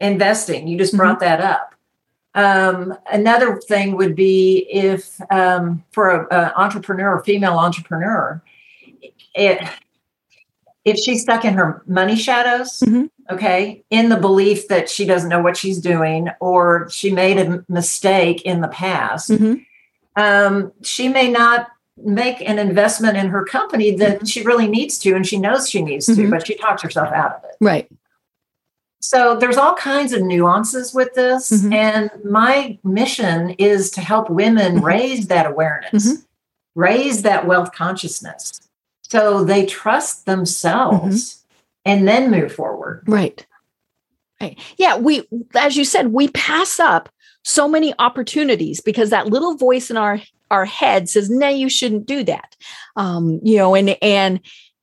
Investing. 0.00 0.66
You 0.66 0.76
just 0.76 0.96
brought 0.96 1.20
that 1.20 1.40
up. 1.40 1.74
Um, 2.34 2.96
another 3.12 3.60
thing 3.60 3.96
would 3.96 4.16
be 4.16 4.66
if 4.72 5.20
um, 5.30 5.84
for 5.92 6.26
an 6.32 6.50
entrepreneur, 6.56 7.16
a 7.18 7.22
female 7.24 7.58
entrepreneur, 7.58 8.42
it, 9.34 9.62
if 10.84 10.96
she's 10.96 11.22
stuck 11.22 11.44
in 11.44 11.54
her 11.54 11.82
money 11.86 12.16
shadows, 12.16 12.80
Mhm. 12.86 13.10
okay, 13.30 13.84
in 13.90 14.08
the 14.08 14.16
belief 14.16 14.68
that 14.68 14.88
she 14.88 15.04
doesn't 15.06 15.28
know 15.28 15.40
what 15.42 15.56
she's 15.56 15.78
doing 15.78 16.28
or 16.40 16.88
she 16.90 17.10
made 17.12 17.38
a 17.38 17.64
mistake 17.68 18.42
in 18.42 18.60
the 18.60 18.68
past, 18.68 19.30
Mhm. 19.30 19.64
um, 20.16 20.72
she 20.82 21.08
may 21.08 21.30
not 21.30 21.68
make 22.02 22.40
an 22.48 22.58
investment 22.58 23.16
in 23.18 23.28
her 23.28 23.44
company 23.44 23.94
that 23.96 24.20
Mhm. 24.20 24.28
she 24.32 24.42
really 24.42 24.66
needs 24.66 24.98
to 25.00 25.14
and 25.14 25.26
she 25.26 25.36
knows 25.38 25.68
she 25.68 25.82
needs 25.82 26.06
to, 26.06 26.12
Mhm. 26.12 26.30
but 26.30 26.46
she 26.46 26.54
talks 26.54 26.82
herself 26.82 27.12
out 27.12 27.32
of 27.36 27.44
it. 27.44 27.56
Right. 27.60 27.88
So 29.02 29.36
there's 29.36 29.56
all 29.56 29.74
kinds 29.74 30.12
of 30.12 30.22
nuances 30.22 30.94
with 30.94 31.12
this. 31.14 31.50
Mhm. 31.50 31.74
And 31.74 32.10
my 32.24 32.78
mission 32.84 33.50
is 33.58 33.90
to 33.92 34.00
help 34.00 34.30
women 34.30 34.76
Mhm. 34.80 34.82
raise 34.82 35.26
that 35.28 35.46
awareness, 35.46 36.24
raise 36.74 37.22
that 37.22 37.46
wealth 37.46 37.72
consciousness 37.72 38.60
so 39.10 39.44
they 39.44 39.66
trust 39.66 40.26
themselves 40.26 41.36
Mm-hmm. 41.86 41.90
and 41.90 42.08
then 42.08 42.30
move 42.30 42.52
forward. 42.52 43.02
Right. 43.06 43.44
Right. 44.40 44.58
Yeah, 44.78 44.96
we 44.96 45.26
as 45.54 45.76
you 45.76 45.84
said, 45.84 46.08
we 46.08 46.28
pass 46.28 46.78
up 46.80 47.08
so 47.42 47.66
many 47.68 47.94
opportunities 47.98 48.80
because 48.80 49.10
that 49.10 49.26
little 49.28 49.56
voice 49.56 49.90
in 49.90 49.96
our 49.96 50.20
our 50.50 50.64
head 50.64 51.08
says, 51.08 51.28
"No, 51.30 51.48
you 51.48 51.68
shouldn't 51.68 52.06
do 52.06 52.24
that." 52.24 52.56
Um, 52.96 53.40
you 53.42 53.56
know, 53.56 53.74
and 53.74 53.96
and 54.02 54.40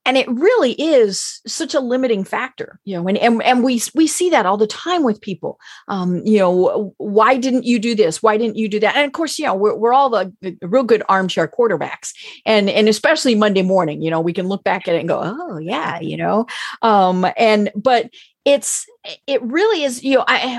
and 0.08 0.16
it 0.16 0.26
really 0.30 0.72
is 0.72 1.42
such 1.46 1.74
a 1.74 1.80
limiting 1.80 2.24
factor, 2.24 2.80
you 2.84 2.96
know, 2.96 3.06
and 3.06 3.18
and, 3.18 3.42
and 3.42 3.62
we 3.62 3.82
we 3.94 4.06
see 4.06 4.30
that 4.30 4.46
all 4.46 4.56
the 4.56 4.66
time 4.66 5.04
with 5.04 5.20
people. 5.20 5.60
Um, 5.88 6.22
you 6.24 6.38
know, 6.38 6.94
why 6.96 7.36
didn't 7.36 7.64
you 7.64 7.78
do 7.78 7.94
this? 7.94 8.22
Why 8.22 8.38
didn't 8.38 8.56
you 8.56 8.70
do 8.70 8.80
that? 8.80 8.96
And 8.96 9.04
of 9.04 9.12
course, 9.12 9.38
you 9.38 9.44
know, 9.44 9.54
we're, 9.54 9.74
we're 9.76 9.92
all 9.92 10.08
the, 10.08 10.32
the 10.40 10.66
real 10.66 10.82
good 10.82 11.02
armchair 11.10 11.46
quarterbacks, 11.46 12.14
and 12.46 12.70
and 12.70 12.88
especially 12.88 13.34
Monday 13.34 13.60
morning, 13.60 14.00
you 14.00 14.10
know, 14.10 14.20
we 14.20 14.32
can 14.32 14.48
look 14.48 14.64
back 14.64 14.88
at 14.88 14.94
it 14.94 15.00
and 15.00 15.08
go, 15.10 15.20
oh 15.22 15.58
yeah, 15.58 16.00
you 16.00 16.16
know, 16.16 16.46
um, 16.80 17.26
and 17.36 17.70
but 17.76 18.08
it's 18.46 18.86
it 19.26 19.42
really 19.42 19.82
is 19.82 20.02
you 20.02 20.14
know 20.14 20.24
i 20.26 20.58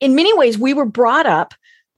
in 0.00 0.14
many 0.14 0.32
ways 0.38 0.56
we 0.56 0.72
were 0.72 0.86
brought 0.86 1.26
up 1.26 1.52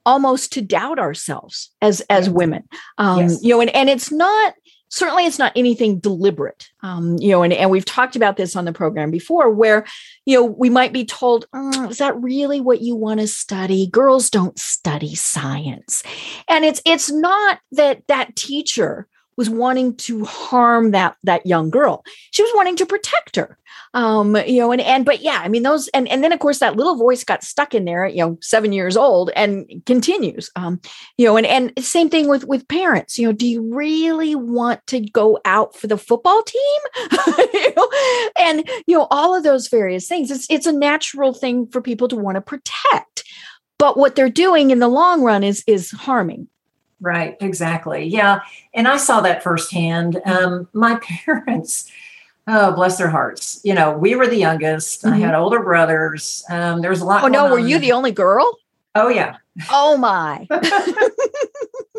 almost 0.05 0.53
to 0.53 0.61
doubt 0.61 0.99
ourselves 0.99 1.71
as 1.81 2.01
as 2.11 2.29
women 2.29 2.65
um 2.97 3.21
Yes. 3.21 3.39
you 3.43 3.51
know 3.51 3.61
and 3.61 3.71
and 3.71 3.89
it's 3.89 4.11
not 4.11 4.55
certainly 4.89 5.27
it's 5.27 5.39
not 5.39 5.53
anything 5.57 5.99
deliberate. 5.99 6.69
Um 6.83 7.17
you 7.19 7.31
know 7.31 7.43
and, 7.43 7.53
and 7.53 7.71
we've 7.71 7.85
talked 7.85 8.17
about 8.17 8.37
this 8.37 8.55
on 8.55 8.65
the 8.65 8.73
program 8.73 9.11
before 9.11 9.51
where 9.51 9.85
you 10.25 10.37
know 10.37 10.45
we 10.45 10.71
might 10.71 10.93
be 10.93 11.05
told 11.05 11.47
"Mm, 11.55 11.91
is 11.91 11.99
that 11.99 12.21
really 12.21 12.61
what 12.61 12.83
you 12.83 12.95
want 12.95 13.21
to 13.21 13.27
study? 13.27 13.89
Girls 13.89 14.31
don't 14.31 14.59
study 14.59 15.15
science. 15.15 16.03
And 16.49 16.65
it's 16.65 16.81
it's 16.85 17.11
not 17.11 17.59
that 17.73 18.03
that 18.07 18.37
teacher 18.37 19.08
was 19.39 19.49
wanting 19.49 19.97
to 19.97 20.25
harm 20.25 20.91
that 20.91 21.17
that 21.23 21.47
young 21.47 21.71
girl. 21.71 22.05
She 22.33 22.43
was 22.43 22.53
wanting 22.57 22.77
to 22.77 22.85
protect 22.85 23.37
her. 23.37 23.57
Um 23.95 24.37
you 24.37 24.61
know 24.61 24.73
and 24.73 24.83
and 24.83 25.05
but 25.05 25.23
yeah 25.23 25.41
i 25.45 25.49
mean 25.49 25.63
those 25.63 25.89
and 25.89 26.09
and 26.09 26.23
then 26.23 26.33
of 26.33 26.41
course 26.41 26.59
that 26.59 26.77
little 26.77 26.97
voice 26.97 27.23
got 27.23 27.45
stuck 27.45 27.75
in 27.75 27.85
there 27.85 28.07
you 28.07 28.19
know 28.19 28.37
seven 28.43 28.73
years 28.73 28.97
old 28.97 29.31
and 29.37 29.67
continues. 29.87 30.51
Um 30.57 30.81
you 31.17 31.25
know 31.25 31.37
and 31.37 31.47
and 31.47 31.73
same 31.83 32.11
thing 32.11 32.29
with 32.29 32.45
with 32.45 32.69
parents. 32.69 33.19
You 33.19 33.29
know 33.29 33.33
do 33.33 33.47
you 33.47 33.63
really 33.73 34.35
want 34.35 34.85
to 34.89 35.01
go 35.01 35.39
out 35.45 35.77
for 35.77 35.87
the 35.87 35.97
football 35.97 36.43
team? 36.43 36.81
You 37.55 37.75
know 37.77 37.89
and 38.39 38.69
you 38.87 38.99
know 38.99 39.07
all 39.11 39.35
of 39.35 39.45
those 39.45 39.69
various 39.69 40.09
things. 40.09 40.31
It's 40.31 40.47
it's 40.51 40.67
a 40.67 40.73
natural 40.73 41.33
thing 41.33 41.69
for 41.69 41.81
people 41.81 42.09
to 42.09 42.17
want 42.17 42.35
to 42.35 42.41
protect. 42.41 43.25
But 43.79 43.97
what 43.97 44.17
they're 44.17 44.29
doing 44.29 44.71
in 44.71 44.81
the 44.81 44.89
long 44.89 45.23
run 45.23 45.45
is 45.45 45.63
is 45.67 45.93
harming 45.93 46.49
Right, 47.01 47.37
exactly. 47.41 48.05
Yeah. 48.05 48.41
And 48.75 48.89
I 48.89 48.97
saw 48.97 49.21
that 49.21 49.43
firsthand. 49.43 50.15
Mm-hmm. 50.27 50.31
Um, 50.55 50.69
my 50.73 50.97
parents, 51.25 51.91
oh, 52.47 52.73
bless 52.73 52.99
their 52.99 53.09
hearts. 53.11 53.61
You 53.65 53.75
know, 53.75 53.93
we 53.97 54.15
were 54.17 54.27
the 54.27 54.37
youngest. 54.37 55.07
I 55.07 55.11
Mhm. 55.11 55.21
had 55.21 55.35
older 55.35 55.61
brothers. 55.63 56.45
Um, 56.51 56.81
there 56.81 56.91
was 56.91 57.01
a 57.01 57.05
lot. 57.05 57.23
oh 57.25 57.29
no 57.29 57.51
were 57.51 57.61
on 57.61 57.69
you 57.69 57.79
the 57.79 57.93
only 57.93 58.11
girl 58.13 58.59
Oh, 58.95 59.09
yeah. 59.09 59.37
oh 59.71 59.97
my 59.97 60.47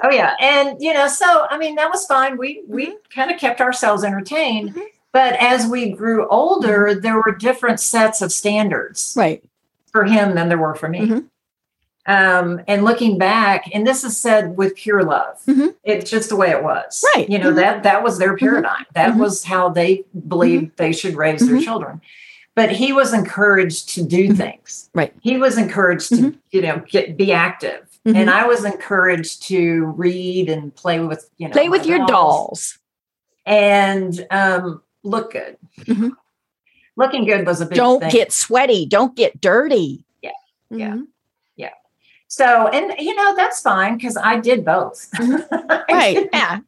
Oh 0.01 0.09
yeah, 0.11 0.33
and 0.39 0.81
you 0.81 0.93
know, 0.93 1.07
so 1.07 1.45
I 1.49 1.57
mean, 1.57 1.75
that 1.75 1.89
was 1.89 2.05
fine. 2.05 2.37
We 2.37 2.63
we 2.67 2.87
Mm-hmm. 2.87 2.95
kind 3.13 3.31
of 3.31 3.39
kept 3.39 3.59
ourselves 3.61 4.03
entertained, 4.03 4.73
Mhm. 4.75 4.83
but 5.11 5.33
as 5.41 5.67
we 5.67 5.91
grew 5.91 6.27
older, 6.29 6.93
there 6.95 7.15
were 7.17 7.35
different 7.37 7.79
sets 7.81 8.21
of 8.21 8.31
standards 8.31 9.13
right 9.17 9.43
for 9.91 10.05
him 10.05 10.35
than 10.35 10.47
there 10.49 10.57
were 10.57 10.75
for 10.75 10.87
me. 10.87 10.99
Mhm. 11.01 11.25
Um, 12.09 12.61
and 12.67 12.83
looking 12.83 13.17
back, 13.19 13.69
and 13.73 13.85
this 13.85 14.03
is 14.03 14.17
said 14.17 14.57
with 14.57 14.75
pure 14.75 15.03
love, 15.03 15.37
Mhm. 15.47 15.75
it's 15.83 16.09
just 16.09 16.29
the 16.29 16.35
way 16.35 16.49
it 16.49 16.63
was. 16.63 17.05
Right. 17.15 17.29
You 17.29 17.37
know 17.37 17.51
Mhm. 17.51 17.55
that 17.57 17.83
that 17.83 18.03
was 18.03 18.17
their 18.17 18.35
paradigm. 18.35 18.85
That 18.95 19.13
Mhm. 19.13 19.19
was 19.19 19.43
how 19.43 19.69
they 19.69 20.03
believed 20.27 20.75
they 20.77 20.91
should 20.91 21.15
raise 21.15 21.45
their 21.47 21.57
Mhm. 21.57 21.63
children. 21.63 22.01
But 22.55 22.71
he 22.71 22.91
was 22.91 23.13
encouraged 23.13 23.89
to 23.89 24.03
do 24.03 24.33
things. 24.33 24.89
Right. 24.95 25.13
He 25.21 25.37
was 25.37 25.57
encouraged 25.57 26.09
to, 26.15 26.35
you 26.51 26.61
know, 26.63 26.81
get 26.89 27.15
be 27.15 27.31
active. 27.31 27.81
And 28.05 28.27
I 28.29 28.47
was 28.47 28.65
encouraged 28.65 29.43
to 29.49 29.85
read 29.95 30.49
and 30.49 30.73
play 30.75 30.99
with, 30.99 31.29
you 31.37 31.47
know, 31.47 31.53
play 31.53 31.69
with 31.69 31.85
your 31.85 32.05
dolls 32.07 32.79
and 33.45 34.25
um, 34.31 34.81
look 35.03 35.33
good. 35.33 35.57
Looking 36.97 37.25
good 37.25 37.45
was 37.45 37.61
a 37.61 37.65
big 37.67 37.75
don't 37.77 37.99
thing. 37.99 38.09
get 38.09 38.31
sweaty 38.33 38.85
don't 38.87 39.15
get 39.15 39.39
dirty 39.39 40.05
Yeah, 40.21 40.31
yeah. 40.71 40.97
So, 42.29 42.67
and 42.67 42.93
you 42.99 43.15
know 43.15 43.35
that's 43.35 43.59
fine 43.61 43.97
because 43.97 44.15
I 44.15 44.39
did 44.39 44.63
both. 44.63 45.07
Right 45.91 46.29
yeah 46.33 46.59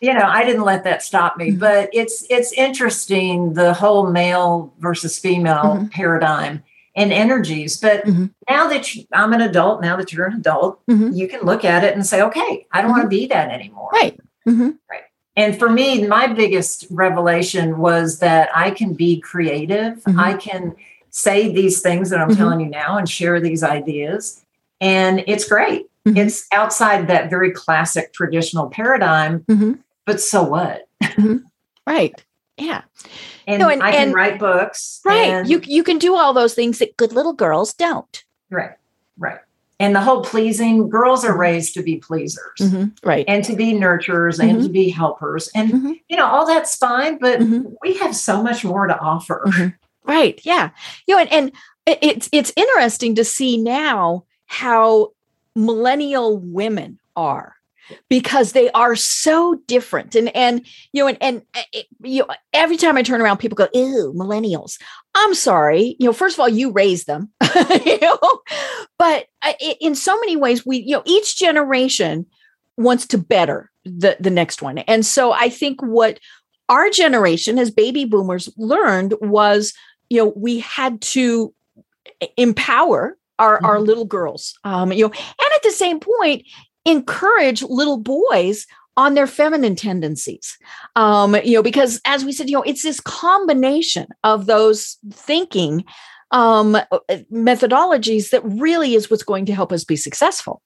you 0.00 0.14
know, 0.14 0.26
I 0.26 0.44
didn't 0.44 0.62
let 0.62 0.84
that 0.84 1.02
stop 1.02 1.36
me. 1.36 1.50
Mhm. 1.50 1.58
But 1.58 1.90
it's 1.92 2.24
it's 2.30 2.52
interesting 2.52 3.54
the 3.54 3.74
whole 3.74 4.06
male 4.10 4.72
versus 4.78 5.18
female 5.18 5.76
Mhm. 5.76 5.90
paradigm 5.90 6.62
and 6.94 7.12
energies. 7.12 7.80
But 7.80 8.04
Mhm. 8.04 8.30
now 8.48 8.68
that 8.68 8.94
you, 8.94 9.04
I'm 9.12 9.32
an 9.32 9.40
adult, 9.40 9.82
now 9.82 9.96
that 9.96 10.12
you're 10.12 10.26
an 10.26 10.34
adult, 10.34 10.78
Mhm. 10.86 11.16
you 11.16 11.26
can 11.26 11.40
look 11.42 11.64
at 11.64 11.82
it 11.82 11.94
and 11.94 12.06
say, 12.06 12.22
okay, 12.22 12.66
I 12.72 12.80
don't 12.80 12.92
want 12.92 13.02
to 13.02 13.08
be 13.08 13.26
that 13.26 13.50
anymore. 13.50 13.90
right 13.92 14.16
Mhm. 14.46 14.78
And 15.36 15.58
for 15.58 15.68
me, 15.68 16.06
my 16.06 16.26
biggest 16.28 16.86
revelation 16.90 17.78
was 17.78 18.18
that 18.20 18.50
I 18.54 18.70
can 18.72 18.94
be 18.94 19.20
creative. 19.20 20.00
I 20.16 20.34
can 20.34 20.74
say 21.10 21.52
these 21.52 21.80
things 21.80 22.10
that 22.10 22.20
I'm 22.20 22.34
telling 22.36 22.60
you 22.60 22.66
now 22.68 22.98
and 22.98 23.08
share 23.08 23.40
these 23.40 23.62
ideas. 23.64 24.44
And 24.80 25.24
it's 25.26 25.48
great. 25.48 25.86
Mhm. 26.06 26.16
It's 26.18 26.46
outside 26.52 27.08
that 27.08 27.28
very 27.30 27.50
classic 27.50 28.12
traditional 28.12 28.68
paradigm, 28.68 29.40
Mhm. 29.48 29.78
but 30.06 30.20
so 30.20 30.42
what? 30.42 30.86
right 31.86 32.22
yeah 32.58 32.82
And, 33.46 33.60
No, 33.60 33.68
and- 33.68 33.82
I 33.82 33.92
can 33.92 34.08
and- 34.08 34.14
write 34.14 34.38
books. 34.38 35.00
right 35.04 35.28
and- 35.30 35.48
you 35.48 35.60
you 35.64 35.82
can 35.84 35.96
do 35.98 36.16
all 36.16 36.32
those 36.34 36.54
things 36.54 36.78
that 36.80 36.96
good 36.96 37.12
little 37.12 37.32
girls 37.32 37.72
don't 37.72 38.24
right, 38.50 38.72
right. 39.16 39.38
and 39.80 39.94
the 39.94 40.00
whole 40.00 40.22
pleasing 40.22 40.88
girls 40.90 41.24
are 41.24 41.36
raised 41.36 41.72
to 41.74 41.82
be 41.82 41.96
pleasers 41.96 42.58
Mhm. 42.60 42.92
Right. 43.04 43.24
and 43.28 43.44
to 43.44 43.54
be 43.56 43.72
nurturers 43.72 44.38
and 44.40 44.60
to 44.62 44.68
be 44.68 44.90
helpers 44.90 45.48
and 45.54 45.96
you 46.08 46.16
know 46.16 46.26
all 46.26 46.44
that's 46.46 46.74
fine 46.76 47.16
but 47.18 47.40
we 47.82 47.94
have 47.98 48.14
so 48.14 48.42
much 48.42 48.64
more 48.64 48.86
to 48.86 48.98
offer. 48.98 49.74
Right. 50.04 50.40
Yeah. 50.42 50.70
You 51.06 51.14
know, 51.16 51.20
and, 51.22 51.32
and 51.32 51.52
it's 51.86 52.28
it's 52.32 52.52
interesting 52.56 53.14
to 53.16 53.24
see 53.24 53.56
now 53.56 54.24
how 54.48 55.12
millennial 55.54 56.38
women 56.38 56.98
are 57.16 57.54
because 58.10 58.52
they 58.52 58.70
are 58.72 58.94
so 58.96 59.54
different. 59.66 60.14
And 60.14 60.34
and 60.36 60.66
you 60.92 61.02
know 61.02 61.08
and 61.08 61.18
and 61.22 61.42
uh, 61.56 61.62
it, 61.72 61.86
you 62.02 62.20
know, 62.20 62.34
every 62.52 62.76
time 62.76 62.96
i 62.98 63.02
turn 63.02 63.20
around 63.22 63.38
people 63.38 63.56
go 63.56 63.68
ew 63.72 64.12
millennials. 64.16 64.78
I'm 65.14 65.34
sorry. 65.34 65.96
You 65.98 66.06
know 66.06 66.12
first 66.12 66.36
of 66.36 66.40
all 66.40 66.48
you 66.48 66.70
raised 66.70 67.06
them 67.06 67.30
you 67.86 67.98
know? 68.00 68.18
But 68.98 69.26
i- 69.42 69.76
in 69.80 69.94
so 69.94 70.18
many 70.20 70.36
ways 70.36 70.66
we 70.66 70.78
you 70.78 70.96
know 70.96 71.02
each 71.06 71.36
generation 71.38 72.26
wants 72.76 73.06
to 73.08 73.18
better 73.18 73.70
the 73.84 74.16
the 74.20 74.30
next 74.30 74.60
one. 74.62 74.78
And 74.78 75.04
so 75.06 75.32
i 75.32 75.48
think 75.48 75.80
what 75.82 76.18
our 76.68 76.90
generation 76.90 77.58
as 77.58 77.70
baby 77.70 78.04
boomers 78.04 78.50
learned 78.58 79.14
was 79.20 79.72
you 80.10 80.18
know 80.22 80.32
we 80.36 80.58
had 80.58 81.00
to 81.00 81.54
e, 82.22 82.26
empower 82.36 83.16
our, 83.38 83.60
our 83.64 83.78
Mhm. 83.78 83.86
little 83.86 84.04
girls 84.04 84.54
um 84.64 84.92
you 84.92 85.04
know 85.06 85.12
and 85.12 85.50
at 85.54 85.62
the 85.62 85.70
same 85.70 86.00
point 86.00 86.44
encourage 86.84 87.62
little 87.62 87.98
boys 87.98 88.66
on 88.96 89.14
their 89.14 89.26
feminine 89.26 89.76
tendencies 89.76 90.56
um 90.96 91.34
you 91.44 91.52
know 91.54 91.62
because 91.62 92.00
as 92.04 92.24
we 92.24 92.32
said 92.32 92.48
you 92.48 92.56
know 92.56 92.62
it's 92.62 92.82
this 92.82 93.00
combination 93.00 94.06
of 94.24 94.46
those 94.46 94.96
thinking 95.12 95.84
um 96.30 96.74
uh, 96.76 96.82
methodologies 97.32 98.30
that 98.30 98.42
really 98.44 98.94
is 98.94 99.10
what's 99.10 99.22
going 99.22 99.46
to 99.46 99.54
help 99.54 99.72
us 99.72 99.84
be 99.84 99.96
successful 99.96 100.60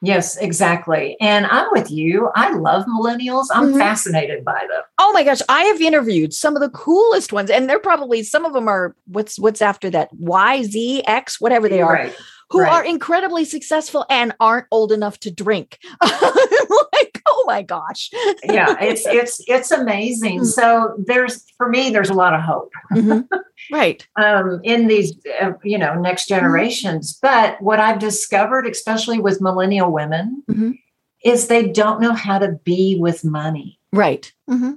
yes 0.00 0.36
exactly 0.36 1.16
and 1.20 1.46
i'm 1.46 1.66
with 1.72 1.90
you 1.90 2.30
i 2.36 2.52
love 2.52 2.84
millennials 2.86 3.46
i'm 3.52 3.72
Mhm. 3.72 3.78
fascinated 3.78 4.44
by 4.44 4.60
them 4.70 4.82
oh 4.98 5.12
my 5.12 5.24
gosh 5.24 5.40
i 5.48 5.62
have 5.64 5.80
interviewed 5.80 6.32
some 6.32 6.54
of 6.54 6.62
the 6.62 6.70
coolest 6.70 7.32
ones 7.32 7.50
and 7.50 7.68
they're 7.68 7.80
probably 7.80 8.22
some 8.22 8.44
of 8.44 8.52
them 8.52 8.68
are 8.68 8.94
what's 9.06 9.38
what's 9.40 9.60
after 9.60 9.90
that 9.90 10.08
y 10.12 10.62
z 10.62 11.02
x 11.06 11.40
whatever 11.40 11.68
they 11.68 11.80
are 11.82 11.92
right 11.94 12.16
who 12.50 12.60
Right. 12.60 12.72
are 12.72 12.82
incredibly 12.84 13.44
successful 13.44 14.06
and 14.08 14.34
aren't 14.40 14.66
old 14.70 14.90
enough 14.90 15.18
to 15.20 15.30
drink. 15.30 15.78
like, 16.02 17.07
my 17.48 17.62
gosh. 17.62 18.10
yeah 18.44 18.76
it's 18.90 19.04
it's 19.06 19.40
it's 19.48 19.70
amazing 19.70 20.40
Mm. 20.40 20.46
so 20.46 20.94
there's 21.06 21.44
for 21.56 21.68
me 21.68 21.90
there's 21.90 22.10
a 22.10 22.14
lot 22.24 22.34
of 22.34 22.40
hope 22.42 22.70
Mhm. 22.92 23.26
Right. 23.72 24.06
um, 24.16 24.60
in 24.64 24.86
these 24.86 25.10
uh, 25.42 25.52
you 25.64 25.78
know 25.78 25.94
next 26.08 26.28
Mm-hmm. 26.28 26.36
generations 26.40 27.18
but 27.22 27.60
what 27.60 27.80
i've 27.80 27.98
discovered 27.98 28.66
especially 28.66 29.18
with 29.26 29.40
millennial 29.40 29.90
women 29.90 30.42
Mhm. 30.50 30.78
is 31.24 31.48
they 31.48 31.64
don't 31.80 32.00
know 32.00 32.12
how 32.12 32.38
to 32.38 32.50
be 32.64 32.96
with 33.00 33.24
money 33.24 33.78
Right. 33.92 34.30
Because 34.46 34.74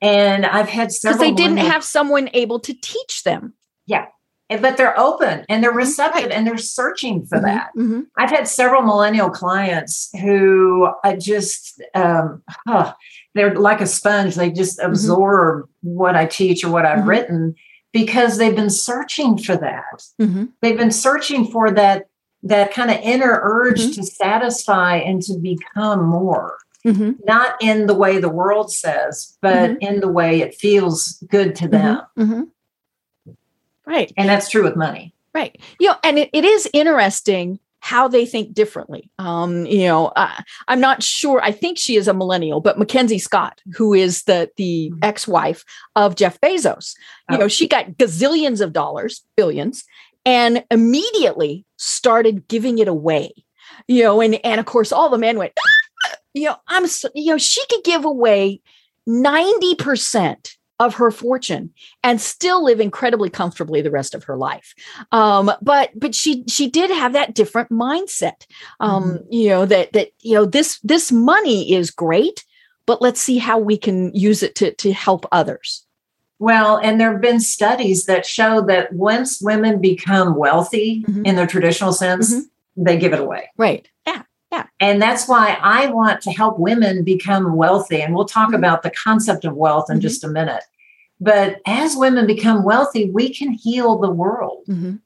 and 0.00 0.46
i've 0.46 0.68
had 0.68 0.92
several 0.92 1.18
because 1.18 1.20
they 1.28 1.34
didn't 1.34 1.56
millennial- 1.56 1.72
have 1.72 1.84
someone 1.84 2.30
able 2.32 2.60
to 2.60 2.72
teach 2.74 3.22
them. 3.24 3.54
and- 3.88 4.06
but 4.48 4.76
they're 4.76 4.98
open 4.98 5.44
and 5.48 5.62
they're 5.62 5.70
mm-hmm. 5.70 5.78
receptive 5.78 6.24
Right. 6.24 6.32
and 6.32 6.46
they're 6.46 6.56
searching 6.58 7.26
for 7.26 7.38
mm-hmm. 7.38 7.46
that 7.46 7.70
Mhm. 7.76 8.06
I've 8.16 8.30
had 8.30 8.46
several 8.48 8.82
millennial 8.82 9.30
clients 9.30 10.10
who 10.20 10.88
I 11.04 11.16
just, 11.16 11.82
um, 11.94 12.42
huh, 12.66 12.94
they're 13.34 13.54
like 13.54 13.80
a 13.80 13.86
sponge. 13.86 14.34
They 14.36 14.50
just 14.50 14.78
mm-hmm. 14.78 14.90
absorb 14.90 15.68
what 15.82 16.14
I 16.16 16.26
teach 16.26 16.64
or 16.64 16.70
what 16.70 16.86
I've 16.86 17.00
Mhm. 17.04 17.06
written 17.08 17.54
because 17.92 18.36
they've 18.38 18.54
been 18.54 18.70
searching 18.70 19.38
for 19.38 19.56
that. 19.56 20.02
They've 20.60 20.76
been 20.78 20.90
searching 20.92 21.46
for 21.46 21.70
that 21.72 22.06
that 22.42 22.72
kind 22.72 22.90
of 22.92 22.98
inner 23.02 23.40
urge 23.42 23.96
to 23.96 24.04
satisfy 24.04 24.96
and 24.98 25.20
to 25.22 25.36
become 25.38 26.04
more. 26.06 26.58
Not 27.26 27.56
in 27.60 27.86
the 27.88 27.94
way 27.94 28.18
the 28.18 28.28
world 28.28 28.70
says, 28.72 29.36
but 29.42 29.70
in 29.80 29.98
the 29.98 30.06
way 30.08 30.40
it 30.42 30.54
feels 30.54 31.20
good 31.28 31.56
to 31.56 31.66
them. 31.66 31.96
Right. 33.86 34.12
And 34.16 34.28
that's 34.28 34.50
true 34.50 34.62
with 34.64 34.76
money. 34.76 35.14
Right. 35.34 35.60
You 35.78 35.88
know, 35.88 35.96
and 36.02 36.18
it, 36.18 36.30
it 36.32 36.44
is 36.44 36.68
interesting 36.72 37.58
how 37.80 38.08
they 38.08 38.26
think 38.26 38.52
differently. 38.52 39.08
Um, 39.18 39.64
you 39.66 39.84
know, 39.86 40.06
uh, 40.16 40.40
I'm 40.66 40.80
not 40.80 41.02
sure. 41.04 41.40
I 41.42 41.52
think 41.52 41.78
she 41.78 41.94
is 41.96 42.08
a 42.08 42.14
millennial, 42.14 42.60
but 42.60 42.78
Mackenzie 42.78 43.18
Scott, 43.20 43.60
who 43.74 43.94
is 43.94 44.24
the 44.24 44.50
the 44.56 44.90
Mhm. 44.92 44.98
ex-wife 45.04 45.64
of 45.94 46.16
Jeff 46.16 46.40
Bezos, 46.40 46.94
you 47.30 47.36
Oh. 47.36 47.40
know, 47.40 47.48
she 47.48 47.68
got 47.68 47.90
gazillions 47.92 48.60
of 48.60 48.72
dollars, 48.72 49.22
billions, 49.36 49.84
and 50.24 50.64
immediately 50.70 51.64
started 51.76 52.48
giving 52.48 52.78
it 52.78 52.88
away. 52.88 53.32
You 53.86 54.02
know, 54.02 54.20
and 54.20 54.34
and 54.44 54.58
of 54.58 54.66
course, 54.66 54.90
all 54.90 55.10
the 55.10 55.18
men 55.18 55.38
went. 55.38 55.52
you 56.34 56.46
know, 56.46 56.56
I'm 56.66 56.86
so, 56.88 57.08
you 57.14 57.32
know, 57.32 57.38
she 57.38 57.64
could 57.66 57.84
give 57.84 58.04
away 58.04 58.60
ninety 59.06 59.74
percent 59.76 60.55
of 60.78 60.94
her 60.96 61.10
fortune 61.10 61.72
and 62.02 62.20
still 62.20 62.62
live 62.64 62.80
incredibly 62.80 63.30
comfortably 63.30 63.80
the 63.80 63.90
rest 63.90 64.14
of 64.14 64.24
her 64.24 64.36
life 64.36 64.74
um 65.12 65.50
but 65.62 65.90
but 65.98 66.14
she 66.14 66.44
she 66.48 66.68
did 66.68 66.90
have 66.90 67.12
that 67.14 67.34
different 67.34 67.70
mindset 67.70 68.46
um 68.80 69.20
you 69.30 69.48
know 69.48 69.64
that 69.64 69.92
that 69.94 70.08
you 70.20 70.34
know 70.34 70.44
this 70.44 70.78
this 70.80 71.10
money 71.10 71.72
is 71.72 71.90
great 71.90 72.44
but 72.84 73.00
let's 73.00 73.20
see 73.20 73.38
how 73.38 73.58
we 73.58 73.76
can 73.78 74.14
use 74.14 74.42
it 74.42 74.54
to 74.54 74.72
to 74.74 74.92
help 74.92 75.26
others 75.32 75.84
Well, 76.38 76.76
and 76.76 77.00
there 77.00 77.12
have 77.12 77.22
been 77.22 77.40
studies 77.40 78.04
that 78.06 78.26
show 78.26 78.60
that 78.66 78.92
once 78.92 79.40
women 79.40 79.80
become 79.80 80.36
wealthy 80.36 81.02
Mhm. 81.08 81.26
in 81.26 81.36
the 81.36 81.46
traditional 81.46 81.94
sense, 81.94 82.34
Mhm. 82.34 82.42
they 82.76 82.98
give 82.98 83.14
it 83.14 83.20
away. 83.20 83.48
right 83.56 83.88
yeah 84.52 84.66
And 84.80 85.00
that's 85.02 85.26
why 85.28 85.58
I 85.62 85.86
want 85.88 86.20
to 86.22 86.30
help 86.30 86.58
women 86.58 87.02
become 87.04 87.56
wealthy. 87.56 88.00
And 88.02 88.14
we'll 88.14 88.24
talk 88.26 88.50
Mhm. 88.50 88.56
about 88.56 88.82
the 88.82 88.90
concept 88.90 89.44
of 89.44 89.54
wealth 89.56 89.90
in 89.90 89.98
Mhm. 89.98 90.02
just 90.02 90.24
a 90.24 90.28
minute. 90.28 90.64
But 91.20 91.60
as 91.66 91.96
women 91.96 92.26
become 92.26 92.62
wealthy, 92.62 93.10
we 93.10 93.32
can 93.32 93.50
heal 93.50 93.96
the 93.98 94.10
world 94.10 94.64
Mhm. 94.68 95.00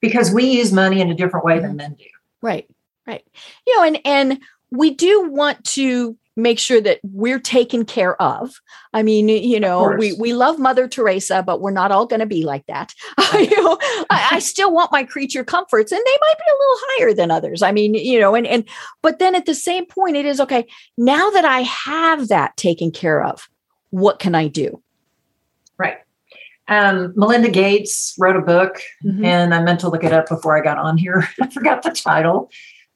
because 0.00 0.32
we 0.32 0.44
use 0.44 0.72
money 0.72 1.00
in 1.00 1.10
a 1.10 1.14
different 1.14 1.44
way 1.46 1.58
than 1.58 1.76
men 1.76 1.94
do. 1.98 2.04
right 2.40 2.68
right 3.06 3.24
you 3.66 3.76
know 3.76 3.84
and 3.84 3.98
and 4.04 4.40
we 4.72 4.90
do 4.90 5.28
want 5.30 5.62
to 5.64 6.16
make 6.36 6.58
sure 6.58 6.80
that 6.80 6.98
we're 7.02 7.38
taken 7.38 7.84
care 7.84 8.20
of. 8.20 8.60
I 8.92 9.02
mean 9.02 9.28
you 9.28 9.60
know 9.60 9.94
we 9.98 10.12
we 10.14 10.32
love 10.32 10.58
mother 10.58 10.88
teresa 10.88 11.42
but 11.42 11.60
we're 11.60 11.70
not 11.70 11.92
all 11.92 12.06
going 12.06 12.20
to 12.20 12.26
be 12.26 12.44
like 12.44 12.66
that. 12.66 12.94
You 13.34 13.62
know 13.62 13.78
I, 14.10 14.28
I 14.32 14.38
still 14.52 14.72
want 14.72 14.92
my 14.92 15.04
creature 15.04 15.44
comforts 15.44 15.92
and 15.92 16.00
they 16.04 16.18
might 16.20 16.38
be 16.38 16.44
a 16.50 16.58
little 16.60 16.78
higher 16.88 17.14
than 17.14 17.30
others. 17.30 17.62
I 17.62 17.72
mean 17.72 17.94
you 17.94 18.18
know 18.20 18.34
and 18.34 18.46
and 18.46 18.64
but 19.02 19.18
then 19.18 19.34
at 19.34 19.46
the 19.46 19.54
same 19.54 19.86
point 19.86 20.16
it 20.16 20.26
is 20.26 20.40
okay 20.40 20.66
now 20.98 21.30
that 21.30 21.44
i 21.44 21.60
have 21.60 22.28
that 22.28 22.56
taken 22.56 22.90
care 22.90 23.22
of 23.22 23.48
what 23.90 24.18
can 24.18 24.34
i 24.34 24.48
do? 24.48 24.82
Right. 25.78 25.98
Um, 26.68 27.12
Melinda 27.16 27.50
Gates 27.50 28.14
wrote 28.18 28.36
a 28.36 28.40
book, 28.40 28.80
Mhm. 29.04 29.24
and 29.24 29.54
I 29.54 29.62
meant 29.62 29.80
to 29.80 29.88
look 29.88 30.04
it 30.04 30.12
up 30.12 30.28
before 30.28 30.56
I 30.56 30.60
got 30.62 30.78
on 30.78 30.96
here. 30.96 31.28
I 31.40 31.48
forgot 31.48 31.82
the 31.82 31.90
title, 31.90 32.50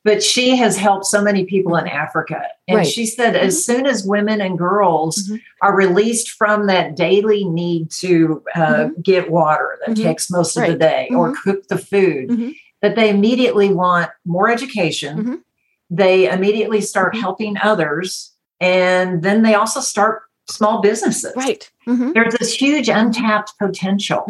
but 0.07 0.23
she 0.23 0.55
has 0.55 0.77
helped 0.77 1.05
so 1.05 1.21
many 1.21 1.45
people 1.45 1.75
in 1.77 1.87
Africa. 1.89 2.41
And 2.69 2.77
Right. 2.79 2.87
she 2.87 3.05
said, 3.07 3.35
as 3.35 3.67
soon 3.67 3.87
as 3.87 4.07
women 4.07 4.41
and 4.41 4.57
girls 4.57 5.29
Mhm. 5.29 5.41
are 5.63 5.75
released 5.75 6.31
from 6.31 6.67
that 6.69 6.95
daily 6.95 7.43
need 7.45 7.91
to 8.03 8.43
uh, 8.55 8.89
get 9.03 9.31
water 9.33 9.77
that 9.85 9.97
Mhm. 9.97 10.03
takes 10.05 10.31
most 10.31 10.57
of 10.57 10.63
the 10.63 10.69
Right. 10.71 10.79
day 10.79 11.09
or 11.11 11.35
cook 11.43 11.67
the 11.67 11.77
food, 11.77 12.29
Mhm. 12.29 12.55
that 12.83 12.95
they 12.95 13.11
immediately 13.11 13.75
want 13.75 14.09
more 14.25 14.49
education. 14.49 15.43
They 15.91 16.31
immediately 16.31 16.81
start 16.83 17.17
helping 17.17 17.57
others. 17.61 18.31
And 18.61 19.23
then 19.23 19.43
they 19.43 19.55
also 19.55 19.81
start 19.81 20.23
small 20.49 20.81
businesses 20.81 21.33
right 21.35 21.69
there's 22.15 22.35
this 22.39 22.55
huge 22.55 22.89
untapped 22.89 23.53
potential 23.59 24.23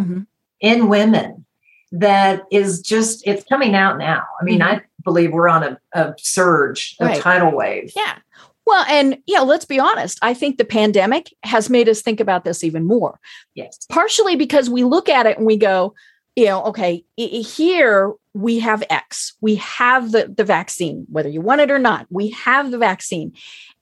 in 0.63 0.89
women 0.89 1.45
that 1.93 2.45
is 2.51 2.81
just 2.81 3.23
it's 3.27 3.45
coming 3.45 3.75
out 3.75 3.99
now 3.99 4.23
i 4.41 4.45
mean 4.45 4.63
i 4.63 4.81
believe 5.07 5.33
we're 5.33 5.49
on 5.49 5.63
a, 5.63 5.79
a 5.95 6.15
surge 6.19 6.97
a 7.01 7.07
Right. 7.07 7.21
tidal 7.23 7.53
wave 7.53 7.91
Yeah. 7.97 8.19
Well, 8.67 8.85
and 8.89 9.19
yeah, 9.27 9.41
let's 9.41 9.65
be 9.65 9.79
honest. 9.79 10.19
I 10.23 10.35
think 10.35 10.59
the 10.59 10.65
pandemic 10.65 11.33
has 11.45 11.71
made 11.71 11.89
us 11.89 12.03
think 12.03 12.19
about 12.21 12.45
this 12.45 12.63
even 12.65 12.85
more. 12.85 13.19
yes 13.55 13.79
Partially 13.89 14.37
because 14.37 14.69
we 14.69 14.83
look 14.85 15.09
at 15.09 15.25
it 15.25 15.39
and 15.39 15.47
we 15.47 15.57
go, 15.57 15.95
you 16.35 16.47
know, 16.47 16.65
okay, 16.65 17.05
here 17.17 18.13
we 18.35 18.59
have 18.59 18.83
X. 18.91 19.35
We 19.41 19.55
have 19.55 20.11
the, 20.13 20.35
the 20.37 20.45
vaccine, 20.45 21.07
whether 21.09 21.29
you 21.31 21.41
want 21.41 21.63
it 21.63 21.71
or 21.71 21.79
not. 21.79 22.07
We 22.11 22.31
have 22.31 22.71
the 22.73 22.77
vaccine. 22.77 23.33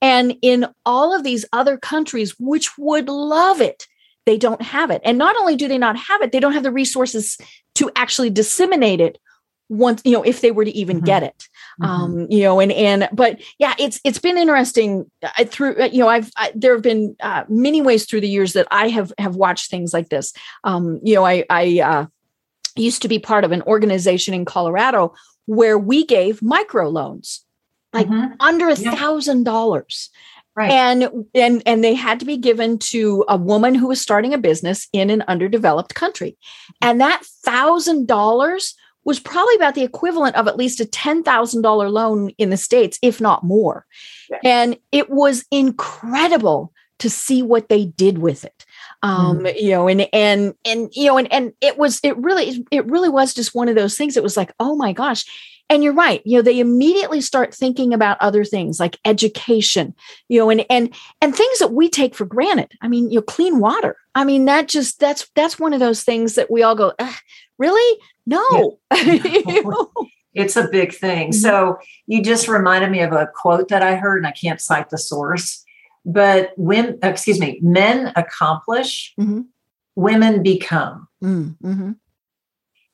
And 0.02 0.36
in 0.42 0.66
all 0.84 1.16
of 1.16 1.24
these 1.24 1.44
other 1.52 1.76
countries, 1.78 2.34
which 2.38 2.76
would 2.78 3.08
love 3.08 3.60
it, 3.62 3.88
they 4.26 4.36
don't 4.36 4.62
have 4.62 4.90
it. 4.90 5.00
And 5.04 5.18
not 5.18 5.34
only 5.36 5.56
do 5.56 5.66
they 5.66 5.78
not 5.78 5.96
have 5.96 6.20
it, 6.22 6.30
they 6.30 6.40
don't 6.40 6.52
have 6.52 6.62
the 6.62 6.70
resources 6.70 7.38
to 7.76 7.90
actually 7.96 8.30
disseminate 8.30 9.00
it 9.00 9.18
once, 9.68 10.02
you 10.04 10.12
know, 10.12 10.22
if 10.22 10.40
they 10.40 10.50
were 10.50 10.64
to 10.64 10.70
even 10.76 11.00
Mhm. 11.00 11.04
get 11.06 11.22
it 11.22 11.48
Mhm. 11.80 11.86
um 11.88 12.26
you 12.30 12.42
know 12.42 12.60
and 12.60 12.70
and 12.70 13.08
but 13.12 13.40
yeah 13.58 13.74
it's 13.78 13.98
it's 14.04 14.18
been 14.18 14.38
interesting 14.38 15.10
I, 15.36 15.44
through 15.44 15.74
uh, 15.82 15.86
you 15.86 15.98
know 15.98 16.08
i've 16.08 16.30
I, 16.36 16.52
there 16.54 16.72
have 16.72 16.82
been 16.82 17.16
uh, 17.20 17.42
many 17.48 17.82
ways 17.82 18.04
through 18.04 18.20
the 18.20 18.28
years 18.28 18.52
that 18.52 18.68
i 18.70 18.88
have 18.88 19.12
have 19.18 19.34
watched 19.34 19.70
things 19.70 19.92
like 19.92 20.08
this 20.08 20.32
um 20.62 21.00
you 21.02 21.14
know 21.16 21.24
i 21.26 21.44
i 21.50 21.80
uh 21.80 22.06
used 22.76 23.02
to 23.02 23.08
be 23.08 23.18
part 23.18 23.42
of 23.44 23.50
an 23.52 23.62
organization 23.62 24.34
in 24.34 24.44
colorado 24.44 25.14
where 25.46 25.76
we 25.78 26.04
gave 26.06 26.42
micro 26.42 26.88
loans 26.88 27.44
like 27.92 28.06
Mhm. 28.06 28.36
under 28.38 28.68
a 28.68 28.76
Yeah. 28.76 28.94
thousand 28.94 29.44
dollars. 29.44 30.10
Right. 30.56 30.70
And 30.70 31.26
and 31.34 31.62
and 31.66 31.82
they 31.82 31.94
had 31.94 32.20
to 32.20 32.26
be 32.26 32.36
given 32.36 32.78
to 32.90 33.24
a 33.28 33.36
woman 33.36 33.74
who 33.74 33.88
was 33.88 34.00
starting 34.00 34.32
a 34.34 34.38
business 34.38 34.86
in 34.92 35.10
an 35.10 35.24
underdeveloped 35.26 35.94
country. 35.96 36.36
And 36.80 37.00
that 37.00 37.22
thousand 37.44 38.06
dollars 38.06 38.74
was 39.04 39.20
probably 39.20 39.54
about 39.56 39.74
the 39.74 39.82
equivalent 39.82 40.36
of 40.36 40.48
at 40.48 40.56
least 40.56 40.80
a 40.80 40.86
ten 40.86 41.22
thousand 41.22 41.62
dollar 41.62 41.88
loan 41.88 42.30
in 42.38 42.50
the 42.50 42.56
States, 42.56 42.98
if 43.02 43.20
not 43.20 43.44
more. 43.44 43.86
Yeah. 44.30 44.38
And 44.44 44.76
it 44.92 45.10
was 45.10 45.44
incredible 45.50 46.72
to 47.00 47.10
see 47.10 47.42
what 47.42 47.68
they 47.68 47.86
did 47.86 48.18
with 48.18 48.44
it 48.44 48.64
um 49.04 49.46
you 49.56 49.70
know 49.70 49.86
and 49.86 50.08
and 50.12 50.54
and 50.64 50.88
you 50.94 51.06
know 51.06 51.18
and 51.18 51.30
and 51.32 51.52
it 51.60 51.76
was 51.76 52.00
it 52.02 52.16
really 52.16 52.64
it 52.70 52.86
really 52.86 53.10
was 53.10 53.34
just 53.34 53.54
one 53.54 53.68
of 53.68 53.74
those 53.74 53.96
things 53.96 54.16
it 54.16 54.22
was 54.22 54.36
like 54.36 54.52
oh 54.58 54.74
my 54.74 54.92
gosh 54.92 55.24
and 55.70 55.82
you're 55.82 55.92
right 55.94 56.22
you 56.24 56.36
know 56.36 56.42
they 56.42 56.60
immediately 56.60 57.20
start 57.20 57.54
thinking 57.54 57.92
about 57.94 58.16
other 58.20 58.44
things 58.44 58.78
like 58.78 58.98
education 59.04 59.94
you 60.28 60.38
know 60.38 60.50
and 60.50 60.64
and 60.70 60.94
and 61.20 61.34
things 61.34 61.58
that 61.58 61.72
we 61.72 61.88
take 61.88 62.14
for 62.14 62.24
granted 62.24 62.70
i 62.82 62.88
mean 62.88 63.10
you 63.10 63.16
know 63.16 63.22
clean 63.22 63.58
water 63.58 63.96
i 64.14 64.24
mean 64.24 64.44
that 64.44 64.68
just 64.68 65.00
that's 65.00 65.28
that's 65.34 65.58
one 65.58 65.72
of 65.72 65.80
those 65.80 66.02
things 66.02 66.34
that 66.34 66.50
we 66.50 66.62
all 66.62 66.74
go 66.74 66.92
really 67.58 68.00
no 68.26 68.78
know? 68.94 69.90
It's 70.34 70.56
a 70.56 70.68
big 70.68 70.92
thing. 70.92 71.30
Mhm. 71.30 71.34
So 71.34 71.78
you 72.06 72.22
just 72.22 72.48
reminded 72.48 72.90
me 72.90 73.00
of 73.02 73.12
a 73.12 73.28
quote 73.34 73.68
that 73.68 73.82
I 73.82 73.94
heard, 73.94 74.18
and 74.18 74.26
I 74.26 74.32
can't 74.32 74.60
cite 74.60 74.90
the 74.90 74.98
source, 74.98 75.64
but 76.04 76.50
when, 76.56 76.98
excuse 77.02 77.38
me, 77.38 77.60
men 77.62 78.12
accomplish, 78.16 79.14
Mhm. 79.18 79.46
women 79.94 80.42
become. 80.42 81.06
Mm, 81.22 81.56
mhm. 81.62 81.96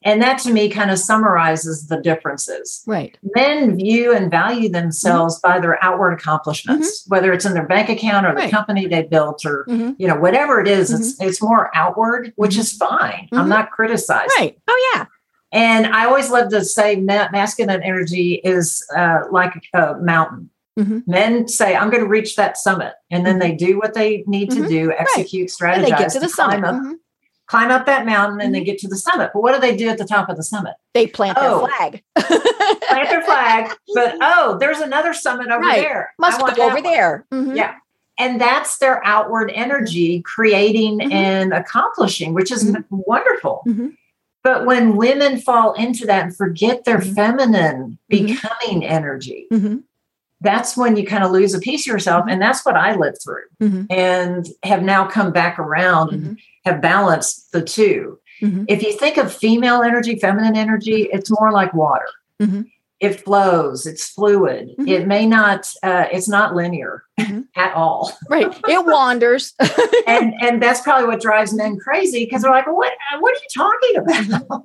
And 0.03 0.23
that 0.23 0.39
to 0.41 0.53
me 0.53 0.71
kind 0.71 0.91
of 0.91 0.99
summarizes 0.99 1.87
the 1.89 2.01
differences. 2.01 2.83
right 2.87 3.17
Men 3.35 3.77
view 3.77 4.15
and 4.15 4.31
value 4.31 4.69
themselves 4.69 5.39
by 5.41 5.59
their 5.61 5.83
outward 5.85 6.13
accomplishments, 6.13 7.05
whether 7.09 7.33
it's 7.33 7.45
in 7.45 7.53
their 7.55 7.67
bank 7.67 7.89
account 7.91 8.27
or 8.27 8.35
the 8.35 8.49
company 8.51 8.87
they 8.87 9.03
built 9.03 9.45
or 9.45 9.65
Mhm. 9.69 9.97
you 9.99 10.09
know 10.09 10.17
whatever 10.17 10.61
it 10.61 10.69
is, 10.69 10.91
it's 10.93 11.21
it's 11.21 11.43
more 11.43 11.71
outward, 11.75 12.33
which 12.37 12.57
is 12.57 12.73
fine. 12.73 13.29
I'm 13.33 13.47
Mhm. 13.47 13.49
not 13.49 13.71
criticizing. 13.73 14.29
right 14.39 14.59
oh 14.69 14.93
yeah 14.95 15.07
And 15.53 15.87
I 15.89 16.05
always 16.07 16.31
love 16.31 16.49
to 16.51 16.65
say 16.65 16.95
ma- 16.97 17.29
masculine 17.33 17.83
energy 17.83 18.41
is 18.45 18.85
uh, 18.97 19.23
like 19.33 19.53
a 19.75 19.95
mountain. 19.97 20.49
Mhm. 20.79 21.03
Men 21.09 21.49
say, 21.49 21.75
I'm 21.75 21.91
going 21.91 22.05
to 22.05 22.09
reach 22.09 22.37
that 22.37 22.57
summit. 22.57 22.93
And 23.11 23.27
then 23.27 23.41
they 23.41 23.53
do 23.53 23.77
what 23.77 23.93
they 23.93 24.23
need 24.29 24.53
to 24.53 24.69
do, 24.69 24.93
execute, 24.93 25.49
strategize, 25.51 25.75
and 25.75 25.85
they 25.85 25.91
get 25.91 26.11
to 26.13 26.21
the 26.21 26.29
summit 26.29 26.63
up, 26.65 26.77
Mhm. 26.77 26.95
Climb 27.51 27.71
up 27.73 27.85
that 27.87 28.07
mountain 28.07 28.41
and 28.41 28.55
then 28.55 28.63
get 28.63 28.79
to 28.79 28.87
the 28.87 28.97
summit. 28.97 29.31
But 29.35 29.43
what 29.43 29.53
do 29.55 29.61
they 29.61 29.77
do 29.77 29.89
at 29.89 29.99
the 29.99 30.05
top 30.05 30.29
of 30.29 30.37
the 30.37 30.43
summit? 30.45 30.75
they 30.95 31.07
plant 31.09 31.37
Oh. 31.41 31.67
their 31.67 31.69
flag 31.69 32.03
Plant 32.89 33.09
their 33.11 33.23
flag, 33.23 33.73
but 33.95 34.17
oh, 34.21 34.57
there's 34.61 34.79
another 34.81 35.13
summit 35.13 35.49
over 35.51 35.61
Right. 35.61 35.81
there. 35.83 36.13
I 36.19 36.21
must 36.21 36.41
want 36.41 36.57
go 36.57 36.67
over 36.67 36.75
one. 36.77 36.83
there 36.85 37.25
Mhm. 37.33 37.57
Yeah. 37.57 37.75
And 38.19 38.41
that's 38.41 38.79
their 38.79 39.05
outward 39.05 39.51
energy 39.55 40.21
creating 40.23 41.01
Mhm. 41.01 41.13
and 41.13 41.53
accomplishing, 41.53 42.35
which 42.35 42.53
is 42.53 42.71
Mhm. 42.71 42.85
wonderful. 42.91 43.63
Mhm. 43.67 43.97
But 44.45 44.65
when 44.67 44.97
women 44.97 45.39
fall 45.39 45.73
into 45.75 46.07
that 46.07 46.23
and 46.25 46.37
forget 46.37 46.85
their 46.85 46.99
Mhm. 46.99 47.15
feminine 47.15 47.99
becoming 48.09 48.85
energy. 48.85 49.49
That's 50.41 50.77
when 50.77 50.97
you 50.97 51.07
kind 51.07 51.23
of 51.25 51.31
lose 51.31 51.55
a 51.55 51.59
piece 51.61 51.83
of 51.87 51.93
yourself. 51.93 52.25
And 52.29 52.41
that's 52.41 52.65
what 52.65 52.77
I 52.77 52.95
lived 52.95 53.19
through 53.23 53.45
Mhm. 53.61 53.87
and 53.91 54.47
have 54.65 54.83
now 54.83 55.07
come 55.07 55.33
back 55.33 55.59
around 55.59 56.13
and 56.13 56.39
have 56.65 56.81
balanced 56.81 57.53
the 57.53 57.63
2 57.63 58.19
Mhm. 58.43 58.65
If 58.69 58.83
you 58.83 58.93
think 58.97 59.19
of 59.19 59.31
female 59.31 59.83
energy, 59.83 60.19
feminine 60.19 60.57
energy, 60.57 61.09
it's 61.13 61.31
more 61.31 61.53
like 61.53 61.75
water. 61.75 62.09
Mhm. 62.41 62.71
It 62.99 63.23
flows, 63.23 63.85
it's 63.87 64.09
fluid. 64.09 64.71
Mhm. 64.79 64.89
It 64.89 65.07
may 65.07 65.27
not, 65.27 65.69
uh, 65.83 66.07
it's 66.11 66.27
not 66.29 66.55
linear 66.55 67.03
Mhm. 67.19 67.45
at 67.57 67.75
all. 67.75 68.13
right 68.31 68.49
it 68.69 68.87
wanders 68.87 69.53
and 70.07 70.33
and 70.41 70.63
that's 70.63 70.81
probably 70.81 71.07
what 71.07 71.21
drives 71.21 71.53
men 71.53 71.79
crazy 71.79 72.25
because 72.25 72.41
they're 72.43 72.51
like, 72.51 72.67
well, 72.67 72.77
what 72.77 72.93
what 73.21 73.35
are 73.35 73.41
you 73.43 73.49
talking 73.55 73.97
about? 74.49 74.65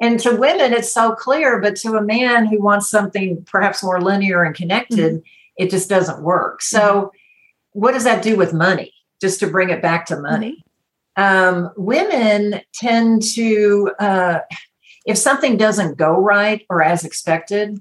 And 0.00 0.18
to 0.20 0.36
women, 0.36 0.72
it's 0.72 0.92
so 0.92 1.12
clear, 1.14 1.60
but 1.60 1.76
to 1.76 1.96
a 1.96 2.02
man 2.02 2.46
who 2.46 2.60
wants 2.62 2.88
something 2.88 3.42
perhaps 3.44 3.82
more 3.82 4.00
linear 4.00 4.42
and 4.44 4.54
connected, 4.54 5.22
it 5.56 5.70
just 5.70 5.88
doesn't 5.88 6.22
work. 6.22 6.62
So, 6.62 7.10
what 7.72 7.92
does 7.92 8.04
that 8.04 8.22
do 8.22 8.36
with 8.36 8.52
money? 8.52 8.92
Just 9.20 9.40
to 9.40 9.46
bring 9.48 9.70
it 9.70 9.82
back 9.82 10.06
to 10.06 10.20
money, 10.20 10.64
um, 11.16 11.70
women 11.76 12.60
tend 12.72 13.22
to, 13.34 13.90
uh, 13.98 14.40
if 15.04 15.18
something 15.18 15.56
doesn't 15.56 15.96
go 15.98 16.12
right 16.20 16.64
or 16.70 16.82
as 16.82 17.04
expected, 17.04 17.80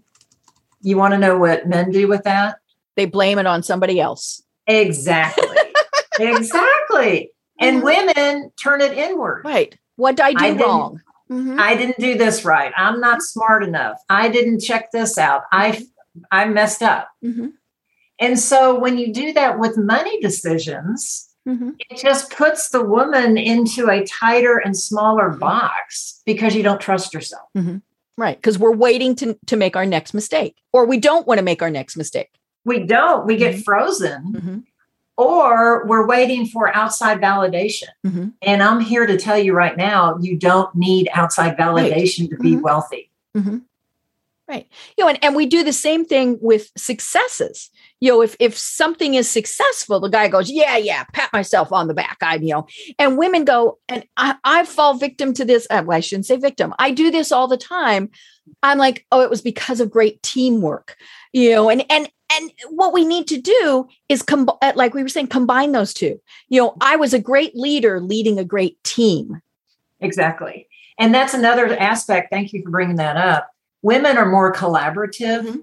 you 0.81 0.97
want 0.97 1.13
to 1.13 1.17
know 1.19 1.37
what 1.37 1.67
men 1.67 1.91
do 1.91 2.07
with 2.07 2.23
that? 2.23 2.57
they 2.95 3.05
blame 3.05 3.37
it 3.37 3.45
on 3.45 3.61
somebody 3.61 3.99
else 3.99 4.41
Exactly. 4.65 5.55
exactly. 6.19 7.31
And 7.59 7.81
Mhm. 7.81 7.83
women 7.83 8.51
turn 8.61 8.81
it 8.81 8.97
inward. 8.97 9.43
right 9.45 9.77
what 9.97 10.15
did 10.15 10.23
i 10.25 10.33
do 10.33 10.45
I 10.45 10.51
wrong 10.59 10.99
Mhm. 11.29 11.59
I 11.59 11.75
didn't 11.75 11.99
do 11.99 12.17
this 12.17 12.45
right. 12.45 12.71
I'm 12.77 12.99
not 12.99 13.21
smart 13.21 13.63
enough. 13.63 13.97
I 14.09 14.29
didn't 14.29 14.59
check 14.61 14.91
this 14.91 15.17
out. 15.17 15.43
I 15.51 15.85
I 16.31 16.45
messed 16.45 16.81
up. 16.81 17.09
Mhm. 17.23 17.53
And 18.19 18.39
so 18.39 18.79
when 18.79 18.97
you 18.97 19.13
do 19.13 19.33
that 19.33 19.59
with 19.59 19.77
money 19.77 20.19
decisions, 20.21 21.29
Mhm. 21.47 21.75
it 21.89 21.97
just 22.01 22.31
puts 22.31 22.69
the 22.69 22.83
woman 22.83 23.37
into 23.37 23.89
a 23.89 24.03
tighter 24.05 24.57
and 24.57 24.75
smaller 24.75 25.29
box 25.29 26.21
because 26.25 26.55
you 26.55 26.63
don't 26.63 26.81
trust 26.81 27.13
yourself. 27.13 27.47
right 28.19 28.37
because 28.37 28.57
we're 28.57 28.75
waiting 28.75 29.15
to, 29.15 29.37
to 29.45 29.55
make 29.55 29.75
our 29.75 29.85
next 29.85 30.11
mistake 30.15 30.55
or 30.73 30.85
we 30.87 30.97
don't 30.97 31.27
want 31.27 31.37
to 31.37 31.43
make 31.43 31.61
our 31.61 31.69
next 31.69 31.95
mistake 31.95 32.31
We 32.65 32.79
don't. 32.85 33.27
We 33.27 33.35
get 33.37 33.63
frozen. 33.63 34.65
Or 35.17 35.85
we're 35.85 36.05
waiting 36.05 36.45
for 36.45 36.73
outside 36.75 37.19
validation. 37.19 37.87
Mhm. 38.05 38.33
And 38.41 38.63
I'm 38.63 38.79
here 38.79 39.05
to 39.05 39.17
tell 39.17 39.37
you 39.37 39.53
right 39.53 39.75
now, 39.75 40.17
you 40.21 40.37
don't 40.37 40.73
need 40.75 41.09
outside 41.13 41.57
validation 41.57 42.29
to 42.29 42.37
be 42.37 42.55
Mhm. 42.55 42.61
wealthy. 42.61 43.09
Right 44.47 44.67
you 44.97 45.03
know 45.03 45.09
and, 45.09 45.23
and 45.23 45.35
we 45.35 45.45
do 45.45 45.63
the 45.63 45.73
same 45.73 46.05
thing 46.05 46.37
with 46.41 46.69
successes 46.77 47.69
you 47.99 48.11
know 48.11 48.21
if 48.21 48.35
if 48.39 48.57
something 48.57 49.13
is 49.13 49.29
successful 49.29 49.99
the 49.99 50.09
guy 50.09 50.27
goes 50.27 50.49
yeah 50.49 50.77
yeah 50.77 51.03
pat 51.13 51.31
myself 51.33 51.71
on 51.71 51.87
the 51.87 51.93
back 51.93 52.17
i 52.21 52.35
you 52.35 52.53
know 52.53 52.67
and 52.99 53.17
women 53.17 53.45
go 53.45 53.79
and 53.87 54.05
i, 54.17 54.35
I 54.43 54.65
fall 54.65 54.95
victim 54.95 55.33
to 55.33 55.45
this 55.45 55.67
uh, 55.69 55.83
well, 55.85 55.97
i 55.97 56.01
shouldn't 56.01 56.25
say 56.25 56.37
victim 56.37 56.73
i 56.79 56.91
do 56.91 57.11
this 57.11 57.31
all 57.31 57.47
the 57.47 57.57
time 57.57 58.09
i'm 58.63 58.77
like 58.77 59.05
oh 59.11 59.21
it 59.21 59.29
was 59.29 59.41
because 59.41 59.79
of 59.79 59.91
great 59.91 60.21
teamwork 60.23 60.95
you 61.33 61.51
know 61.51 61.69
and 61.69 61.83
and 61.89 62.09
and 62.29 62.51
what 62.69 62.91
we 62.91 63.05
need 63.05 63.25
to 63.27 63.39
do 63.39 63.87
is 64.09 64.21
com- 64.21 64.49
uh, 64.61 64.73
like 64.75 64.93
we 64.93 65.01
were 65.01 65.09
saying 65.09 65.27
combine 65.27 65.71
those 65.71 65.93
two 65.93 66.19
you 66.49 66.61
know 66.61 66.75
i 66.81 66.95
was 66.95 67.13
a 67.13 67.19
great 67.19 67.55
leader 67.55 67.99
leading 68.01 68.37
a 68.37 68.45
great 68.45 68.81
team 68.83 69.41
Exactly. 69.99 70.67
And 70.99 71.13
that's 71.13 71.33
another 71.33 71.75
aspect. 71.77 72.29
Thank 72.31 72.53
you 72.53 72.63
for 72.63 72.71
bringing 72.71 72.97
that 72.97 73.17
up. 73.17 73.49
Women 73.87 74.17
are 74.17 74.25
more 74.25 74.51
collaborative 74.51 75.43
Mhm. 75.47 75.61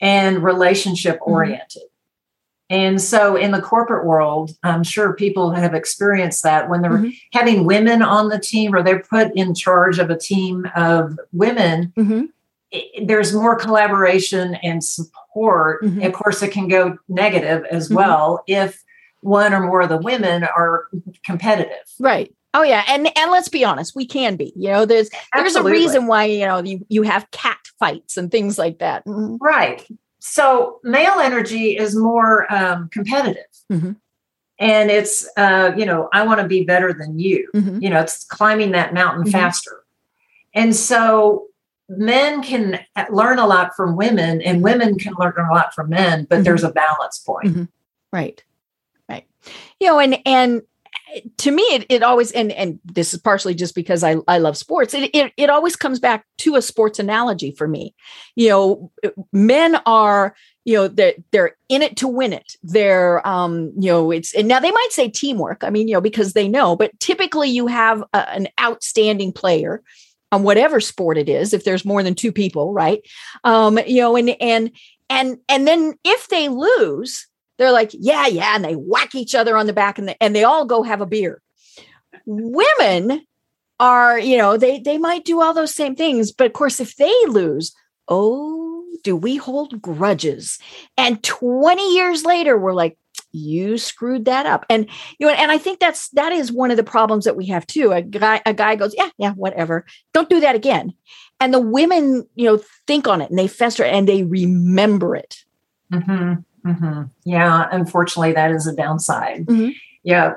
and 0.00 0.40
relationship 0.44 1.18
oriented. 1.20 1.82
And 2.70 3.02
so 3.02 3.34
in 3.34 3.50
the 3.50 3.60
corporate 3.60 4.06
world, 4.06 4.52
I'm 4.62 4.84
sure 4.84 5.14
people 5.14 5.50
have 5.50 5.74
experienced 5.74 6.44
that 6.44 6.68
when 6.70 6.82
they're 6.82 6.92
Mhm. 6.98 7.12
having 7.32 7.64
women 7.64 8.02
on 8.02 8.28
the 8.28 8.38
team 8.38 8.72
or 8.72 8.84
they're 8.84 9.00
put 9.00 9.32
in 9.34 9.52
charge 9.52 9.98
of 9.98 10.10
a 10.10 10.16
team 10.18 10.64
of 10.76 11.18
women, 11.32 11.92
Mhm. 11.96 12.28
i- 12.72 12.84
there's 13.04 13.34
more 13.34 13.56
collaboration 13.56 14.54
and 14.62 14.84
support. 14.84 15.82
Mhm. 15.84 16.06
Of 16.06 16.12
course, 16.12 16.42
it 16.44 16.52
can 16.52 16.68
go 16.68 16.98
negative 17.08 17.64
as 17.68 17.88
Mhm. 17.88 17.96
well 17.96 18.44
if 18.46 18.84
one 19.22 19.52
or 19.52 19.60
more 19.60 19.80
of 19.80 19.88
the 19.88 19.98
women 19.98 20.44
are 20.44 20.84
competitive. 21.24 21.86
right 21.98 22.32
oh 22.56 22.62
yeah 22.62 22.82
and 22.88 23.06
and 23.16 23.30
let's 23.30 23.48
be 23.48 23.64
honest 23.64 23.94
we 23.94 24.06
can 24.06 24.36
be 24.36 24.52
you 24.56 24.68
know 24.70 24.84
there's 24.84 25.10
there's 25.34 25.54
a 25.54 25.62
reason 25.62 26.06
why 26.06 26.24
you 26.24 26.44
know 26.46 26.62
you, 26.62 26.84
you 26.88 27.02
have 27.02 27.30
cat 27.30 27.58
fights 27.78 28.16
and 28.16 28.30
things 28.30 28.58
like 28.58 28.78
that 28.78 29.04
Mhm. 29.06 29.36
Right. 29.40 29.86
So 30.18 30.80
male 30.82 31.20
energy 31.20 31.76
is 31.76 31.94
more 31.94 32.52
um, 32.52 32.88
competitive. 32.90 33.44
Mhm. 33.70 33.96
And 34.58 34.90
it's, 34.90 35.28
uh, 35.36 35.72
you 35.76 35.84
know, 35.86 36.08
I 36.12 36.24
want 36.26 36.40
to 36.40 36.48
be 36.48 36.64
better 36.64 36.92
than 36.92 37.18
you. 37.18 37.48
Mhm. 37.54 37.80
You 37.82 37.90
know, 37.90 38.00
it's 38.00 38.24
climbing 38.24 38.72
that 38.72 38.92
mountain 38.94 39.24
Mhm. 39.24 39.30
faster. 39.32 39.84
And 40.54 40.74
so 40.74 41.46
men 41.88 42.42
can 42.42 42.80
uh, 42.96 43.04
learn 43.10 43.38
a 43.38 43.46
lot 43.46 43.76
from 43.76 43.94
women 43.96 44.40
and 44.42 44.62
women 44.62 44.98
can 44.98 45.12
learn 45.18 45.34
a 45.38 45.54
lot 45.54 45.74
from 45.74 45.90
men, 45.90 46.26
but 46.28 46.40
Mhm. 46.40 46.44
there's 46.44 46.64
a 46.64 46.72
balance 46.72 47.18
point. 47.20 47.68
Right 48.12 48.42
right 49.08 49.24
you 49.78 49.86
know 49.86 50.00
and 50.00 50.18
and 50.26 50.62
to 51.38 51.50
me 51.50 51.62
it, 51.62 51.86
it 51.88 52.02
always 52.02 52.32
and 52.32 52.50
and 52.52 52.80
this 52.84 53.14
is 53.14 53.20
partially 53.20 53.54
just 53.54 53.74
because 53.74 54.02
i 54.02 54.16
i 54.26 54.38
love 54.38 54.56
sports 54.56 54.92
it, 54.92 55.10
it 55.14 55.32
it 55.36 55.50
always 55.50 55.76
comes 55.76 56.00
back 56.00 56.24
to 56.38 56.56
a 56.56 56.62
sports 56.62 56.98
analogy 56.98 57.50
for 57.50 57.66
me. 57.66 57.94
You 58.34 58.48
know 58.48 58.92
men 59.32 59.76
are 59.86 60.34
you 60.64 60.74
know 60.74 60.88
they're 60.88 61.14
they're 61.32 61.56
in 61.68 61.82
it 61.82 61.96
to 61.98 62.08
win 62.08 62.32
it. 62.32 62.52
They're 62.62 63.26
um 63.26 63.72
you 63.78 63.90
know 63.90 64.10
it's 64.10 64.34
and 64.34 64.48
now 64.48 64.60
they 64.60 64.70
might 64.70 64.88
say 64.90 65.08
teamwork 65.08 65.64
i 65.64 65.70
mean 65.70 65.88
you 65.88 65.94
know 65.94 66.00
because 66.00 66.32
they 66.32 66.48
know 66.48 66.76
but 66.76 66.98
typically 67.00 67.48
you 67.48 67.66
have 67.66 68.02
a, 68.12 68.30
an 68.30 68.48
outstanding 68.60 69.32
player 69.32 69.82
on 70.32 70.42
whatever 70.42 70.80
sport 70.80 71.18
it 71.18 71.28
is 71.28 71.52
if 71.52 71.64
there's 71.64 71.84
more 71.84 72.02
than 72.02 72.14
two 72.14 72.32
people 72.32 72.72
right? 72.72 73.00
Um 73.44 73.78
you 73.86 74.00
know 74.00 74.16
and 74.16 74.30
and 74.40 74.70
and 75.08 75.38
and 75.48 75.66
then 75.66 75.94
if 76.04 76.28
they 76.28 76.48
lose 76.48 77.26
they're 77.58 77.72
like 77.72 77.90
yeah 77.92 78.26
yeah 78.26 78.54
and 78.54 78.64
they 78.64 78.74
whack 78.74 79.14
each 79.14 79.34
other 79.34 79.56
on 79.56 79.66
the 79.66 79.72
back 79.72 79.98
and, 79.98 80.08
the, 80.08 80.22
and 80.22 80.34
they 80.34 80.44
all 80.44 80.64
go 80.64 80.82
have 80.82 81.00
a 81.00 81.06
beer. 81.06 81.42
Women 82.26 83.24
are 83.78 84.18
you 84.18 84.38
know 84.38 84.56
they 84.56 84.80
they 84.80 84.98
might 84.98 85.24
do 85.24 85.40
all 85.40 85.52
those 85.52 85.74
same 85.74 85.94
things 85.94 86.32
but 86.32 86.46
of 86.46 86.54
course 86.54 86.80
if 86.80 86.96
they 86.96 87.12
lose 87.26 87.74
oh 88.08 88.66
do 89.06 89.14
we 89.14 89.36
hold 89.36 89.80
grudges? 89.80 90.58
And 90.96 91.22
20 91.22 91.94
years 91.94 92.24
later 92.24 92.58
we're 92.58 92.72
like 92.72 92.98
you 93.30 93.78
screwed 93.78 94.24
that 94.24 94.46
up. 94.46 94.66
And 94.68 94.88
you 95.18 95.28
know 95.28 95.32
and 95.32 95.52
i 95.52 95.58
think 95.58 95.78
that's 95.78 96.08
that 96.10 96.32
is 96.32 96.50
one 96.50 96.70
of 96.70 96.76
the 96.76 96.82
problems 96.82 97.24
that 97.24 97.36
we 97.36 97.46
have 97.46 97.66
too. 97.66 97.92
A 97.92 98.02
guy 98.02 98.42
a 98.44 98.52
guy 98.52 98.74
goes 98.74 98.94
yeah 98.96 99.10
yeah 99.16 99.32
whatever. 99.32 99.86
Don't 100.12 100.28
do 100.28 100.40
that 100.40 100.56
again. 100.56 100.92
And 101.38 101.54
the 101.54 101.60
women 101.60 102.26
you 102.34 102.46
know 102.46 102.60
think 102.86 103.06
on 103.06 103.20
it 103.20 103.30
and 103.30 103.38
they 103.38 103.46
fester 103.46 103.84
and 103.84 104.08
they 104.08 104.24
remember 104.24 105.14
it. 105.14 105.44
Mm-hmm, 105.92 106.40
mm-hmm. 106.66 107.02
yeah 107.24 107.68
unfortunately 107.70 108.32
that 108.32 108.50
is 108.50 108.66
a 108.66 108.74
downside 108.74 109.46
mm-hmm. 109.46 109.70
yeah 110.02 110.34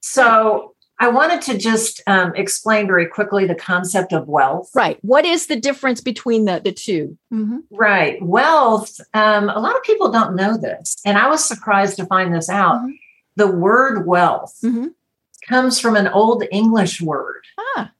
so 0.00 0.72
I 1.02 1.08
wanted 1.08 1.42
to 1.42 1.58
just 1.58 2.00
um, 2.06 2.32
explain 2.36 2.86
very 2.86 3.06
quickly 3.06 3.44
the 3.44 3.56
concept 3.56 4.12
of 4.12 4.28
wealth. 4.28 4.70
Right. 4.72 5.00
What 5.02 5.24
is 5.24 5.48
the 5.48 5.56
difference 5.56 6.00
between 6.00 6.44
the, 6.44 6.60
the 6.62 6.70
2 6.70 7.18
mm-hmm. 7.32 7.58
Right. 7.72 8.22
Wealth, 8.22 9.00
um, 9.12 9.48
a 9.48 9.58
lot 9.58 9.74
of 9.74 9.82
people 9.82 10.12
don't 10.12 10.36
know 10.36 10.56
this. 10.56 10.96
And 11.04 11.18
I 11.18 11.28
was 11.28 11.44
surprised 11.44 11.96
to 11.96 12.06
find 12.06 12.32
this 12.32 12.48
out. 12.48 12.76
Mm-hmm. 12.76 12.92
The 13.34 13.48
word 13.48 14.06
wealth 14.06 14.56
mm-hmm. 14.62 14.88
comes 15.48 15.80
from 15.80 15.96
an 15.96 16.06
old 16.06 16.44
English 16.52 17.00
word. 17.00 17.46
Ah. 17.58 17.90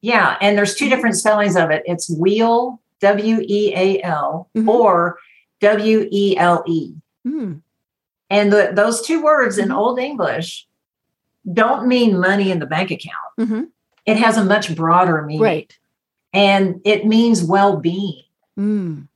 Yeah. 0.00 0.38
And 0.40 0.56
there's 0.56 0.76
two 0.76 0.88
different 0.88 1.16
spellings 1.16 1.56
of 1.56 1.70
it 1.70 1.82
it's 1.84 2.08
wheel, 2.08 2.80
W 3.00 3.44
E 3.46 3.74
A 3.76 4.02
L, 4.02 4.48
mm-hmm. 4.56 4.66
or 4.66 5.18
W 5.60 6.08
E 6.10 6.38
L 6.38 6.64
E. 6.66 6.94
Mm. 7.26 7.62
And 8.30 8.52
the, 8.52 8.70
those 8.72 9.02
two 9.02 9.22
words 9.22 9.58
in 9.58 9.68
mm-hmm. 9.68 9.78
Old 9.78 9.98
English 9.98 10.66
don't 11.52 11.86
mean 11.86 12.18
money 12.18 12.50
in 12.50 12.58
the 12.58 12.66
bank 12.66 12.90
account. 12.90 13.14
Mm-hmm. 13.38 13.62
It 14.04 14.16
has 14.16 14.36
a 14.36 14.44
much 14.44 14.74
broader 14.74 15.22
meaning. 15.22 15.42
Right. 15.42 15.78
And 16.32 16.80
it 16.84 17.06
means 17.06 17.42
well 17.42 17.78
being. 17.78 18.22
Mm. 18.58 19.08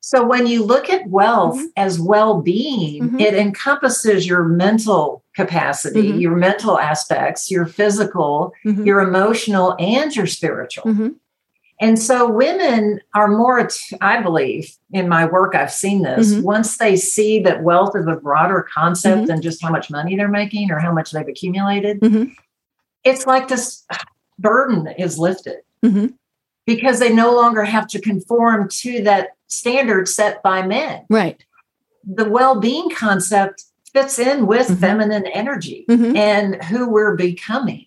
So 0.00 0.26
when 0.26 0.46
you 0.46 0.64
look 0.64 0.88
at 0.88 1.06
wealth 1.08 1.56
mm-hmm. 1.56 1.66
as 1.76 2.00
well 2.00 2.40
being, 2.40 3.02
mm-hmm. 3.02 3.20
it 3.20 3.34
encompasses 3.34 4.26
your 4.26 4.44
mental 4.44 5.22
capacity, 5.36 6.10
mm-hmm. 6.10 6.20
your 6.20 6.36
mental 6.36 6.78
aspects, 6.78 7.50
your 7.50 7.66
physical, 7.66 8.52
mm-hmm. 8.64 8.84
your 8.84 9.00
emotional, 9.00 9.76
and 9.78 10.14
your 10.16 10.26
spiritual. 10.26 10.84
And 11.80 11.98
so 11.98 12.30
women 12.30 13.00
are 13.14 13.28
more, 13.28 13.66
I 14.02 14.20
believe, 14.20 14.76
in 14.92 15.08
my 15.08 15.24
work, 15.24 15.54
I've 15.54 15.72
seen 15.72 16.02
this. 16.02 16.32
Mm-hmm. 16.32 16.42
Once 16.42 16.76
they 16.76 16.94
see 16.94 17.40
that 17.40 17.62
wealth 17.62 17.96
is 17.96 18.06
a 18.06 18.16
broader 18.16 18.66
concept 18.72 19.16
mm-hmm. 19.16 19.26
than 19.26 19.42
just 19.42 19.62
how 19.62 19.70
much 19.70 19.90
money 19.90 20.14
they're 20.14 20.28
making 20.28 20.70
or 20.70 20.78
how 20.78 20.92
much 20.92 21.10
they've 21.10 21.26
accumulated, 21.26 22.00
mm-hmm. 22.00 22.32
it's 23.02 23.26
like 23.26 23.48
this 23.48 23.86
burden 24.38 24.88
is 24.98 25.18
lifted 25.18 25.60
mm-hmm. 25.82 26.08
because 26.66 26.98
they 26.98 27.12
no 27.12 27.34
longer 27.34 27.64
have 27.64 27.86
to 27.88 28.00
conform 28.00 28.68
to 28.68 29.02
that 29.04 29.30
standard 29.46 30.06
set 30.06 30.42
by 30.42 30.66
men. 30.66 31.06
Right. 31.08 31.42
The 32.04 32.28
well 32.28 32.60
being 32.60 32.90
concept 32.90 33.64
fits 33.92 34.18
in 34.18 34.46
with 34.46 34.66
mm-hmm. 34.66 34.80
feminine 34.80 35.26
energy 35.28 35.86
mm-hmm. 35.88 36.14
and 36.14 36.62
who 36.64 36.90
we're 36.90 37.16
becoming. 37.16 37.86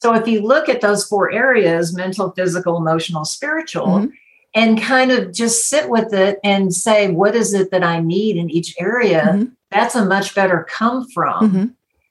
So 0.00 0.14
if 0.14 0.26
you 0.26 0.42
look 0.42 0.68
at 0.68 0.80
those 0.80 1.04
four 1.04 1.30
areas 1.30 1.94
mental, 1.94 2.30
physical, 2.32 2.76
emotional, 2.76 3.24
spiritual 3.24 3.86
mm-hmm. 3.86 4.10
and 4.54 4.80
kind 4.80 5.12
of 5.12 5.32
just 5.32 5.68
sit 5.68 5.88
with 5.88 6.12
it 6.12 6.38
and 6.42 6.74
say, 6.74 7.10
what 7.10 7.34
is 7.36 7.52
it 7.54 7.70
that 7.70 7.84
I 7.84 8.00
need 8.00 8.36
in 8.36 8.50
each 8.50 8.74
area? 8.78 9.22
Mm-hmm. 9.32 9.44
That's 9.70 9.94
a 9.94 10.04
much 10.04 10.34
better 10.34 10.66
come 10.68 11.06
from 11.08 11.50
mm-hmm. 11.50 11.64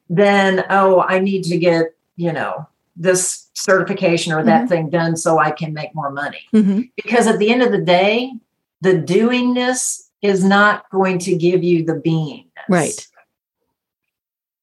than, 0.10 0.66
oh, 0.70 1.02
I 1.02 1.20
need 1.20 1.44
to 1.46 1.58
get, 1.58 1.96
you 2.16 2.32
know, 2.32 2.68
this 2.96 3.48
certification 3.54 4.34
or 4.34 4.44
that 4.44 4.62
mm-hmm. 4.62 4.68
thing 4.68 4.90
done 4.90 5.18
so 5.18 5.40
I 5.40 5.52
can 5.52 5.74
make 5.74 5.96
more 5.96 6.12
money. 6.12 6.48
Mm-hmm. 6.54 6.82
Because 6.96 7.28
at 7.28 7.40
the 7.40 7.50
end 7.50 7.64
of 7.64 7.72
the 7.72 7.82
day, 7.82 8.32
the 8.82 8.94
doingness 8.94 10.10
is 10.22 10.44
not 10.44 10.90
going 10.92 11.18
to 11.20 11.36
give 11.36 11.64
you 11.64 11.84
the 11.86 11.94
beingness. 11.94 12.46
Right 12.68 13.08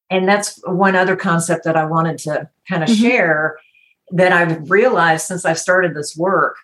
and 0.09 0.27
that's 0.27 0.59
one 0.65 0.95
other 0.95 1.15
concept 1.15 1.65
that 1.65 1.75
I 1.75 1.85
wanted 1.85 2.17
to 2.19 2.49
kind 2.69 2.83
of 2.83 2.89
mm-hmm. 2.89 3.01
share 3.01 3.57
that 4.11 4.31
I've 4.31 4.69
realized 4.69 5.27
since 5.27 5.45
I've 5.45 5.59
started 5.59 5.95
this 5.95 6.15
work. 6.15 6.57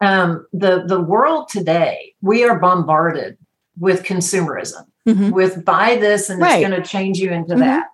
Um, 0.00 0.46
the 0.52 0.84
the 0.86 1.00
world 1.00 1.48
today, 1.48 2.14
we 2.20 2.44
are 2.44 2.58
bombarded 2.58 3.38
with 3.78 4.04
consumerism, 4.04 4.86
mm-hmm. 5.06 5.30
with 5.30 5.64
buy 5.64 5.96
this 5.96 6.30
and 6.30 6.40
right. 6.40 6.60
it's 6.60 6.68
going 6.68 6.82
to 6.82 6.88
change 6.88 7.18
you 7.18 7.32
into 7.32 7.54
mm-hmm. 7.54 7.60
that 7.60 7.86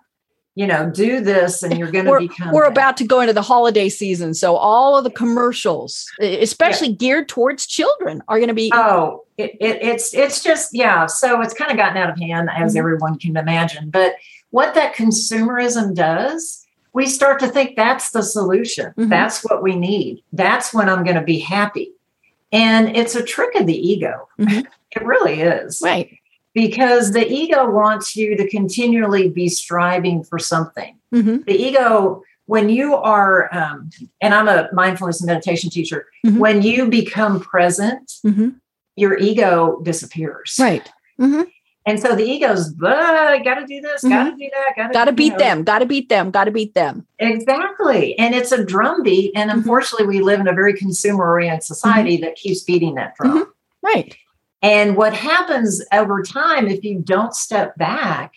you 0.55 0.65
know, 0.65 0.89
do 0.89 1.19
this 1.19 1.63
and 1.63 1.77
you're 1.77 1.91
going 1.91 2.05
to 2.05 2.17
become. 2.17 2.53
We're 2.53 2.63
that. 2.63 2.71
about 2.71 2.97
to 2.97 3.03
go 3.03 3.19
into 3.19 3.33
the 3.33 3.41
holiday 3.41 3.89
season. 3.89 4.33
So 4.33 4.55
all 4.55 4.97
of 4.97 5.03
the 5.03 5.09
commercials, 5.09 6.09
especially 6.21 6.89
yeah. 6.89 6.95
geared 6.95 7.29
towards 7.29 7.67
children, 7.67 8.23
are 8.29 8.37
going 8.37 8.47
to 8.47 8.55
be. 8.55 8.71
Oh, 8.73 9.25
it, 9.37 9.51
it, 9.59 9.83
it's, 9.83 10.13
it's 10.13 10.41
just, 10.41 10.73
yeah. 10.73 11.07
So 11.07 11.41
it's 11.41 11.53
kind 11.53 11.71
of 11.71 11.77
gotten 11.77 11.97
out 11.97 12.09
of 12.09 12.17
hand, 12.17 12.49
as 12.55 12.71
mm-hmm. 12.71 12.79
everyone 12.79 13.19
can 13.19 13.35
imagine. 13.35 13.89
But 13.89 14.15
what 14.55 14.73
that 14.75 14.95
consumerism 14.95 15.93
does, 15.93 16.65
we 16.93 17.07
start 17.07 17.39
to 17.41 17.47
think 17.47 17.75
that's 17.75 18.11
the 18.11 18.23
solution. 18.23 18.87
Mm-hmm. 18.91 19.09
That's 19.09 19.43
what 19.43 19.61
we 19.61 19.75
need. 19.75 20.23
That's 20.31 20.73
when 20.73 20.87
I'm 20.87 21.03
going 21.03 21.17
to 21.17 21.23
be 21.23 21.39
happy. 21.39 21.91
And 22.51 22.95
it's 22.95 23.15
a 23.15 23.23
trick 23.23 23.55
of 23.55 23.67
the 23.67 23.77
ego. 23.77 24.29
Mm-hmm. 24.39 24.59
It 24.91 25.05
really 25.05 25.41
is. 25.41 25.81
Right 25.83 26.17
because 26.55 27.11
the 27.11 27.29
ego 27.29 27.69
wants 27.69 28.15
you 28.15 28.35
to 28.37 28.47
continually 28.47 29.29
be 29.29 29.49
striving 29.49 30.23
for 30.23 30.39
something. 30.39 30.97
Mm-hmm. 31.13 31.43
The 31.43 31.53
ego, 31.53 32.23
when 32.45 32.69
you 32.69 32.95
are, 32.95 33.53
um, 33.53 33.89
and 34.21 34.33
I'm 34.33 34.47
a 34.47 34.69
mindfulness 34.71 35.19
and 35.19 35.27
meditation 35.27 35.69
teacher, 35.69 36.07
mm-hmm. 36.25 36.39
when 36.39 36.61
you 36.61 36.87
become 36.87 37.41
present, 37.41 38.09
mm-hmm. 38.25 38.51
your 38.95 39.17
ego 39.17 39.81
disappears. 39.83 40.55
Right. 40.57 40.89
Mm-hmm. 41.19 41.43
And 41.87 41.99
so 41.99 42.15
the 42.15 42.23
ego's, 42.23 42.73
I 42.83 43.41
got 43.43 43.55
to 43.55 43.67
do 43.67 43.79
this, 43.79 44.03
got 44.03 44.23
to 44.23 44.29
mm-hmm. 44.31 44.37
do 44.37 44.49
that, 44.51 44.75
got 44.75 44.87
to 44.87 44.93
got 44.93 45.05
to 45.05 45.11
beat 45.11 45.33
know. 45.33 45.37
them, 45.37 45.63
got 45.63 45.79
to 45.79 45.85
beat 45.85 46.09
them, 46.09 46.31
got 46.31 46.45
to 46.45 46.51
beat 46.51 46.73
them. 46.73 47.05
Exactly. 47.19 48.17
And 48.17 48.33
it's 48.33 48.51
a 48.51 48.65
drumbeat. 48.65 49.33
And 49.35 49.49
mm-hmm. 49.49 49.59
unfortunately, 49.59 50.07
we 50.07 50.21
live 50.21 50.39
in 50.39 50.47
a 50.47 50.53
very 50.53 50.73
consumer 50.73 51.23
oriented 51.23 51.63
society 51.63 52.17
that 52.17 52.35
keeps 52.35 52.63
beating 52.63 52.95
that 52.95 53.15
drum. 53.15 53.53
Right. 53.83 54.15
And 54.63 54.97
what 54.97 55.13
happens 55.13 55.83
over 55.93 56.23
time, 56.23 56.67
if 56.67 56.83
you 56.83 56.99
don't 56.99 57.35
step 57.35 57.75
back, 57.77 58.33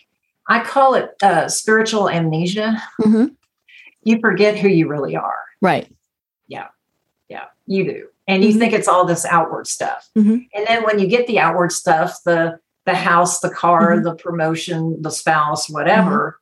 I 0.47 0.63
call 0.63 0.93
it 0.93 1.15
uh, 1.23 1.47
spiritual 1.47 2.07
amnesia. 2.07 2.81
Mm-hmm. 3.01 3.25
You 4.03 4.19
forget 4.19 4.57
who 4.57 4.67
you 4.67 4.87
really 4.87 5.15
are. 5.15 5.43
Right. 5.59 5.91
Yeah. 6.47 6.67
Yeah, 7.29 7.45
you 7.67 7.83
do. 7.83 8.07
And 8.27 8.43
you 8.43 8.49
mm-hmm. 8.49 8.59
think 8.59 8.73
it's 8.73 8.87
all 8.87 9.05
this 9.05 9.25
outward 9.25 9.67
stuff. 9.67 10.09
Mm-hmm. 10.17 10.37
And 10.53 10.67
then 10.67 10.83
when 10.83 10.99
you 10.99 11.07
get 11.07 11.27
the 11.27 11.39
outward 11.39 11.71
stuff, 11.71 12.19
the 12.25 12.59
the 12.85 12.95
house, 12.95 13.39
the 13.39 13.49
car, 13.49 13.93
mm-hmm. 13.93 14.03
the 14.03 14.15
promotion, 14.15 15.01
the 15.01 15.11
spouse, 15.11 15.69
whatever, 15.69 16.39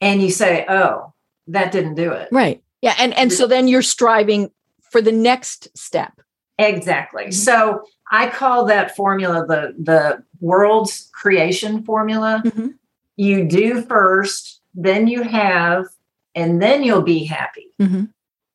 mm-hmm. 0.00 0.12
and 0.12 0.22
you 0.22 0.30
say, 0.30 0.64
"Oh, 0.68 1.12
that 1.48 1.72
didn't 1.72 1.94
do 1.94 2.12
it." 2.12 2.28
Right. 2.30 2.62
Yeah, 2.80 2.94
and 2.98 3.14
and 3.14 3.32
so 3.32 3.46
then 3.46 3.68
you're 3.68 3.82
striving 3.82 4.50
for 4.90 5.00
the 5.00 5.12
next 5.12 5.76
step. 5.76 6.20
Exactly. 6.58 7.24
Mm-hmm. 7.24 7.32
So 7.32 7.82
I 8.10 8.28
call 8.28 8.66
that 8.66 8.94
formula 8.94 9.46
the 9.46 9.74
the 9.78 10.22
world's 10.40 11.08
creation 11.12 11.84
formula. 11.84 12.42
Mm-hmm. 12.44 12.68
You 13.16 13.48
do 13.48 13.82
first, 13.82 14.60
then 14.74 15.06
you 15.06 15.22
have, 15.22 15.86
and 16.34 16.60
then 16.60 16.82
you'll 16.82 17.02
be 17.02 17.24
happy. 17.24 17.68
Mm-hmm. 17.80 18.04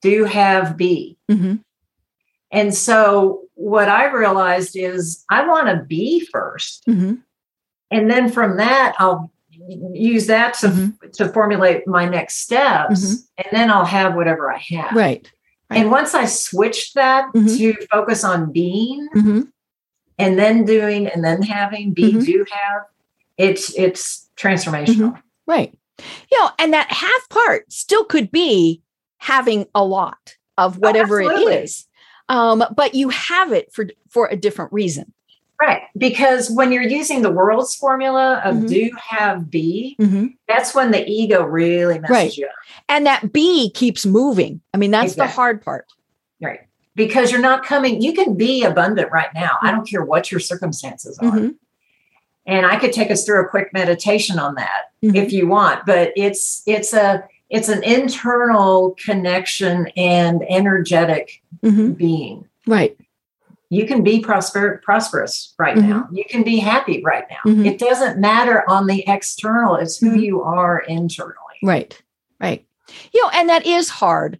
Do 0.02 0.24
have 0.26 0.78
be. 0.78 1.18
Mm-hmm. 1.30 1.56
And 2.52 2.74
so 2.74 3.47
what 3.58 3.90
I 3.90 4.06
realized 4.12 4.76
is 4.76 5.26
I 5.30 5.46
want 5.48 5.68
to 5.68 5.84
be 5.84 6.28
1st 6.34 6.84
mm-hmm. 6.88 7.14
And 7.90 8.10
then 8.12 8.30
from 8.30 8.58
that, 8.58 8.96
I'll 9.00 9.32
use 9.50 10.28
that 10.28 10.56
to, 10.56 10.68
mm-hmm. 10.68 11.10
to 11.14 11.30
formulate 11.30 11.88
my 11.88 12.06
next 12.08 12.42
steps. 12.42 13.06
Mm-hmm. 13.06 13.24
And 13.38 13.48
then 13.52 13.72
I'll 13.72 13.86
have 13.86 14.16
whatever 14.16 14.52
I 14.52 14.58
have. 14.58 14.94
Right. 14.94 15.32
Right. 15.70 15.82
And 15.82 15.92
once 15.92 16.14
I 16.14 16.26
switched 16.26 16.96
that 16.96 17.26
mm-hmm. 17.34 17.48
to 17.48 17.88
focus 17.92 18.24
on 18.24 18.52
being 18.52 19.08
mm-hmm. 19.16 19.42
and 20.18 20.40
then 20.40 20.64
doing 20.64 21.08
and 21.08 21.24
then 21.24 21.42
having, 21.42 21.94
be, 21.94 22.12
mm-hmm. 22.12 22.24
do, 22.24 22.46
have, 22.52 22.84
it's 23.38 23.78
it's 23.78 24.30
transformational. 24.38 25.22
Right. 25.46 25.78
You 26.32 26.40
know, 26.40 26.50
and 26.60 26.74
that 26.74 26.92
half 26.92 27.30
part 27.30 27.72
still 27.72 28.06
could 28.06 28.32
be 28.32 28.82
having 29.18 29.66
a 29.76 29.84
lot 29.84 30.38
of 30.58 30.78
oh, 30.78 30.80
whatever 30.80 31.22
oh, 31.22 31.30
it 31.30 31.64
is. 31.64 31.86
Um, 32.30 32.64
but 32.76 32.94
you 32.94 33.10
have 33.10 33.52
it 33.52 33.74
for 33.74 33.88
for 34.10 34.28
a 34.28 34.36
different 34.36 34.74
reason. 34.74 35.14
Right. 35.60 35.82
Because 35.98 36.52
when 36.52 36.72
you're 36.72 36.84
using 36.84 37.24
the 37.24 37.32
world's 37.32 37.74
formula 37.74 38.42
of 38.46 38.56
mm-hmm. 38.56 38.66
do, 38.68 38.92
have, 39.10 39.50
be, 39.50 39.96
mm-hmm. 40.00 40.28
that's 40.48 40.76
when 40.76 40.92
the 40.92 41.08
ego 41.08 41.44
really 41.44 41.98
messes 42.00 42.14
right. 42.14 42.38
you 42.38 42.46
up. 42.46 42.52
And 42.90 43.08
that 43.08 43.34
be 43.34 43.72
keeps 43.72 44.06
moving. 44.06 44.62
I 44.74 44.78
mean, 44.78 44.92
that's 44.92 45.14
exactly. 45.14 45.28
the 45.28 45.34
hard 45.34 45.62
part. 45.64 45.88
Right. 46.40 46.60
Because 46.96 47.32
you're 47.32 47.42
not 47.42 47.66
coming, 47.66 48.02
you 48.02 48.14
can 48.14 48.36
be 48.36 48.64
abundant 48.64 49.12
right 49.12 49.34
now. 49.34 49.58
I 49.64 49.72
don't 49.72 49.88
care 49.88 50.04
what 50.04 50.32
your 50.32 50.40
circumstances 50.40 51.18
are. 51.20 51.32
Mhm. 51.32 51.56
And 52.46 52.66
I 52.66 52.78
could 52.78 52.94
take 52.94 53.10
us 53.10 53.26
through 53.26 53.44
a 53.44 53.50
quick 53.50 53.74
meditation 53.74 54.38
on 54.38 54.56
that 54.56 54.92
Mhm. 55.04 55.16
if 55.16 55.34
you 55.34 55.48
want, 55.48 55.86
but 55.86 56.14
it's 56.16 56.62
it's 56.66 56.94
a 56.94 57.24
it's 57.50 57.70
an 57.70 57.84
internal 57.84 58.96
connection 59.04 59.88
and 59.96 60.44
energetic 60.50 61.42
Mhm. 61.64 61.98
being. 61.98 62.46
Right. 62.66 62.98
You 63.70 63.86
can 63.86 64.04
be 64.04 64.20
prosper, 64.22 64.82
prosperous 64.84 65.54
right 65.60 65.76
Mhm. 65.76 65.88
now. 65.90 66.08
You 66.12 66.24
can 66.30 66.44
be 66.44 66.58
happy 66.58 67.02
right 67.04 67.26
now. 67.30 67.52
Mhm. 67.52 67.66
It 67.66 67.80
doesn't 67.80 68.18
matter 68.18 68.64
on 68.70 68.88
the 68.88 69.04
external, 69.08 69.76
it's 69.76 69.98
who 69.98 70.12
Mhm. 70.12 70.22
you 70.22 70.42
are 70.44 70.80
internally. 70.80 71.36
Right. 71.64 72.00
Right. 72.40 72.66
You 73.14 73.24
know, 73.24 73.30
and 73.34 73.50
that 73.50 73.66
is 73.66 73.90
hard. 73.90 74.40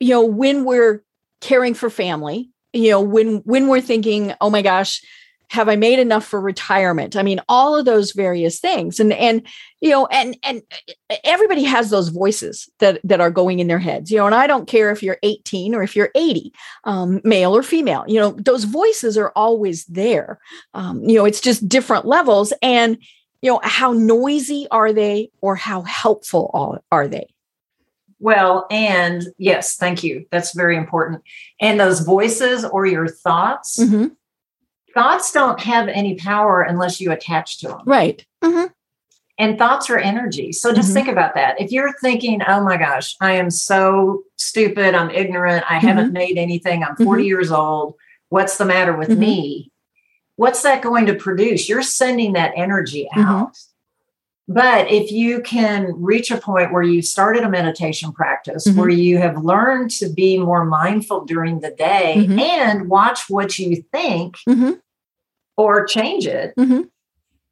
You 0.00 0.10
know, 0.10 0.24
when 0.24 0.64
we're 0.64 1.02
caring 1.40 1.74
for 1.74 1.90
family, 1.90 2.50
you 2.72 2.90
know, 2.90 3.00
when 3.00 3.38
when 3.38 3.66
we're 3.68 3.80
thinking, 3.80 4.34
"Oh 4.40 4.50
my 4.50 4.62
gosh, 4.62 5.02
have 5.50 5.68
I 5.68 5.76
made 5.76 5.98
enough 5.98 6.24
for 6.24 6.40
retirement?" 6.40 7.16
I 7.16 7.22
mean, 7.22 7.40
all 7.48 7.76
of 7.76 7.84
those 7.84 8.12
various 8.12 8.60
things. 8.60 9.00
And 9.00 9.12
and 9.12 9.42
you 9.80 9.90
know, 9.90 10.06
and 10.06 10.36
and 10.42 10.62
everybody 11.24 11.64
has 11.64 11.90
those 11.90 12.08
voices 12.08 12.68
that 12.78 13.00
that 13.04 13.20
are 13.20 13.30
going 13.30 13.58
in 13.58 13.66
their 13.68 13.78
heads. 13.78 14.10
You 14.10 14.18
know, 14.18 14.26
and 14.26 14.34
I 14.34 14.46
don't 14.46 14.68
care 14.68 14.90
if 14.90 15.02
you're 15.02 15.18
18 15.22 15.74
or 15.74 15.82
if 15.82 15.94
you're 15.94 16.10
80, 16.14 16.52
um, 16.84 17.20
male 17.24 17.56
or 17.56 17.62
female. 17.62 18.04
You 18.08 18.20
know, 18.20 18.30
those 18.32 18.64
voices 18.64 19.16
are 19.16 19.32
always 19.36 19.84
there. 19.86 20.38
Um, 20.74 21.02
you 21.02 21.16
know, 21.16 21.24
it's 21.24 21.40
just 21.40 21.68
different 21.68 22.06
levels 22.06 22.52
and 22.62 22.98
you 23.42 23.50
know, 23.50 23.60
how 23.62 23.92
noisy 23.92 24.66
are 24.70 24.92
they 24.92 25.30
or 25.40 25.54
how 25.54 25.82
helpful 25.82 26.82
are, 26.90 27.06
they? 27.06 27.28
Well, 28.20 28.66
and 28.70 29.28
yes, 29.38 29.76
thank 29.76 30.02
you. 30.02 30.26
That's 30.32 30.54
very 30.54 30.76
important. 30.76 31.22
And 31.60 31.78
those 31.78 32.00
voices 32.00 32.64
or 32.64 32.84
your 32.86 33.06
thoughts, 33.06 33.78
Mhm. 33.78 34.16
Thoughts 34.94 35.32
don't 35.32 35.60
have 35.60 35.88
any 35.88 36.14
power 36.16 36.62
unless 36.62 37.00
you 37.00 37.12
attach 37.12 37.58
to 37.58 37.68
them. 37.68 37.82
Right. 37.86 38.24
Mhm. 38.42 38.70
And 39.40 39.56
thoughts 39.56 39.88
are 39.88 39.98
energy. 39.98 40.52
So 40.52 40.72
just 40.72 40.90
Mhm. 40.90 40.94
think 40.94 41.08
about 41.08 41.34
that. 41.34 41.60
If 41.60 41.70
you're 41.70 41.92
thinking, 42.02 42.42
oh 42.48 42.60
my 42.62 42.76
gosh, 42.76 43.14
I 43.20 43.32
am 43.34 43.50
so 43.50 44.22
stupid, 44.36 44.94
I'm 44.96 45.10
ignorant, 45.10 45.64
I 45.70 45.78
haven't 45.78 46.12
made 46.12 46.38
anything, 46.38 46.82
I'm 46.82 46.96
40 46.96 47.24
years 47.24 47.52
old, 47.52 47.94
what's 48.30 48.58
the 48.58 48.64
matter 48.64 48.96
with 48.96 49.10
Mhm. 49.10 49.18
me? 49.18 49.72
What's 50.36 50.62
that 50.62 50.82
going 50.82 51.06
to 51.06 51.14
produce? 51.14 51.68
You're 51.68 51.82
sending 51.82 52.32
that 52.32 52.52
energy 52.56 53.08
Mhm. 53.14 53.24
out. 53.24 53.58
But 54.50 54.90
if 54.90 55.12
you 55.12 55.42
can 55.42 55.92
reach 55.96 56.30
a 56.30 56.38
point 56.38 56.72
where 56.72 56.82
you've 56.82 57.04
started 57.04 57.42
a 57.44 57.50
meditation 57.50 58.12
practice, 58.12 58.66
Mhm. 58.66 58.76
where 58.76 58.88
you 58.88 59.18
have 59.18 59.44
learned 59.44 59.90
to 59.92 60.08
be 60.08 60.38
more 60.38 60.64
mindful 60.64 61.26
during 61.26 61.60
the 61.60 61.70
day 61.70 62.14
Mhm. 62.26 62.40
and 62.40 62.88
watch 62.88 63.28
what 63.28 63.58
you 63.58 63.84
think 63.92 64.36
Mhm. 64.48 64.80
or 65.58 65.84
change 65.84 66.26
it, 66.26 66.54
Mhm. 66.58 66.88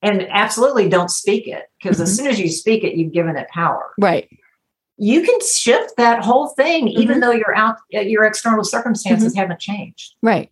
and 0.01 0.27
absolutely 0.31 0.89
don't 0.89 1.11
speak 1.11 1.47
it, 1.47 1.65
because 1.79 2.01
as 2.01 2.11
Mhm. 2.13 2.17
soon 2.17 2.27
as 2.29 2.41
you 2.41 2.49
speak 2.49 2.83
it, 2.83 2.95
you've 2.95 3.13
given 3.13 3.37
it 3.37 3.49
power. 3.49 3.93
Right. 4.01 4.29
You 4.97 5.21
can 5.21 5.39
shift 5.43 5.99
that 5.99 6.25
whole 6.25 6.49
thing, 6.49 6.89
even 6.89 7.19
Mhm. 7.19 7.21
though 7.21 7.33
your 7.33 7.55
out 7.55 7.77
your 7.91 8.25
external 8.25 8.65
circumstances 8.65 9.33
Mm-hmm. 9.35 9.41
haven't 9.41 9.61
changed. 9.61 10.15
Right. 10.23 10.51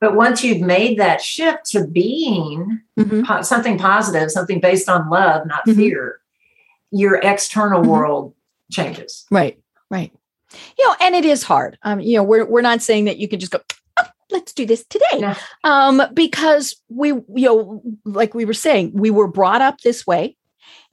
But 0.00 0.16
once 0.16 0.42
you've 0.42 0.62
made 0.62 0.98
that 0.98 1.20
shift 1.20 1.66
to 1.72 1.86
being 1.86 2.80
Mhm. 2.98 3.24
po- 3.26 3.42
something 3.42 3.76
positive, 3.78 4.30
something 4.30 4.58
based 4.60 4.88
on 4.88 5.10
love, 5.10 5.46
not 5.46 5.66
Mhm. 5.66 5.76
fear, 5.76 6.20
your 6.90 7.16
external 7.16 7.82
Mhm. 7.82 7.86
world 7.86 8.34
changes. 8.72 9.26
Right. 9.30 9.58
Right. 9.90 10.12
You 10.78 10.88
know, 10.88 10.94
and 11.00 11.14
it 11.14 11.24
is 11.24 11.42
hard. 11.44 11.78
Um, 11.82 12.00
you 12.00 12.16
know, 12.16 12.22
we're 12.24 12.44
we're 12.44 12.60
not 12.62 12.82
saying 12.82 13.04
that 13.04 13.18
you 13.18 13.28
can 13.28 13.38
just 13.38 13.52
go, 13.52 13.60
"Oh, 13.98 14.04
let's 14.30 14.52
do 14.52 14.64
this 14.66 14.84
today. 14.84 15.18
No. 15.20 15.34
Um, 15.64 16.02
because 16.14 16.76
we, 16.88 17.08
you 17.08 17.24
know, 17.36 17.82
like 18.04 18.34
we 18.34 18.44
were 18.44 18.54
saying, 18.54 18.92
we 18.94 19.10
were 19.10 19.28
brought 19.28 19.60
up 19.60 19.80
this 19.82 20.06
way. 20.06 20.36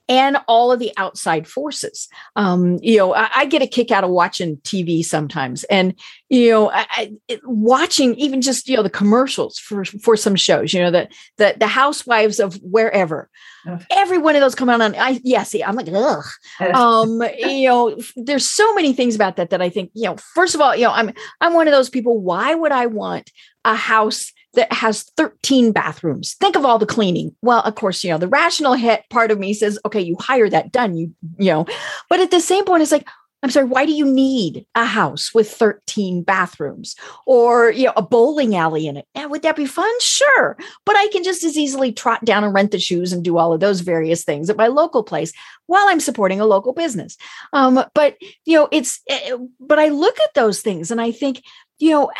And 0.08 0.38
all 0.48 0.72
of 0.72 0.78
the 0.78 0.92
outside 0.96 1.46
forces. 1.46 2.08
Um, 2.34 2.78
you 2.80 2.96
know, 2.96 3.14
I, 3.14 3.28
I 3.36 3.44
get 3.44 3.60
a 3.60 3.66
kick 3.66 3.90
out 3.90 4.04
of 4.04 4.10
watching 4.10 4.56
TV 4.58 5.04
sometimes, 5.04 5.64
and 5.64 5.94
you 6.30 6.50
know, 6.50 6.70
I, 6.70 6.86
I, 7.28 7.38
watching 7.44 8.14
even 8.14 8.40
just 8.40 8.68
you 8.68 8.76
know 8.76 8.82
the 8.82 8.90
commercials 8.90 9.58
for 9.58 9.84
for 9.84 10.16
some 10.16 10.34
shows. 10.34 10.72
You 10.72 10.80
know, 10.80 10.90
the 10.90 11.08
the 11.36 11.54
the 11.58 11.66
housewives 11.66 12.40
of 12.40 12.54
wherever. 12.62 13.28
Ugh. 13.68 13.84
Every 13.90 14.18
one 14.18 14.34
of 14.34 14.40
those 14.40 14.54
come 14.54 14.70
out 14.70 14.80
on. 14.80 14.94
I 14.94 15.20
yeah, 15.24 15.42
see, 15.42 15.62
I'm 15.62 15.76
like, 15.76 15.88
ugh 15.92 16.24
um 16.74 17.22
you 17.38 17.68
know 17.68 17.96
there's 18.16 18.48
so 18.48 18.74
many 18.74 18.92
things 18.92 19.14
about 19.14 19.36
that 19.36 19.50
that 19.50 19.62
i 19.62 19.68
think 19.68 19.90
you 19.94 20.04
know 20.04 20.16
first 20.34 20.54
of 20.54 20.60
all 20.60 20.74
you 20.74 20.84
know 20.84 20.92
i'm 20.92 21.12
i'm 21.40 21.54
one 21.54 21.68
of 21.68 21.72
those 21.72 21.90
people 21.90 22.20
why 22.20 22.54
would 22.54 22.72
i 22.72 22.86
want 22.86 23.30
a 23.64 23.74
house 23.74 24.32
that 24.54 24.72
has 24.72 25.04
13 25.16 25.72
bathrooms. 25.72 26.34
Think 26.34 26.56
of 26.56 26.64
all 26.64 26.78
the 26.78 26.86
cleaning. 26.86 27.34
Well 27.42 27.60
of 27.60 27.74
course 27.74 28.02
you 28.02 28.10
know 28.10 28.18
the 28.18 28.28
rational 28.28 28.74
head 28.74 29.04
part 29.10 29.30
of 29.30 29.38
me 29.38 29.54
says 29.54 29.78
okay 29.84 30.00
you 30.00 30.16
hire 30.18 30.48
that 30.48 30.72
done 30.72 30.96
you 30.96 31.14
you 31.38 31.50
know. 31.52 31.66
But 32.08 32.20
at 32.20 32.30
the 32.30 32.40
same 32.40 32.64
point 32.64 32.82
it's 32.82 32.92
like 32.92 33.06
i'm 33.44 33.50
sorry 33.50 33.66
why 33.66 33.86
do 33.86 33.92
you 33.92 34.04
need 34.04 34.66
a 34.74 34.84
house 34.84 35.32
with 35.32 35.48
13 35.48 36.24
bathrooms 36.24 36.96
or 37.24 37.70
you 37.70 37.86
know 37.86 37.92
a 37.96 38.02
bowling 38.02 38.56
alley 38.56 38.86
in 38.86 38.96
it? 38.96 39.06
Yeah, 39.14 39.26
would 39.26 39.42
that 39.42 39.56
be 39.56 39.66
fun? 39.66 39.90
Sure. 40.00 40.56
But 40.84 40.96
i 40.96 41.08
can 41.08 41.22
just 41.22 41.44
as 41.44 41.56
easily 41.56 41.92
trot 41.92 42.24
down 42.24 42.42
and 42.42 42.54
rent 42.54 42.70
the 42.70 42.78
shoes 42.78 43.12
and 43.12 43.22
do 43.22 43.36
all 43.36 43.52
of 43.52 43.60
those 43.60 43.80
various 43.80 44.24
things 44.24 44.50
at 44.50 44.56
my 44.56 44.66
local 44.66 45.02
place 45.02 45.32
while 45.66 45.86
I'm 45.88 46.00
supporting 46.00 46.40
a 46.40 46.46
local 46.46 46.72
business. 46.72 47.16
Um, 47.52 47.84
but 47.94 48.16
you 48.44 48.56
know, 48.56 48.68
it's 48.72 49.00
eh, 49.08 49.36
but 49.60 49.78
I 49.78 49.88
look 49.88 50.18
at 50.20 50.34
those 50.34 50.60
things 50.62 50.90
and 50.90 51.00
I 51.00 51.12
think, 51.12 51.42
you 51.78 51.90
know, 51.90 52.10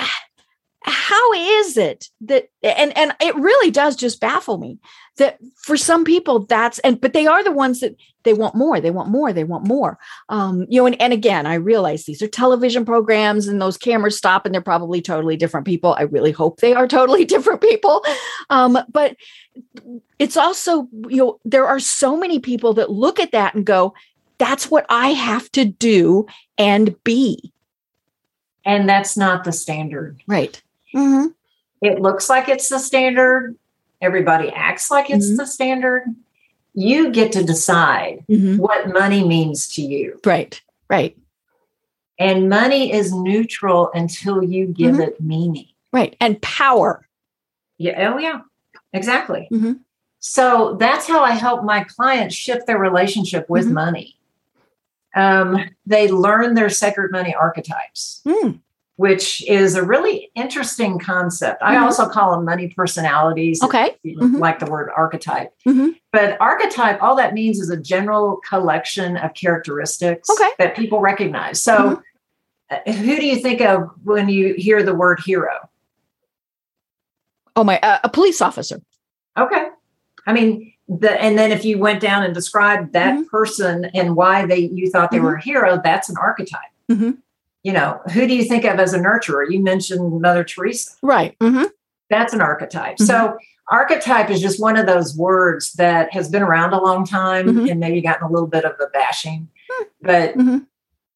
how 0.83 1.33
is 1.33 1.76
it 1.76 2.09
that 2.20 2.49
and 2.62 2.97
and 2.97 3.12
it 3.20 3.35
really 3.35 3.70
does 3.70 3.97
just 3.97 4.20
baffle 4.20 4.59
me 4.59 4.79
that 5.16 5.39
for 5.57 5.76
some 5.76 6.05
people 6.05 6.41
that's 6.47 6.79
and 6.81 7.01
but 7.01 7.12
they 7.12 7.26
are 7.26 7.43
the 7.43 7.53
ones 7.53 7.81
that 7.81 7.97
they 8.22 8.33
want 8.33 8.55
more 8.55 8.81
they 8.81 8.91
want 8.91 9.09
more 9.09 9.33
they 9.33 9.45
want 9.45 9.66
more. 9.66 9.99
Um 10.29 10.66
you 10.68 10.81
know 10.81 10.87
and, 10.87 11.01
and 11.01 11.12
again 11.12 11.47
i 11.47 11.55
realize 11.55 12.05
these 12.05 12.22
are 12.22 12.29
television 12.29 12.85
programs 12.85 13.49
and 13.49 13.61
those 13.61 13.76
cameras 13.76 14.16
stop 14.16 14.47
and 14.47 14.55
they're 14.55 14.62
probably 14.62 15.03
totally 15.03 15.37
different 15.37 15.66
people. 15.66 15.95
I 15.99 16.03
really 16.03 16.33
hope 16.33 16.61
they 16.61 16.74
are 16.74 16.87
totally 16.87 17.24
different 17.35 17.61
people. 17.61 18.05
Um 18.49 18.79
but 18.91 19.16
it's 20.18 20.37
also 20.37 20.89
you 21.09 21.16
know 21.16 21.41
there 21.45 21.66
are 21.66 21.81
so 21.81 22.16
many 22.16 22.39
people 22.39 22.74
that 22.74 22.91
look 22.91 23.18
at 23.18 23.33
that 23.33 23.55
and 23.55 23.64
go 23.64 23.95
that's 24.39 24.70
what 24.70 24.87
i 24.89 25.09
have 25.09 25.51
to 25.51 25.64
do 25.64 26.26
and 26.57 27.03
be. 27.03 27.53
And 28.64 28.89
that's 28.89 29.16
not 29.16 29.45
the 29.45 29.53
standard. 29.53 30.22
right 30.29 30.62
mm-hmm. 30.95 31.26
It 31.80 32.01
looks 32.01 32.28
like 32.28 32.49
it's 32.49 32.68
the 32.68 32.78
standard. 32.78 33.57
Everybody 34.01 34.51
acts 34.51 34.91
like 34.91 35.11
it's 35.11 35.30
Mhm. 35.30 35.36
the 35.39 35.47
standard. 35.47 36.05
You 36.74 37.11
get 37.11 37.32
to 37.32 37.45
decide 37.45 38.24
Mm-hmm. 38.30 38.57
what 38.57 38.89
money 38.89 39.24
means 39.26 39.68
to 39.74 39.82
you. 39.82 40.20
right 40.24 40.61
right 40.91 41.16
And 42.18 42.49
money 42.49 42.93
is 42.93 43.12
neutral 43.12 43.91
until 43.95 44.43
you 44.43 44.66
give 44.66 44.97
Mhm. 44.97 45.07
it 45.07 45.20
meaning. 45.20 45.68
right 45.93 46.16
and 46.20 46.41
power 46.43 47.07
Yeah. 47.78 48.12
Oh, 48.12 48.18
yeah. 48.18 48.41
Exactly. 48.93 49.47
Mhm. 49.53 49.80
So 50.18 50.76
that's 50.80 51.07
how 51.07 51.22
I 51.22 51.30
help 51.32 51.62
my 51.62 51.84
clients 51.84 52.34
shift 52.34 52.66
their 52.66 52.78
relationship 52.78 53.49
with 53.49 53.66
Mhm. 53.68 53.72
money. 53.72 54.16
Um, 55.14 55.59
they 55.86 56.09
learn 56.09 56.55
their 56.55 56.70
sacred 56.70 57.12
money 57.12 57.34
archetypes, 57.34 58.20
Mm. 58.26 58.59
Which 58.99 59.46
is 59.49 59.76
a 59.76 59.82
really 59.84 60.28
interesting 60.34 60.99
concept. 60.99 61.62
I 61.62 61.76
Mhm. 61.76 61.82
also 61.82 62.09
call 62.09 62.32
them 62.32 62.44
money 62.44 62.66
personalities. 62.68 63.62
okay 63.62 63.96
Mhm. 64.05 64.40
like 64.40 64.59
the 64.59 64.66
word 64.66 64.90
archetype. 64.96 65.55
Mhm. 65.64 65.94
But 66.12 66.36
archetype, 66.40 67.01
all 67.01 67.14
that 67.14 67.32
means 67.32 67.61
is 67.61 67.70
a 67.70 67.76
general 67.76 68.40
collection 68.49 69.16
of 69.16 69.34
characteristics 69.34 70.28
Okay. 70.28 70.51
that 70.59 70.74
people 70.74 70.99
recognize. 71.01 71.62
So, 71.62 72.03
Mhm. 72.72 72.82
uh, 72.86 72.92
who 72.92 73.16
do 73.16 73.24
you 73.26 73.36
think 73.36 73.61
of 73.61 73.88
when 74.03 74.28
you 74.28 74.55
hear 74.55 74.82
the 74.82 74.94
word 74.94 75.20
hero? 75.24 75.68
oh 77.55 77.64
my 77.64 77.78
uh, 77.80 77.99
a 78.05 78.09
police 78.09 78.40
officer 78.40 78.80
Okay. 79.38 79.68
I 80.26 80.32
mean, 80.32 80.72
the 80.88 81.12
and 81.22 81.38
then 81.38 81.53
if 81.53 81.64
you 81.64 81.78
went 81.78 82.01
down 82.01 82.24
and 82.24 82.34
described 82.34 82.92
that 82.94 83.14
Mhm. 83.16 83.28
person 83.28 83.84
and 83.94 84.16
why 84.16 84.44
they 84.46 84.59
you 84.59 84.90
thought 84.90 85.12
they 85.12 85.20
were 85.20 85.34
a 85.36 85.40
hero, 85.42 85.80
that's 85.84 86.09
an 86.09 86.16
archetype. 86.20 86.72
You 87.64 87.72
know, 87.72 88.00
who 88.12 88.26
do 88.26 88.34
you 88.34 88.44
think 88.44 88.64
of 88.64 88.78
as 88.78 88.94
a 88.94 88.98
nurturer? 88.98 89.44
You 89.50 89.61
mentioned 89.62 90.20
Mother 90.20 90.44
Teresa. 90.44 90.92
right 91.02 91.36
mm-hmm. 91.40 91.64
That's 92.11 92.32
an 92.32 92.40
archetype. 92.40 92.96
Mhm. 92.96 93.06
So 93.06 93.36
archetype 93.70 94.30
is 94.30 94.40
just 94.40 94.61
one 94.62 94.76
of 94.78 94.86
those 94.86 95.14
words 95.16 95.72
that 95.74 96.11
has 96.14 96.30
been 96.30 96.42
around 96.42 96.72
a 96.72 96.80
long 96.82 97.04
time 97.04 97.46
Mhm. 97.46 97.70
and 97.70 97.80
maybe 97.80 98.00
gotten 98.00 98.26
a 98.26 98.30
little 98.30 98.46
bit 98.48 98.64
of 98.64 98.72
a 98.80 98.86
bashing. 98.94 99.48
But 100.00 100.34
Mhm. 100.36 100.66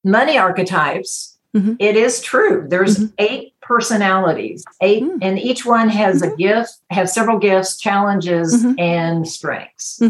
money 0.04 0.36
archetypes, 0.36 1.38
Mhm. 1.56 1.76
it 1.78 1.96
is 1.96 2.20
true. 2.20 2.66
There's 2.68 2.98
Mhm. 2.98 3.12
eight 3.18 3.54
personalities, 3.62 4.64
8 4.82 5.04
Mm. 5.04 5.18
and 5.22 5.38
each 5.38 5.64
one 5.64 5.88
has 5.88 6.20
a 6.20 6.34
gift, 6.36 6.72
has 6.90 7.14
several 7.14 7.38
gifts, 7.38 7.78
challenges, 7.78 8.66
and 8.78 9.26
strengths. 9.26 10.00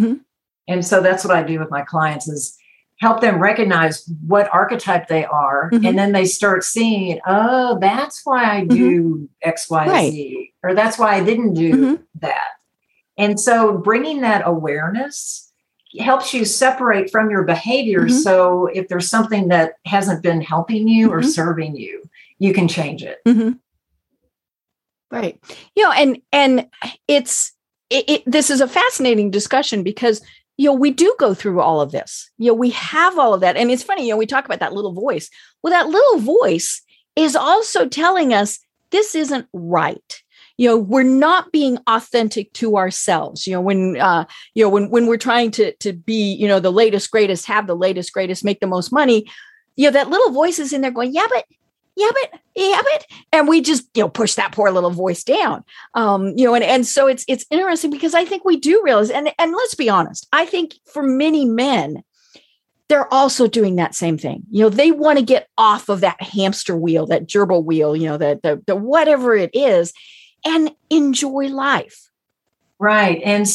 And 0.69 0.85
so 0.85 1.01
that's 1.01 1.25
what 1.25 1.37
I 1.37 1.43
do 1.43 1.59
with 1.61 1.71
my 1.71 1.83
clients 1.83 2.27
is 2.29 2.57
help 3.03 3.21
them 3.21 3.39
recognize 3.43 4.09
what 4.29 4.49
archetype 4.53 5.09
they 5.09 5.25
are 5.25 5.71
Mhm. 5.73 5.89
and 5.89 5.99
then 5.99 6.13
they 6.13 6.25
start 6.25 6.63
seeing 6.65 7.19
oh 7.27 7.77
that's 7.81 8.21
why 8.25 8.43
i 8.59 8.65
do 8.65 9.29
x 9.43 9.69
y 9.69 9.87
Right. 9.89 10.13
z 10.13 10.53
or 10.63 10.73
that's 10.75 10.99
why 11.01 11.11
i 11.17 11.21
didn't 11.23 11.55
do 11.55 11.71
Mhm. 11.75 12.03
that 12.21 12.53
and 13.19 13.39
so 13.41 13.77
bringing 13.77 14.21
that 14.21 14.43
awareness 14.47 15.51
helps 15.99 16.33
you 16.33 16.45
separate 16.45 17.11
from 17.11 17.29
your 17.29 17.43
behavior 17.43 18.03
Mhm. 18.07 18.23
so 18.23 18.67
if 18.73 18.87
there's 18.89 19.11
something 19.11 19.49
that 19.49 19.75
hasn't 19.85 20.23
been 20.23 20.41
helping 20.41 20.87
you 20.87 21.11
or 21.13 21.21
Mhm. 21.23 21.27
serving 21.27 21.75
you 21.77 22.03
you 22.39 22.53
can 22.53 22.67
change 22.67 23.05
it. 23.05 23.19
Right. 25.11 25.39
You 25.77 25.83
know, 25.85 25.93
and 25.93 26.21
and 26.33 26.67
it's 27.07 27.53
it, 27.91 28.05
it, 28.09 28.23
this 28.27 28.49
is 28.51 28.61
a 28.63 28.67
fascinating 28.67 29.31
discussion 29.31 29.83
because 29.83 30.23
you 30.57 30.67
know 30.67 30.75
we 30.75 30.91
do 30.91 31.15
go 31.19 31.35
through 31.35 31.61
all 31.61 31.81
of 31.81 31.93
this. 31.93 32.31
You 32.39 32.49
know, 32.49 32.55
we 32.55 32.71
have 32.71 33.19
all 33.19 33.35
of 33.35 33.41
that, 33.41 33.57
and 33.57 33.71
it's 33.71 33.83
funny. 33.83 34.07
You 34.07 34.15
know, 34.15 34.19
we 34.19 34.27
talk 34.27 34.45
about 34.45 34.61
that 34.61 34.73
little 34.73 34.93
voice. 34.93 35.31
Well, 35.63 35.73
that 35.73 35.89
little 35.89 36.19
voice 36.19 36.83
is 37.17 37.37
also 37.37 37.89
telling 37.89 38.33
us 38.33 38.59
this 38.91 39.15
isn't 39.15 39.47
right. 39.53 40.23
You 40.59 40.69
know, 40.69 40.77
we're 40.77 41.03
not 41.03 41.51
being 41.51 41.79
authentic 41.87 42.53
to 42.55 42.77
ourselves. 42.77 43.47
You 43.47 43.55
know, 43.55 43.61
when 43.61 43.97
uh, 43.99 44.27
you 44.55 44.65
know 44.65 44.69
when 44.69 44.91
when 44.91 45.07
we're 45.07 45.17
trying 45.17 45.51
to 45.53 45.75
to 45.77 45.93
be 45.93 46.35
you 46.35 46.47
know 46.47 46.61
the 46.61 46.73
latest 46.73 47.11
greatest, 47.11 47.47
have 47.47 47.67
the 47.67 47.77
latest 47.77 48.13
greatest, 48.13 48.45
make 48.45 48.61
the 48.61 48.67
most 48.67 48.93
money. 48.93 49.27
You 49.77 49.87
know, 49.87 49.93
that 49.93 50.11
little 50.11 50.33
voice 50.33 50.59
is 50.59 50.73
in 50.73 50.83
there 50.83 50.91
going, 50.91 51.15
yeah, 51.15 51.27
but 51.31 51.47
yeah, 51.97 52.09
but 52.11 52.41
yeah, 52.55 52.81
but 52.83 53.07
and 53.33 53.49
we 53.49 53.61
just 53.61 53.87
you 53.95 54.03
know 54.03 54.09
push 54.09 54.35
that 54.35 54.53
poor 54.53 54.71
little 54.71 54.91
voice 54.91 55.25
down 55.25 55.65
um 55.95 56.29
you 56.37 56.45
know 56.45 56.55
and 56.55 56.65
and 56.65 56.87
so 56.87 57.07
it's 57.07 57.25
it's 57.29 57.47
interesting 57.51 57.91
because 57.91 58.15
i 58.15 58.25
think 58.25 58.45
we 58.45 58.59
do 58.59 58.81
realize 58.85 59.11
and 59.11 59.33
and 59.39 59.53
let's 59.53 59.75
be 59.75 59.89
honest 59.89 60.27
i 60.33 60.45
think 60.45 60.75
for 60.93 61.03
many 61.03 61.45
men 61.45 62.03
they're 62.89 63.13
also 63.13 63.47
doing 63.47 63.77
that 63.77 63.95
same 63.95 64.19
thing 64.19 64.43
you 64.51 64.63
know 64.63 64.69
they 64.69 64.91
want 64.91 65.19
to 65.19 65.25
get 65.25 65.49
off 65.57 65.89
of 65.89 66.01
that 66.01 66.21
hamster 66.23 66.77
wheel 66.77 67.07
that 67.07 67.27
gerbil 67.27 67.65
wheel 67.65 67.97
you 67.97 68.07
know 68.07 68.19
that 68.19 68.43
the, 68.43 68.63
the 68.67 68.77
whatever 68.77 69.35
it 69.35 69.51
is 69.55 69.93
and 70.45 70.71
enjoy 70.91 71.47
life 71.47 72.09
Right. 72.79 73.23
And 73.23 73.47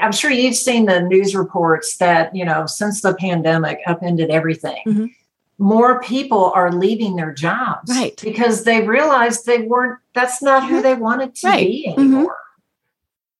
I'm 0.00 0.12
sure 0.12 0.30
you've 0.30 0.54
seen 0.54 0.86
the 0.86 1.00
news 1.00 1.34
reports 1.34 1.96
that, 1.96 2.32
you 2.36 2.44
know, 2.44 2.66
since 2.66 3.02
the 3.02 3.16
pandemic 3.16 3.80
upended 3.84 4.30
everything, 4.30 4.80
Mhm. 4.86 5.10
More 5.58 6.00
people 6.00 6.52
are 6.54 6.70
leaving 6.70 7.16
their 7.16 7.32
jobs. 7.32 7.90
Right. 7.90 8.18
Because 8.22 8.64
they 8.64 8.86
realized 8.86 9.46
they 9.46 9.62
weren't, 9.62 9.98
that's 10.14 10.42
not 10.42 10.68
who 10.68 10.82
they 10.82 10.94
wanted 10.94 11.34
to 11.36 11.46
Right. 11.48 11.66
be 11.66 11.86
Mhm. 11.88 11.98
anymore. 11.98 12.36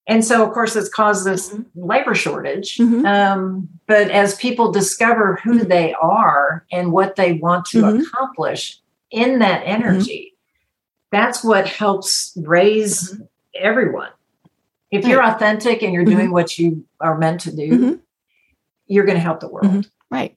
And 0.08 0.24
so, 0.24 0.46
of 0.46 0.52
course, 0.54 0.76
it's 0.76 0.88
caused 0.88 1.26
this 1.26 1.50
Mhm. 1.52 1.66
labor 1.74 2.14
shortage. 2.14 2.78
Mhm. 2.78 3.04
Um, 3.04 3.68
but 3.88 4.10
as 4.10 4.34
people 4.36 4.70
discover 4.72 5.40
who 5.42 5.58
Mhm. 5.60 5.68
they 5.68 5.94
are 5.94 6.64
and 6.72 6.92
what 6.92 7.16
they 7.16 7.34
want 7.34 7.66
to 7.66 7.84
accomplish 7.86 8.80
in 9.10 9.40
that 9.40 9.62
Mm-hmm. 9.64 9.70
energy, 9.84 10.34
that's 11.10 11.42
what 11.44 11.66
helps 11.68 12.32
raise 12.40 13.12
Mm-hmm. 13.12 13.22
everyone. 13.56 14.10
If 14.92 15.04
you're 15.06 15.22
authentic 15.22 15.82
and 15.82 15.92
you're 15.92 16.04
doing 16.04 16.30
what 16.30 16.56
you 16.58 16.84
are 17.00 17.18
meant 17.18 17.40
to 17.42 17.54
do, 17.54 18.00
you're 18.86 19.04
going 19.04 19.16
to 19.16 19.20
help 19.22 19.40
the 19.40 19.48
world. 19.48 19.90
Right. 20.10 20.36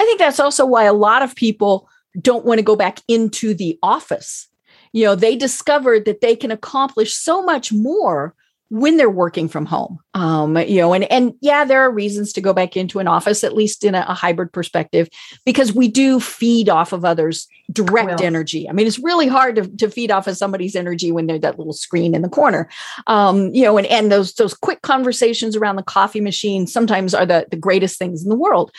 I 0.00 0.04
think 0.04 0.18
that's 0.18 0.40
also 0.40 0.66
why 0.66 0.84
a 0.84 0.92
lot 0.92 1.22
of 1.22 1.34
people 1.34 1.88
don't 2.20 2.44
want 2.44 2.58
to 2.58 2.64
go 2.64 2.76
back 2.76 3.00
into 3.08 3.54
the 3.54 3.78
office. 3.82 4.48
You 4.92 5.06
know, 5.06 5.14
they 5.14 5.36
discovered 5.36 6.04
that 6.04 6.20
they 6.20 6.36
can 6.36 6.50
accomplish 6.50 7.14
so 7.14 7.42
much 7.42 7.72
more 7.72 8.34
when 8.72 8.96
they're 8.96 9.10
working 9.10 9.48
from 9.48 9.66
home. 9.66 9.98
Um, 10.14 10.56
you 10.56 10.78
know, 10.78 10.94
and 10.94 11.04
and 11.12 11.34
yeah, 11.42 11.66
there 11.66 11.82
are 11.82 11.90
reasons 11.90 12.32
to 12.32 12.40
go 12.40 12.54
back 12.54 12.74
into 12.74 13.00
an 13.00 13.06
office, 13.06 13.44
at 13.44 13.54
least 13.54 13.84
in 13.84 13.94
a, 13.94 14.04
a 14.08 14.14
hybrid 14.14 14.50
perspective, 14.50 15.10
because 15.44 15.74
we 15.74 15.88
do 15.88 16.18
feed 16.18 16.70
off 16.70 16.94
of 16.94 17.04
others' 17.04 17.48
direct 17.70 18.08
Well- 18.08 18.22
energy. 18.22 18.66
I 18.66 18.72
mean, 18.72 18.86
it's 18.86 18.98
really 18.98 19.28
hard 19.28 19.56
to, 19.56 19.68
to 19.76 19.90
feed 19.90 20.10
off 20.10 20.26
of 20.26 20.38
somebody's 20.38 20.74
energy 20.74 21.12
when 21.12 21.26
they're 21.26 21.38
that 21.40 21.58
little 21.58 21.74
screen 21.74 22.14
in 22.14 22.22
the 22.22 22.30
corner. 22.30 22.66
Um, 23.06 23.54
you 23.54 23.62
know, 23.62 23.76
and 23.76 23.86
and 23.88 24.10
those 24.10 24.32
those 24.34 24.54
quick 24.54 24.80
conversations 24.80 25.54
around 25.54 25.76
the 25.76 25.82
coffee 25.82 26.22
machine 26.22 26.66
sometimes 26.66 27.14
are 27.14 27.26
the, 27.26 27.46
the 27.50 27.58
greatest 27.58 27.98
things 27.98 28.22
in 28.22 28.30
the 28.30 28.36
world. 28.36 28.70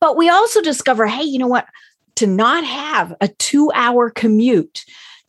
But 0.00 0.16
we 0.16 0.28
also 0.28 0.60
discover, 0.60 1.06
hey, 1.06 1.24
you 1.24 1.38
know 1.38 1.46
what? 1.46 1.66
To 2.16 2.26
not 2.26 2.64
have 2.64 3.14
a 3.20 3.28
two 3.28 3.70
hour 3.74 4.10
commute, 4.10 4.84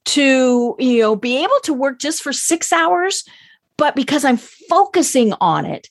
to 0.05 0.75
you 0.79 0.99
know, 1.01 1.15
be 1.15 1.43
able 1.43 1.59
to 1.63 1.73
work 1.73 1.99
just 1.99 2.23
for 2.23 2.31
six 2.31 2.71
hours, 2.71 3.23
but 3.77 3.95
because 3.95 4.23
I'm 4.23 4.37
focusing 4.37 5.33
on 5.41 5.65
it, 5.65 5.89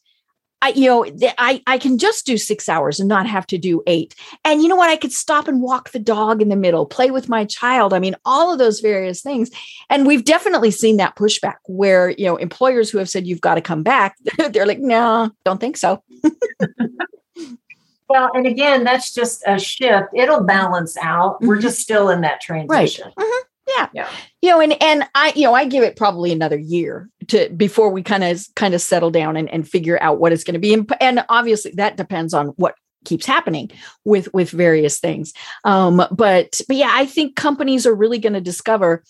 I, 0.63 0.71
you 0.71 0.87
know, 0.87 1.07
I, 1.37 1.63
I 1.67 1.77
can 1.77 1.99
just 1.99 2.25
do 2.25 2.39
six 2.39 2.69
hours 2.69 2.99
and 2.99 3.09
not 3.09 3.27
have 3.27 3.47
to 3.49 3.59
do 3.59 3.83
eight. 3.87 4.15
And 4.43 4.63
you 4.63 4.69
know 4.69 4.77
what? 4.77 4.89
I 4.89 4.97
could 4.97 5.13
stop 5.13 5.49
and 5.49 5.61
walk 5.61 5.91
the 5.91 5.99
dog 5.99 6.41
in 6.41 6.49
the 6.49 6.57
middle, 6.57 6.87
play 6.87 7.11
with 7.11 7.29
my 7.29 7.45
child. 7.45 7.93
I 7.93 7.99
mean, 7.99 8.17
all 8.25 8.53
of 8.53 8.59
those 8.59 8.81
various 8.81 9.21
things. 9.21 9.51
And 9.91 10.07
we've 10.07 10.25
definitely 10.25 10.71
seen 10.71 10.97
that 10.97 11.15
pushback 11.15 11.57
where, 11.67 12.11
you 12.11 12.25
know, 12.25 12.37
employers 12.37 12.91
who 12.91 12.97
have 12.99 13.11
said, 13.11 13.27
you've 13.27 13.43
got 13.43 13.57
to 13.57 13.61
come 13.61 13.83
back, 13.83 14.17
they're 14.51 14.67
like, 14.67 14.81
no, 14.81 15.31
don't 15.45 15.61
think 15.61 15.77
so. 15.77 16.03
Well, 18.09 18.31
and 18.35 18.47
again, 18.47 18.85
that's 18.85 19.13
just 19.13 19.43
a 19.47 19.59
shift. 19.59 20.09
It'll 20.15 20.43
balance 20.45 20.97
out. 21.03 21.41
We're 21.43 21.57
Mhm. 21.59 21.63
just 21.63 21.81
still 21.81 22.09
in 22.11 22.21
that 22.21 22.41
transition. 22.41 23.13
Right. 23.17 23.27
Yeah. 23.77 23.89
Yeah. 23.93 24.09
You 24.43 24.51
know, 24.51 24.61
and 24.61 24.81
and 24.81 25.09
I, 25.15 25.33
you 25.35 25.43
know, 25.43 25.55
I 25.55 25.65
give 25.65 25.83
it 25.83 25.97
probably 25.97 26.31
another 26.31 26.57
year 26.59 27.09
to 27.29 27.49
before 27.51 27.91
we 27.91 28.03
kind 28.05 28.23
of 28.23 28.47
kind 28.55 28.75
of 28.75 28.81
settle 28.81 29.11
down 29.11 29.37
and, 29.37 29.51
and 29.51 29.69
figure 29.69 29.99
out 30.01 30.21
what 30.21 30.33
it's 30.33 30.45
going 30.45 30.55
to 30.55 30.61
be. 30.61 30.73
And, 30.73 30.91
and 31.01 31.25
obviously 31.29 31.73
that 31.73 31.97
depends 31.97 32.33
on 32.33 32.49
what 32.57 32.77
keeps 33.05 33.27
happening 33.27 33.71
with 34.05 34.33
with 34.33 34.51
various 34.51 35.01
things. 35.01 35.33
Um, 35.65 35.97
but 36.13 36.61
but 36.69 36.77
yeah, 36.77 36.91
I 36.93 37.07
think 37.07 37.35
companies 37.35 37.87
are 37.87 37.95
really 37.95 38.19
going 38.19 38.35
to 38.35 38.41
discover, 38.41 39.03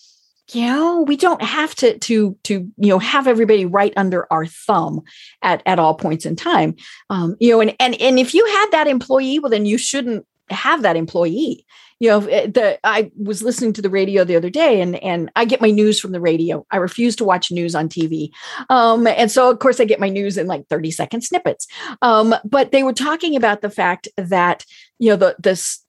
you 0.53 0.67
know, 0.67 1.03
we 1.03 1.17
don't 1.17 1.43
have 1.43 1.75
to 1.77 1.99
to 1.99 2.37
to 2.45 2.71
you 2.77 2.89
know 2.89 2.99
have 2.99 3.27
everybody 3.27 3.67
right 3.67 3.93
under 3.97 4.31
our 4.33 4.47
thumb 4.47 5.03
at 5.43 5.63
at 5.67 5.79
all 5.79 5.95
points 5.95 6.25
in 6.25 6.37
time. 6.37 6.77
Um, 7.11 7.37
you 7.41 7.51
know, 7.51 7.61
and 7.61 7.75
and 7.81 8.01
and 8.01 8.19
if 8.19 8.35
you 8.35 8.47
had 8.47 8.69
that 8.71 8.87
employee, 8.87 9.39
well, 9.39 9.51
then 9.51 9.67
you 9.67 9.79
shouldn't 9.79 10.27
have 10.51 10.83
that 10.83 10.97
employee. 10.97 11.67
You 11.99 12.11
know 12.11 12.27
eh, 12.27 12.47
the 12.47 12.79
i 12.85 13.11
was 13.17 13.43
listening 13.43 13.73
to 13.73 13.81
the 13.81 13.89
radio 13.89 14.23
the 14.23 14.37
other 14.37 14.51
day 14.51 14.83
and 14.83 15.03
and 15.03 15.31
i 15.35 15.47
get 15.47 15.63
my 15.63 15.71
news 15.71 15.99
from 15.99 16.13
the 16.13 16.21
radio. 16.21 16.67
I 16.71 16.77
refuse 16.77 17.17
to 17.17 17.25
watch 17.25 17.51
news 17.51 17.75
on 17.75 17.89
tv 17.89 18.29
um 18.69 19.07
and 19.07 19.31
so 19.31 19.51
of 19.51 19.61
course 19.61 19.81
i 19.81 19.87
get 19.87 19.99
my 19.99 20.11
news 20.11 20.37
in 20.37 20.47
like 20.47 20.69
30 20.69 20.91
second 20.91 21.23
snippets. 21.23 21.67
Um 22.03 22.35
but 22.45 22.71
they 22.71 22.83
were 22.83 22.93
talking 22.93 23.35
about 23.35 23.63
the 23.63 23.71
fact 23.71 24.09
that 24.19 24.67
you 24.99 25.09
know 25.09 25.17
the 25.17 25.37
this 25.39 25.83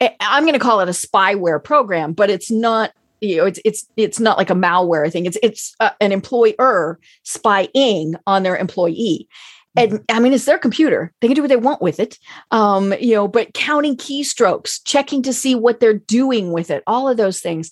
eh, 0.00 0.10
i'm 0.20 0.44
going 0.44 0.52
to 0.52 0.60
call 0.60 0.78
it 0.78 0.88
a 0.88 0.92
spyware 0.92 1.62
program 1.62 2.12
but 2.12 2.30
it's 2.30 2.52
not 2.52 2.92
you 3.20 3.36
know 3.36 3.46
it's 3.46 3.60
it's 3.64 3.86
it's 3.96 4.20
not 4.20 4.38
like 4.38 4.50
a 4.50 4.54
malware 4.54 5.10
thing 5.10 5.26
it's 5.26 5.38
it's 5.42 5.74
uh, 5.80 5.90
an 6.00 6.12
employer 6.12 6.98
spying 7.22 8.14
on 8.26 8.42
their 8.42 8.56
employee 8.56 9.28
and 9.76 10.00
I 10.10 10.18
mean, 10.18 10.32
it's 10.32 10.46
their 10.46 10.58
computer. 10.58 11.12
They 11.20 11.28
can 11.28 11.36
do 11.36 11.42
what 11.42 11.48
they 11.48 11.56
want 11.56 11.80
with 11.80 12.00
it. 12.00 12.18
Um, 12.50 12.92
you 13.00 13.14
know, 13.14 13.28
but 13.28 13.54
counting 13.54 13.96
keystrokes, 13.96 14.80
checking 14.84 15.22
to 15.22 15.32
see 15.32 15.54
what 15.54 15.80
they're 15.80 15.94
doing 15.94 16.52
with 16.52 16.70
it, 16.70 16.82
all 16.86 17.08
of 17.08 17.16
those 17.16 17.40
things. 17.40 17.70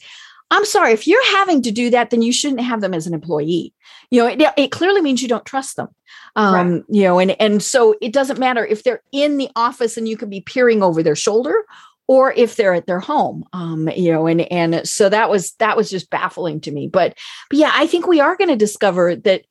I'm 0.51 0.65
sorry, 0.65 0.93
if 0.93 1.07
you're 1.07 1.37
having 1.37 1.61
to 1.63 1.71
do 1.71 1.91
that, 1.91 2.11
then 2.11 2.23
you 2.23 2.33
shouldn't 2.33 2.63
have 2.63 2.81
them 2.81 2.95
as 2.95 3.07
an 3.07 3.13
employee. 3.13 3.75
You 4.11 4.23
know, 4.23 4.29
it, 4.29 4.41
it 4.57 4.71
clearly 4.71 5.03
means 5.03 5.21
you 5.21 5.29
don't 5.29 5.45
trust 5.45 5.77
them. 5.77 5.89
Um, 6.37 6.55
Right. 6.55 6.83
you 6.89 7.03
know, 7.03 7.19
and 7.19 7.33
and 7.41 7.63
so 7.63 7.97
it 8.01 8.13
doesn't 8.13 8.39
matter 8.39 8.65
if 8.65 8.83
they're 8.83 9.03
in 9.13 9.37
the 9.37 9.51
office 9.57 9.97
and 9.97 10.09
you 10.09 10.17
can 10.17 10.31
be 10.31 10.41
peering 10.41 10.83
over 10.83 11.03
their 11.03 11.17
shoulder 11.17 11.65
or 12.09 12.33
if 12.33 12.57
they're 12.57 12.75
at 12.75 12.87
their 12.87 12.99
home 12.99 13.45
um 13.53 13.89
you 13.95 14.11
know 14.11 14.27
and 14.27 14.41
and 14.53 14.89
so 14.89 15.09
that 15.09 15.31
was 15.31 15.53
that 15.59 15.77
was 15.77 15.91
just 15.91 16.11
baffling 16.11 16.61
to 16.61 16.73
me. 16.73 16.89
But 16.89 17.17
but 17.49 17.59
yeah 17.59 17.71
i 17.75 17.87
think 17.87 18.07
we 18.07 18.21
are 18.21 18.37
going 18.37 18.49
to 18.49 18.57
discover 18.57 19.15
that 19.15 19.43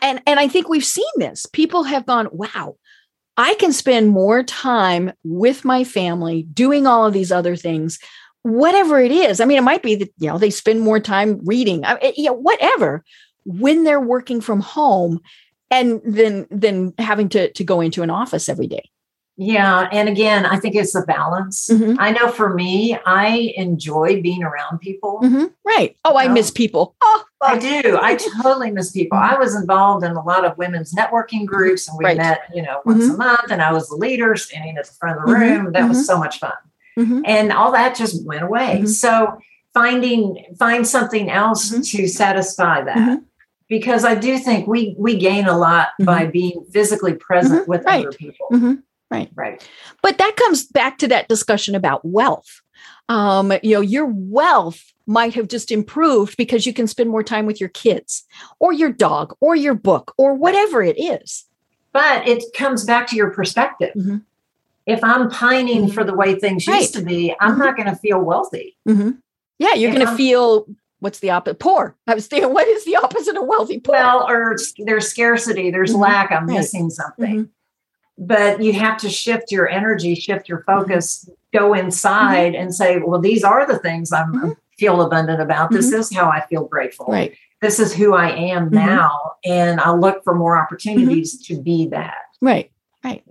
and 0.00 0.22
and 0.26 0.40
i 0.40 0.48
think 0.48 0.68
we've 0.68 0.84
seen 0.84 1.04
this. 1.16 1.44
People 1.46 1.82
have 1.82 2.06
gone 2.06 2.28
wow 2.32 2.76
i 3.36 3.54
can 3.54 3.72
spend 3.72 4.08
more 4.08 4.42
time 4.42 5.12
with 5.24 5.64
my 5.64 5.84
family 5.84 6.44
doing 6.54 6.86
all 6.86 7.04
of 7.04 7.12
these 7.12 7.32
other 7.32 7.56
things 7.56 7.98
whatever 8.44 9.00
it 9.00 9.10
is. 9.10 9.40
I 9.40 9.46
mean 9.46 9.58
it 9.58 9.62
might 9.62 9.82
be 9.82 9.96
that 9.96 10.12
you 10.18 10.28
know 10.28 10.38
they 10.38 10.50
spend 10.50 10.80
more 10.80 11.00
time 11.00 11.40
reading 11.44 11.84
I, 11.84 12.12
you 12.16 12.26
know 12.26 12.34
whatever 12.34 13.04
when 13.44 13.84
they're 13.84 14.00
working 14.00 14.40
from 14.40 14.60
home 14.60 15.20
and 15.70 16.00
then 16.04 16.46
then 16.50 16.92
having 16.98 17.28
to 17.30 17.50
to 17.52 17.64
go 17.64 17.80
into 17.80 18.02
an 18.02 18.10
office 18.10 18.48
every 18.48 18.66
day 18.66 18.90
Yeah. 19.36 19.88
And 19.90 20.08
again, 20.08 20.46
I 20.46 20.58
think 20.60 20.76
it's 20.76 20.94
a 20.94 21.02
balance. 21.02 21.68
Mhm. 21.68 21.96
I 21.98 22.12
know 22.12 22.28
for 22.30 22.54
me, 22.54 22.96
I 23.04 23.52
enjoy 23.56 24.22
being 24.22 24.42
around 24.44 24.78
people. 24.78 25.20
Mhm. 25.22 25.50
right 25.66 25.96
oh 26.04 26.16
i 26.16 26.28
miss 26.28 26.50
people 26.50 26.94
oh 27.02 27.24
I 27.42 27.58
do. 27.58 27.98
I 28.00 28.16
totally 28.42 28.70
miss 28.70 28.90
people. 28.92 29.18
I 29.18 29.36
was 29.36 29.54
involved 29.54 30.02
in 30.04 30.12
a 30.12 30.22
lot 30.22 30.44
of 30.46 30.56
women's 30.56 30.94
networking 30.94 31.44
groups 31.44 31.86
and 31.88 31.98
we 31.98 32.04
Right. 32.06 32.16
met, 32.16 32.40
you 32.54 32.62
know, 32.62 32.80
once 32.86 33.06
a 33.06 33.16
month 33.18 33.50
and 33.50 33.60
I 33.60 33.70
was 33.70 33.88
the 33.90 33.96
leader 33.96 34.34
standing 34.36 34.78
at 34.78 34.86
the 34.86 34.92
front 34.94 35.18
of 35.20 35.26
the 35.26 35.32
Mhm. 35.34 35.40
room. 35.64 35.72
That 35.72 35.86
was 35.88 36.06
so 36.06 36.16
much 36.18 36.38
fun. 36.38 36.52
Mhm. 36.98 37.20
And 37.26 37.52
all 37.52 37.70
that 37.72 37.96
just 37.96 38.24
went 38.24 38.42
away. 38.44 38.86
So 38.86 39.36
finding 39.74 40.44
find 40.58 40.86
something 40.86 41.28
else 41.30 41.70
to 41.90 42.06
satisfy 42.08 42.82
that. 42.82 43.20
Because 43.68 44.04
I 44.04 44.14
do 44.14 44.38
think 44.38 44.66
we 44.66 44.94
we 44.98 45.18
gain 45.18 45.46
a 45.46 45.58
lot 45.58 45.88
by 46.00 46.24
being 46.26 46.64
physically 46.72 47.14
present 47.14 47.66
with 47.68 47.80
Mm-hmm. 47.80 47.88
Right. 47.88 48.06
other 48.06 48.16
people. 48.16 48.46
Mhm. 48.52 48.82
Right. 49.14 49.30
Right. 49.34 49.68
But 50.02 50.18
that 50.18 50.36
comes 50.36 50.66
back 50.66 50.98
to 50.98 51.08
that 51.08 51.28
discussion 51.28 51.74
about 51.74 52.04
wealth. 52.04 52.60
Um, 53.08 53.52
you 53.62 53.74
know, 53.74 53.80
your 53.80 54.06
wealth 54.06 54.82
might 55.06 55.34
have 55.34 55.48
just 55.48 55.70
improved 55.70 56.36
because 56.36 56.64
you 56.66 56.72
can 56.72 56.86
spend 56.86 57.10
more 57.10 57.22
time 57.22 57.46
with 57.46 57.60
your 57.60 57.68
kids 57.68 58.24
or 58.58 58.72
your 58.72 58.90
dog 58.90 59.36
or 59.40 59.54
your 59.54 59.74
book 59.74 60.14
or 60.16 60.34
whatever 60.34 60.82
it 60.82 60.98
is. 60.98 61.44
But 61.92 62.26
it 62.26 62.42
comes 62.54 62.84
back 62.84 63.06
to 63.08 63.16
your 63.16 63.30
perspective. 63.30 63.92
Mhm. 63.94 64.22
If 64.86 65.02
I'm 65.04 65.30
pining 65.30 65.86
Mhm. 65.88 65.94
for 65.94 66.04
the 66.04 66.14
way 66.14 66.34
things 66.38 66.66
Right. 66.66 66.80
used 66.80 66.94
to 66.94 67.02
be, 67.02 67.34
I'm 67.40 67.54
Mhm. 67.56 67.58
not 67.58 67.76
going 67.76 67.88
to 67.88 67.96
feel 67.96 68.18
wealthy. 68.20 68.76
Mhm. 68.88 69.18
Yeah, 69.58 69.74
you're 69.74 69.92
going 69.92 70.06
to 70.06 70.16
feel 70.16 70.66
what's 71.00 71.18
the 71.20 71.30
opposite? 71.30 71.58
Poor. 71.58 71.94
I 72.06 72.14
was 72.14 72.26
thinking, 72.26 72.52
what 72.54 72.66
is 72.66 72.84
the 72.86 72.96
opposite 72.96 73.36
of 73.36 73.44
wealthy? 73.46 73.78
Poor. 73.78 73.92
Well, 73.94 74.26
or 74.28 74.56
there's 74.78 75.08
scarcity, 75.08 75.70
there's 75.70 75.92
Mhm. 75.94 76.00
lack, 76.00 76.32
I'm 76.32 76.46
Right. 76.46 76.56
missing 76.58 76.88
something. 76.90 77.50
But 78.16 78.62
you 78.62 78.72
have 78.74 78.96
to 78.98 79.08
shift 79.10 79.50
your 79.50 79.68
energy, 79.68 80.14
shift 80.14 80.48
your 80.48 80.58
Mm-hmm. 80.68 80.80
focus, 80.80 81.28
go 81.52 81.74
inside 81.74 82.54
and 82.54 82.74
say, 82.74 82.98
well, 82.98 83.20
these 83.20 83.42
are 83.44 83.66
the 83.66 83.78
things 83.78 84.12
I'm 84.12 84.32
Mhm. 84.34 84.56
feel 84.78 85.02
abundant 85.02 85.40
about. 85.40 85.70
This 85.70 85.92
is 85.92 86.14
how 86.14 86.28
I 86.30 86.40
feel 86.46 86.64
grateful. 86.64 87.06
right. 87.06 87.34
This 87.60 87.78
is 87.80 87.94
who 87.94 88.14
I 88.14 88.30
am 88.30 88.68
Mhm. 88.68 88.72
now. 88.72 89.32
And 89.44 89.80
I'll 89.80 89.98
look 89.98 90.22
for 90.22 90.34
more 90.34 90.56
opportunities 90.56 91.40
to 91.46 91.60
be 91.60 91.86
that. 91.88 92.18
Right. 92.40 92.70
Right. 93.02 93.22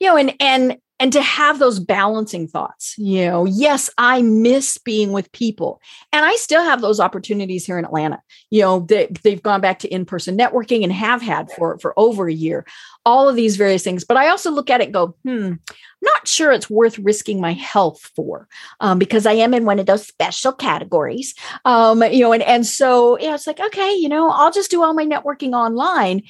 You 0.00 0.08
know, 0.08 0.16
and 0.16 0.34
and 0.40 0.78
and 1.00 1.12
to 1.12 1.20
have 1.20 1.58
those 1.58 1.80
balancing 1.80 2.46
thoughts, 2.46 2.94
you 2.96 3.26
know, 3.26 3.44
yes, 3.44 3.90
I 3.98 4.22
miss 4.22 4.78
being 4.78 5.10
with 5.12 5.32
people. 5.32 5.80
And 6.12 6.24
I 6.24 6.36
still 6.36 6.62
have 6.62 6.80
those 6.80 7.00
opportunities 7.00 7.66
here 7.66 7.78
in 7.78 7.84
Atlanta. 7.84 8.22
You 8.50 8.62
know, 8.62 8.80
they, 8.80 9.08
they've 9.22 9.42
gone 9.42 9.60
back 9.60 9.80
to 9.80 9.88
in-person 9.88 10.38
networking 10.38 10.84
and 10.84 10.92
have 10.92 11.20
had 11.20 11.50
for 11.50 11.78
for 11.78 11.98
over 11.98 12.28
a 12.28 12.32
year, 12.32 12.64
all 13.04 13.28
of 13.28 13.34
these 13.34 13.56
various 13.56 13.82
things. 13.82 14.04
But 14.04 14.16
I 14.16 14.28
also 14.28 14.50
look 14.50 14.70
at 14.70 14.80
it 14.80 14.92
go, 14.92 15.16
hmm, 15.24 15.54
not 16.00 16.28
sure 16.28 16.52
it's 16.52 16.70
worth 16.70 16.98
risking 16.98 17.40
my 17.40 17.54
health 17.54 18.10
for 18.14 18.46
um, 18.80 18.98
because 18.98 19.26
I 19.26 19.32
am 19.32 19.52
in 19.52 19.64
one 19.64 19.80
of 19.80 19.86
those 19.86 20.06
special 20.06 20.52
categories. 20.52 21.34
Um, 21.64 22.02
you 22.04 22.20
know, 22.20 22.32
and, 22.32 22.42
and 22.42 22.66
so 22.66 23.18
yeah, 23.18 23.34
it's 23.34 23.46
like, 23.46 23.60
okay, 23.60 23.94
you 23.94 24.08
know, 24.08 24.30
I'll 24.30 24.52
just 24.52 24.70
do 24.70 24.82
all 24.82 24.94
my 24.94 25.06
networking 25.06 25.54
online. 25.54 26.22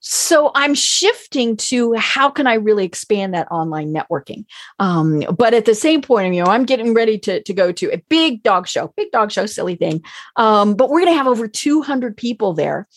So 0.00 0.50
I'm 0.54 0.74
shifting 0.74 1.56
to 1.58 1.92
how 1.94 2.30
can 2.30 2.46
I 2.46 2.54
really 2.54 2.84
expand 2.84 3.34
that 3.34 3.50
online 3.50 3.92
networking? 3.92 4.46
Um, 4.78 5.22
but 5.36 5.54
at 5.54 5.66
the 5.66 5.74
same 5.74 6.00
point, 6.00 6.34
you 6.34 6.42
know, 6.42 6.50
I'm 6.50 6.64
getting 6.64 6.94
ready 6.94 7.18
to, 7.18 7.42
to 7.42 7.52
go 7.52 7.70
to 7.72 7.92
a 7.92 8.02
big 8.08 8.42
dog 8.42 8.66
show, 8.66 8.92
big 8.96 9.10
dog 9.12 9.30
show, 9.30 9.46
silly 9.46 9.76
thing. 9.76 10.02
Um, 10.36 10.74
but 10.74 10.88
we're 10.88 11.00
going 11.00 11.12
to 11.12 11.18
have 11.18 11.26
over 11.26 11.46
200 11.46 12.16
people 12.16 12.54
there. 12.54 12.88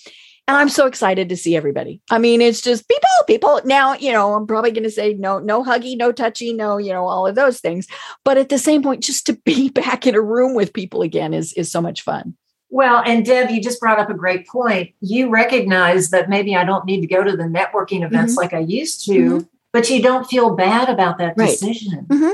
And 0.48 0.58
I'm 0.58 0.70
so 0.70 0.88
excited 0.88 1.30
to 1.30 1.38
see 1.38 1.56
everybody. 1.56 2.02
I 2.10 2.18
mean, 2.18 2.42
it's 2.42 2.62
just 2.62 2.88
people, 2.90 3.10
people. 3.28 3.62
Now, 3.64 3.94
you 3.94 4.12
know, 4.12 4.34
I'm 4.34 4.46
probably 4.46 4.72
going 4.72 4.84
to 4.84 4.92
say 4.92 5.14
no, 5.14 5.40
no 5.40 5.64
huggy, 5.64 5.98
no 5.98 6.12
touchy, 6.12 6.52
no, 6.52 6.78
you 6.78 6.92
know, 6.92 7.08
all 7.08 7.26
of 7.26 7.36
those 7.36 7.62
things. 7.62 7.88
But 8.26 8.38
at 8.38 8.50
the 8.50 8.58
same 8.58 8.84
point, 8.84 9.04
just 9.04 9.26
to 9.28 9.34
be 9.46 9.70
back 9.74 10.06
in 10.06 10.16
a 10.16 10.22
room 10.22 10.54
with 10.54 10.74
people 10.74 11.02
again 11.02 11.34
is 11.34 11.54
is 11.54 11.72
so 11.72 11.82
much 11.82 12.02
fun. 12.02 12.36
Well, 12.74 13.04
and 13.06 13.24
Deb, 13.24 13.52
you 13.52 13.62
just 13.62 13.80
brought 13.80 14.00
up 14.00 14.10
a 14.10 14.16
great 14.16 14.48
point. 14.48 14.90
You 15.00 15.30
recognize 15.30 16.10
that 16.10 16.28
maybe 16.28 16.56
I 16.56 16.64
don't 16.66 16.86
need 16.86 17.02
to 17.02 17.08
go 17.08 17.24
to 17.24 17.38
the 17.38 17.44
networking 17.44 18.04
events 18.04 18.36
like 18.36 18.52
I 18.52 18.60
used 18.60 19.06
to, 19.06 19.12
Mhm. 19.14 19.48
but 19.72 19.92
you 19.92 20.02
don't 20.02 20.26
feel 20.26 20.56
bad 20.56 20.90
about 20.90 21.20
that 21.20 21.36
Right. 21.38 21.50
decision. 21.52 22.08
Mhm. 22.10 22.34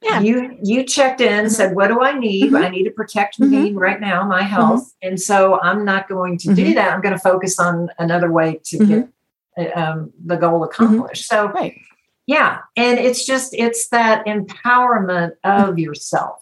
Yeah. 0.00 0.20
You 0.20 0.56
you 0.62 0.84
checked 0.84 1.20
in, 1.20 1.44
Mhm. 1.44 1.50
said, 1.50 1.76
"What 1.76 1.88
do 1.88 2.00
I 2.00 2.18
need? 2.18 2.52
Mhm. 2.52 2.64
I 2.64 2.70
need 2.70 2.84
to 2.84 2.90
protect 2.90 3.38
me 3.38 3.72
right 3.74 4.00
now, 4.00 4.24
my 4.26 4.42
health, 4.42 4.90
and 5.02 5.20
so 5.20 5.60
I'm 5.60 5.84
not 5.84 6.08
going 6.08 6.38
to 6.38 6.54
do 6.54 6.72
that. 6.74 6.94
I'm 6.94 7.02
going 7.02 7.14
to 7.14 7.20
focus 7.20 7.58
on 7.60 7.90
another 7.98 8.32
way 8.32 8.60
to 8.64 8.78
get 8.86 9.08
um, 9.76 10.12
the 10.24 10.36
goal 10.36 10.64
accomplished." 10.64 11.26
So, 11.28 11.48
Right. 11.48 11.74
yeah, 12.26 12.60
and 12.74 12.98
it's 12.98 13.26
just 13.26 13.54
it's 13.54 13.88
that 13.88 14.24
empowerment 14.26 15.32
of 15.44 15.78
yourself. 15.78 16.38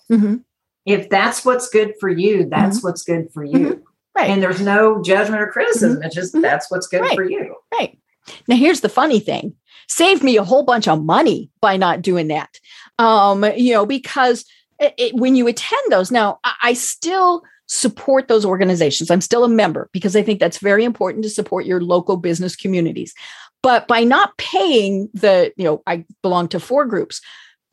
Mm-hmm. 0.89 1.01
If 1.01 1.11
that's 1.11 1.45
what's 1.45 1.69
good 1.69 1.95
for 2.01 2.09
you, 2.09 2.47
that's 2.49 2.83
what's 2.83 3.03
good 3.03 3.31
for 3.33 3.45
you. 3.45 3.83
Right. 4.17 4.29
And 4.31 4.43
there's 4.43 4.61
no 4.61 5.03
judgment 5.03 5.41
or 5.41 5.47
criticism. 5.51 6.03
It's 6.03 6.15
just 6.15 6.35
Mhm. 6.35 6.43
that's 6.43 6.71
what's 6.71 6.87
good 6.87 7.01
Right. 7.01 7.15
for 7.15 7.25
you. 7.25 7.55
Right. 7.73 7.99
Now, 8.47 8.57
here's 8.57 8.81
the 8.81 8.89
funny 8.89 9.21
thing 9.21 9.55
saved 9.89 10.23
me 10.23 10.37
a 10.37 10.45
whole 10.45 10.63
bunch 10.63 10.87
of 10.89 11.03
money 11.05 11.51
by 11.61 11.77
not 11.77 12.03
doing 12.03 12.29
that. 12.29 12.59
Um, 12.99 13.45
you 13.57 13.73
know, 13.73 13.85
because 13.87 14.45
it, 14.81 14.95
it- 14.99 15.15
when 15.15 15.35
you 15.37 15.47
attend 15.49 15.83
those, 15.91 16.11
now 16.11 16.39
I, 16.45 16.53
I 16.63 16.73
still 16.75 17.43
support 17.67 18.29
those 18.29 18.45
organizations. 18.45 19.11
I'm 19.11 19.21
still 19.23 19.45
a 19.45 19.49
member 19.49 19.89
because 19.93 20.15
I 20.15 20.23
think 20.23 20.41
that's 20.41 20.59
very 20.59 20.85
important 20.85 21.25
to 21.25 21.31
support 21.31 21.65
your 21.67 21.81
local 21.81 22.17
business 22.17 22.55
communities. 22.55 23.15
But 23.63 23.87
by 23.89 24.05
not 24.05 24.37
paying 24.39 25.09
the, 25.15 25.53
you 25.57 25.65
know, 25.65 25.83
I 25.87 26.05
belong 26.23 26.49
to 26.49 26.61
four 26.61 26.85
groups, 26.85 27.21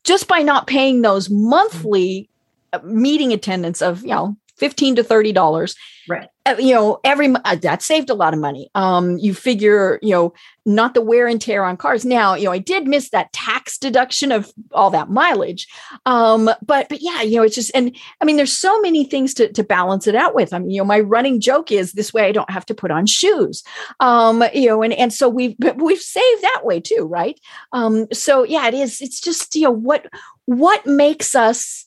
just 0.06 0.28
by 0.28 0.40
not 0.42 0.68
paying 0.68 1.02
those 1.02 1.30
monthly 1.30 2.30
uh, 2.30 2.39
meeting 2.84 3.34
attendance 3.34 3.82
of, 3.82 4.02
you 4.02 4.10
know, 4.10 4.38
15 4.60 4.98
to 4.98 5.04
30 5.04 5.32
dollars. 5.32 5.76
Right. 6.08 6.28
uh, 6.48 6.56
you 6.58 6.74
know 6.74 7.00
every 7.04 7.32
uh, 7.46 7.56
that 7.58 7.84
saved 7.84 8.10
a 8.10 8.16
lot 8.16 8.34
of 8.34 8.40
money. 8.40 8.70
Um 8.74 9.18
you 9.20 9.34
figure 9.34 10.00
you 10.02 10.10
know 10.10 10.34
not 10.66 10.96
the 10.96 11.02
wear 11.02 11.28
and 11.28 11.40
tear 11.40 11.64
on 11.64 11.78
cars. 11.78 12.04
Now 12.04 12.34
you 12.34 12.46
know 12.46 12.52
i 12.52 12.58
did 12.58 12.88
miss 12.88 13.12
that 13.12 13.32
tax 13.32 13.78
deduction 13.78 14.32
of 14.32 14.52
all 14.72 14.90
that 14.90 15.10
mileage. 15.10 15.68
Um 16.06 16.46
but 16.66 16.90
but 16.90 17.00
yeah 17.02 17.22
you 17.22 17.38
know 17.38 17.44
it's 17.44 17.56
just 17.56 17.72
and 17.76 17.96
i 18.22 18.26
mean 18.26 18.38
there's 18.38 18.58
so 18.58 18.82
many 18.82 19.04
things 19.06 19.34
to 19.36 19.52
to 19.54 19.64
balance 19.64 20.08
it 20.08 20.16
out 20.16 20.36
with. 20.36 20.52
I 20.52 20.60
mean 20.60 20.72
you 20.72 20.82
know 20.82 20.86
my 20.86 21.00
running 21.00 21.40
joke 21.40 21.72
is 21.72 21.94
this 21.94 22.12
way 22.12 22.24
i 22.24 22.32
don't 22.32 22.50
have 22.50 22.66
to 22.68 22.76
put 22.76 22.92
on 22.92 23.06
shoes. 23.06 23.64
Um 24.00 24.44
you 24.54 24.68
know 24.68 24.82
and 24.82 24.94
and 24.94 25.14
so 25.14 25.30
we've 25.30 25.56
but 25.60 25.78
we've 25.82 26.02
saved 26.02 26.42
that 26.44 26.62
way 26.64 26.80
too 26.82 27.08
right? 27.10 27.40
Um 27.72 28.08
so 28.12 28.44
yeah 28.44 28.68
it 28.68 28.74
is 28.74 29.00
it's 29.00 29.22
just 29.22 29.56
you 29.56 29.64
know 29.64 29.72
what 29.72 30.08
what 30.46 30.86
makes 30.88 31.36
us 31.36 31.86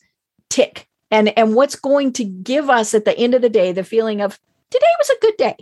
tick 0.53 0.87
and 1.11 1.37
and 1.39 1.55
what's 1.55 1.77
going 1.77 2.13
to 2.13 2.25
give 2.25 2.69
us 2.69 2.93
at 2.95 3.05
the 3.07 3.17
end 3.19 3.33
of 3.35 3.41
the 3.43 3.49
day 3.49 3.73
the 3.73 3.83
feeling 3.85 4.21
of 4.21 4.39
today 4.71 4.93
was 5.01 5.11
a 5.11 5.21
good 5.21 5.37
day 5.39 5.57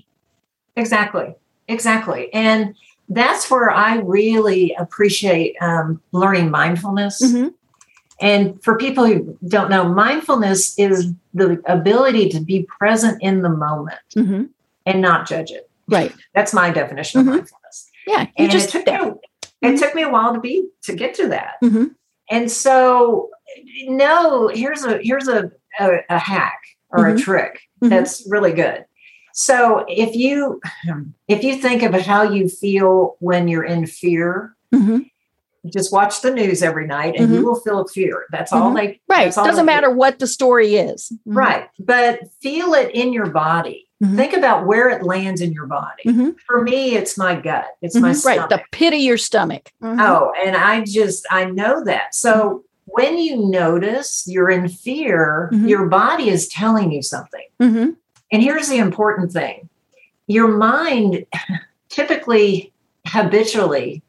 Exactly. 0.76 1.34
Exactly. 1.68 2.32
And 2.32 2.74
that's 3.08 3.50
where 3.50 3.70
I 3.70 3.96
really 3.96 4.74
appreciate 4.78 5.56
um, 5.60 6.00
learning 6.12 6.50
mindfulness. 6.50 7.20
Mhm. 7.22 7.52
And 8.20 8.62
for 8.62 8.76
people 8.78 9.04
who 9.06 9.36
don't 9.48 9.68
know, 9.70 9.84
mindfulness 9.88 10.78
is 10.78 11.12
the 11.34 11.60
ability 11.66 12.28
to 12.30 12.40
be 12.40 12.66
present 12.78 13.20
in 13.22 13.42
the 13.42 13.48
moment 13.48 13.98
Mhm. 14.16 14.48
and 14.86 15.00
not 15.00 15.26
judge 15.28 15.50
it. 15.50 15.68
right 15.88 16.12
That's 16.34 16.52
my 16.54 16.70
definition 16.70 17.18
Mhm. 17.20 17.28
of 17.28 17.34
mindfulness. 17.34 17.90
yeah 18.06 18.20
you 18.22 18.44
And 18.44 18.50
just 18.50 18.68
it 18.74 18.84
took 18.84 18.86
me, 19.04 19.12
it 19.68 19.78
took 19.78 19.94
me 19.94 20.02
a 20.02 20.08
while 20.08 20.32
to 20.34 20.40
be 20.40 20.54
to 20.86 20.92
get 20.94 21.14
to 21.14 21.26
that. 21.28 21.54
Mhm. 21.62 21.94
And 22.30 22.50
so, 22.50 23.30
no, 23.84 24.48
here's 24.48 24.84
a 24.84 24.98
here's 25.02 25.28
a 25.28 25.50
a, 25.78 25.98
a 26.08 26.18
hack 26.18 26.60
or 26.90 27.08
a 27.08 27.12
Mhm. 27.14 27.20
trick 27.22 27.60
Mhm. 27.82 27.90
that's 27.90 28.26
really 28.28 28.52
good. 28.52 28.84
So 29.32 29.84
if 29.88 30.14
you 30.16 30.60
if 31.28 31.44
you 31.44 31.56
think 31.56 31.82
of 31.82 31.94
how 31.94 32.22
you 32.22 32.48
feel 32.48 33.16
when 33.20 33.48
you're 33.48 33.64
in 33.64 33.86
fear, 33.86 34.54
Mhm. 34.74 35.08
just 35.72 35.92
watch 35.92 36.20
the 36.22 36.30
news 36.32 36.62
every 36.62 36.86
night 36.86 37.14
and 37.18 37.32
you 37.32 37.40
Mhm. 37.40 37.44
will 37.44 37.60
feel 37.60 37.86
fear. 37.86 38.24
That's 38.32 38.52
all 38.52 38.70
Mhm. 38.72 38.76
they 38.76 39.00
right 39.08 39.36
all 39.38 39.44
doesn't 39.44 39.66
they 39.66 39.72
do. 39.72 39.76
matter 39.76 39.90
what 39.90 40.18
the 40.18 40.26
story 40.26 40.74
is. 40.76 41.12
Right. 41.26 41.68
But 41.78 42.20
feel 42.42 42.74
it 42.74 42.90
in 42.94 43.12
your 43.12 43.26
body. 43.26 43.86
Think 44.16 44.32
about 44.32 44.66
where 44.66 44.88
it 44.88 45.02
lands 45.02 45.42
in 45.42 45.52
your 45.52 45.66
body. 45.66 46.34
For 46.46 46.62
me, 46.62 46.96
it's 46.96 47.18
my 47.18 47.34
gut. 47.38 47.66
It's 47.82 47.94
my 47.96 48.12
Mhm. 48.12 48.24
right 48.24 48.34
stomach. 48.36 48.48
the 48.48 48.62
pit 48.72 48.94
of 48.94 49.00
your 49.00 49.18
stomach. 49.18 49.68
Oh, 49.82 50.32
and 50.42 50.56
I 50.56 50.80
just 50.84 51.26
I 51.30 51.44
know 51.44 51.84
that. 51.84 52.14
So 52.14 52.64
when 52.92 53.18
you 53.18 53.36
notice 53.36 54.24
you're 54.26 54.50
in 54.50 54.68
fear, 54.68 55.50
Mhm. 55.52 55.68
your 55.68 55.86
body 55.86 56.28
is 56.28 56.48
telling 56.48 56.90
you 56.92 57.02
something. 57.02 57.46
Mhm. 57.60 57.96
And 58.32 58.42
here's 58.42 58.68
the 58.68 58.78
important 58.78 59.32
thing. 59.32 59.68
Your 60.26 60.48
mind 60.48 61.26
typically 61.88 62.72
habitually 63.06 64.02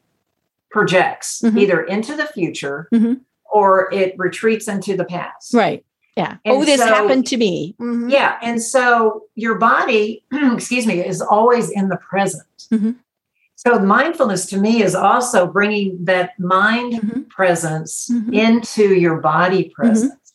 projects 0.70 1.42
Mhm. 1.44 1.58
either 1.58 1.82
into 1.82 2.14
the 2.16 2.26
future 2.26 2.88
Mhm. 2.92 3.20
or 3.50 3.92
it 3.92 4.14
retreats 4.18 4.68
into 4.68 4.96
the 4.96 5.04
past. 5.04 5.52
right 5.54 5.84
yeah 6.16 6.36
And 6.44 6.56
oh 6.56 6.64
this 6.64 6.80
so- 6.80 6.86
happened 6.86 7.26
to 7.28 7.36
me 7.36 7.74
Mhm. 7.80 8.10
Yeah, 8.10 8.36
and 8.42 8.62
so 8.62 9.24
your 9.34 9.54
body, 9.56 10.22
excuse 10.32 10.86
me, 10.86 11.00
is 11.04 11.20
always 11.22 11.70
in 11.70 11.88
the 11.88 11.96
present. 11.96 12.44
So 13.64 13.78
mindfulness 13.78 14.46
to 14.46 14.58
me 14.58 14.82
is 14.82 14.94
also 14.96 15.46
bringing 15.46 16.04
that 16.04 16.36
mind 16.40 16.94
Mhm. 16.94 17.28
presence 17.28 18.08
Mhm. 18.10 18.34
into 18.34 18.94
your 18.94 19.20
body 19.20 19.70
presence. 19.74 20.34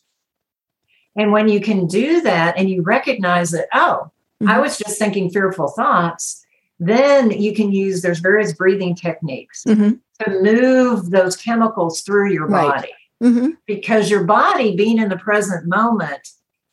And 1.14 1.30
when 1.32 1.48
you 1.48 1.60
can 1.60 1.86
do 1.86 2.22
that 2.22 2.56
and 2.56 2.70
you 2.70 2.80
recognize 2.82 3.50
that, 3.50 3.66
oh, 3.74 4.10
I 4.46 4.56
Mhm. 4.56 4.62
was 4.62 4.78
just 4.78 4.98
thinking 4.98 5.28
fearful 5.30 5.68
thoughts, 5.68 6.42
then 6.80 7.30
you 7.30 7.54
can 7.54 7.70
use 7.70 8.00
there's 8.00 8.20
various 8.20 8.54
breathing 8.54 8.94
techniques 8.94 9.62
Mhm. 9.66 9.98
to 10.22 10.30
move 10.40 11.10
those 11.10 11.36
chemicals 11.36 12.00
through 12.02 12.30
your 12.32 12.46
Right. 12.46 12.68
body 12.76 12.92
Mhm. 13.22 13.56
because 13.66 14.10
your 14.10 14.24
body 14.24 14.74
being 14.76 14.98
in 14.98 15.08
the 15.10 15.18
present 15.18 15.66
moment 15.66 16.26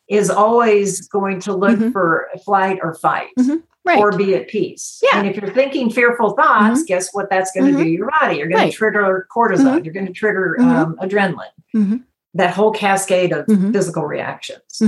is 0.07 0.29
always 0.29 1.07
going 1.07 1.39
to 1.41 1.53
look 1.53 1.79
for 1.91 2.29
flight 2.45 2.79
or 2.81 2.93
fight. 2.93 3.31
Right. 3.85 3.99
or 3.99 4.11
be 4.17 4.33
at 4.35 4.47
peace. 4.47 4.99
Yeah. 5.03 5.19
And 5.19 5.27
if 5.27 5.37
you're 5.37 5.53
thinking 5.53 5.91
fearful 5.91 6.31
thoughts, 6.31 6.83
guess 6.83 7.09
what 7.13 7.29
that's 7.29 7.51
going 7.51 7.71
to 7.71 7.77
Mhm. 7.79 7.83
do 7.83 7.89
your 7.89 8.09
body? 8.19 8.37
You're 8.37 8.47
going 8.47 8.61
Right. 8.63 8.71
to 8.71 8.77
trigger 8.77 9.27
cortisol. 9.35 9.79
Mhm. 9.79 9.85
You're 9.85 9.93
going 9.93 10.07
to 10.07 10.13
trigger 10.13 10.55
Mhm. 10.59 10.65
um, 10.65 10.95
adrenaline. 11.01 11.53
Mhm. 11.75 12.03
That 12.33 12.53
whole 12.55 12.71
cascade 12.71 13.31
of 13.31 13.45
physical 13.45 14.05
reactions. 14.05 14.81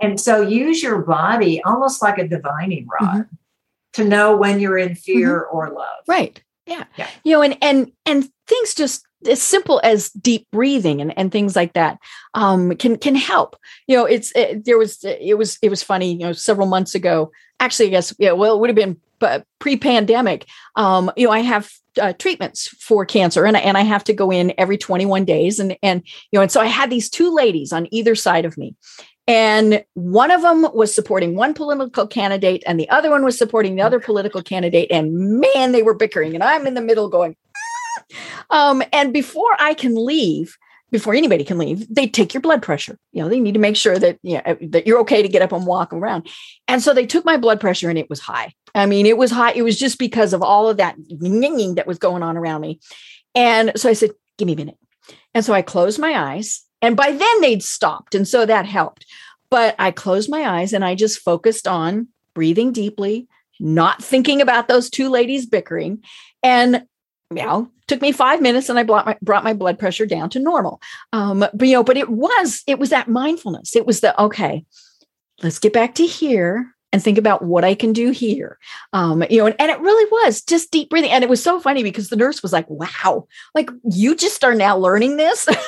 And 0.00 0.20
so 0.20 0.42
use 0.42 0.82
your 0.82 0.98
body 1.02 1.62
almost 1.64 2.02
like 2.02 2.18
a 2.18 2.28
divining 2.28 2.86
rod 3.00 3.26
to 3.94 4.04
know 4.04 4.36
when 4.36 4.60
you're 4.60 4.76
in 4.76 4.94
fear 4.94 5.40
or 5.40 5.70
love. 5.70 5.86
Mm-hmm. 6.02 6.12
Right. 6.12 6.42
Yeah. 6.66 6.84
Yeah. 6.96 7.08
You 7.24 7.32
know, 7.34 7.42
and 7.42 7.56
and 7.62 7.92
and 8.04 8.28
things 8.46 8.74
just 8.74 9.06
as 9.26 9.40
simple 9.40 9.80
as 9.82 10.10
deep 10.10 10.46
breathing 10.52 11.00
and, 11.00 11.16
and 11.18 11.32
things 11.32 11.56
like 11.56 11.72
that 11.72 11.98
um, 12.34 12.76
can 12.76 12.96
can 12.98 13.14
help. 13.14 13.56
You 13.86 13.96
know, 13.96 14.04
it's 14.04 14.32
it, 14.34 14.64
there 14.66 14.76
was 14.78 15.02
it 15.04 15.38
was 15.38 15.58
it 15.62 15.70
was 15.70 15.82
funny. 15.82 16.12
You 16.12 16.18
know, 16.26 16.32
several 16.32 16.66
months 16.66 16.94
ago, 16.94 17.30
actually, 17.64 17.86
I 17.86 17.90
guess 17.90 18.14
yeah, 18.18 18.32
well, 18.32 18.54
it 18.54 18.60
would 18.60 18.70
have 18.70 18.76
been 18.76 19.00
pre-pandemic. 19.58 20.46
Um, 20.76 21.10
you 21.16 21.26
know, 21.26 21.32
I 21.32 21.40
have 21.40 21.70
uh, 22.00 22.12
treatments 22.12 22.68
for 22.68 23.06
cancer, 23.06 23.44
and 23.44 23.56
I, 23.56 23.60
and 23.60 23.76
I 23.76 23.82
have 23.82 24.04
to 24.04 24.12
go 24.12 24.30
in 24.30 24.52
every 24.58 24.76
21 24.76 25.24
days, 25.24 25.58
and 25.58 25.76
and 25.82 26.02
you 26.30 26.38
know, 26.38 26.42
and 26.42 26.52
so 26.52 26.60
I 26.60 26.66
had 26.66 26.90
these 26.90 27.08
two 27.08 27.34
ladies 27.34 27.72
on 27.72 27.88
either 27.90 28.14
side 28.14 28.44
of 28.44 28.58
me. 28.58 28.74
And 29.26 29.82
one 29.94 30.30
of 30.30 30.42
them 30.42 30.66
was 30.74 30.94
supporting 30.94 31.34
one 31.34 31.54
political 31.54 32.06
candidate, 32.06 32.62
and 32.66 32.78
the 32.78 32.90
other 32.90 33.10
one 33.10 33.24
was 33.24 33.38
supporting 33.38 33.74
the 33.74 33.82
other 33.82 33.98
political 33.98 34.42
candidate. 34.42 34.92
And 34.92 35.40
man, 35.40 35.72
they 35.72 35.82
were 35.82 35.94
bickering, 35.94 36.34
and 36.34 36.44
I'm 36.44 36.66
in 36.66 36.74
the 36.74 36.82
middle 36.82 37.08
going. 37.08 37.36
Um, 38.50 38.82
and 38.92 39.14
before 39.14 39.56
I 39.58 39.72
can 39.72 39.94
leave, 39.94 40.58
before 40.90 41.14
anybody 41.14 41.44
can 41.44 41.58
leave, 41.58 41.92
they 41.92 42.06
take 42.06 42.34
your 42.34 42.40
blood 42.40 42.62
pressure. 42.62 42.98
You 43.12 43.22
know, 43.22 43.28
they 43.28 43.40
need 43.40 43.54
to 43.54 43.60
make 43.60 43.76
sure 43.76 43.98
that 43.98 44.18
you 44.22 44.40
know, 44.44 44.56
that 44.68 44.86
you're 44.86 45.00
okay 45.00 45.22
to 45.22 45.28
get 45.28 45.42
up 45.42 45.52
and 45.52 45.66
walk 45.66 45.92
around. 45.92 46.28
And 46.68 46.82
so 46.82 46.94
they 46.94 47.06
took 47.06 47.24
my 47.24 47.36
blood 47.36 47.60
pressure, 47.60 47.88
and 47.88 47.98
it 47.98 48.10
was 48.10 48.20
high. 48.20 48.52
I 48.74 48.86
mean, 48.86 49.06
it 49.06 49.18
was 49.18 49.30
high. 49.30 49.52
It 49.52 49.62
was 49.62 49.78
just 49.78 49.98
because 49.98 50.32
of 50.32 50.42
all 50.42 50.68
of 50.68 50.76
that 50.76 50.96
ninging 50.98 51.76
that 51.76 51.86
was 51.86 51.98
going 51.98 52.22
on 52.22 52.36
around 52.36 52.60
me. 52.60 52.80
And 53.34 53.72
so 53.76 53.88
I 53.88 53.94
said, 53.94 54.10
"Give 54.38 54.46
me 54.46 54.52
a 54.52 54.56
minute." 54.56 54.78
And 55.34 55.44
so 55.44 55.52
I 55.52 55.62
closed 55.62 55.98
my 55.98 56.32
eyes, 56.32 56.62
and 56.80 56.96
by 56.96 57.10
then 57.10 57.40
they'd 57.40 57.62
stopped, 57.62 58.14
and 58.14 58.26
so 58.26 58.46
that 58.46 58.66
helped. 58.66 59.06
But 59.50 59.74
I 59.78 59.90
closed 59.90 60.30
my 60.30 60.58
eyes 60.58 60.72
and 60.72 60.84
I 60.84 60.94
just 60.94 61.20
focused 61.20 61.68
on 61.68 62.08
breathing 62.34 62.72
deeply, 62.72 63.28
not 63.60 64.02
thinking 64.02 64.40
about 64.40 64.66
those 64.66 64.90
two 64.90 65.08
ladies 65.08 65.46
bickering, 65.46 66.02
and 66.42 66.86
know, 67.30 67.70
took 67.86 68.00
me 68.00 68.12
five 68.12 68.40
minutes 68.40 68.68
and 68.68 68.78
I 68.78 68.82
brought 68.82 69.06
my, 69.06 69.16
brought 69.22 69.44
my 69.44 69.52
blood 69.52 69.78
pressure 69.78 70.06
down 70.06 70.30
to 70.30 70.38
normal. 70.38 70.80
Um, 71.12 71.40
but, 71.40 71.66
you 71.66 71.72
know, 71.72 71.84
but 71.84 71.96
it 71.96 72.10
was, 72.10 72.62
it 72.66 72.78
was 72.78 72.90
that 72.90 73.08
mindfulness. 73.08 73.76
It 73.76 73.86
was 73.86 74.00
the, 74.00 74.20
okay, 74.22 74.64
let's 75.42 75.58
get 75.58 75.72
back 75.72 75.94
to 75.96 76.06
here 76.06 76.70
and 76.92 77.02
think 77.02 77.18
about 77.18 77.42
what 77.42 77.64
I 77.64 77.74
can 77.74 77.92
do 77.92 78.10
here. 78.10 78.58
Um, 78.92 79.24
you 79.28 79.38
know, 79.38 79.46
and, 79.46 79.56
and 79.58 79.70
it 79.70 79.80
really 79.80 80.08
was 80.10 80.42
just 80.42 80.70
deep 80.70 80.90
breathing. 80.90 81.10
And 81.10 81.24
it 81.24 81.30
was 81.30 81.42
so 81.42 81.58
funny 81.58 81.82
because 81.82 82.08
the 82.08 82.16
nurse 82.16 82.42
was 82.42 82.52
like, 82.52 82.68
wow, 82.70 83.26
like 83.54 83.68
you 83.90 84.14
just 84.14 84.44
are 84.44 84.54
now 84.54 84.76
learning 84.76 85.16
this. 85.16 85.48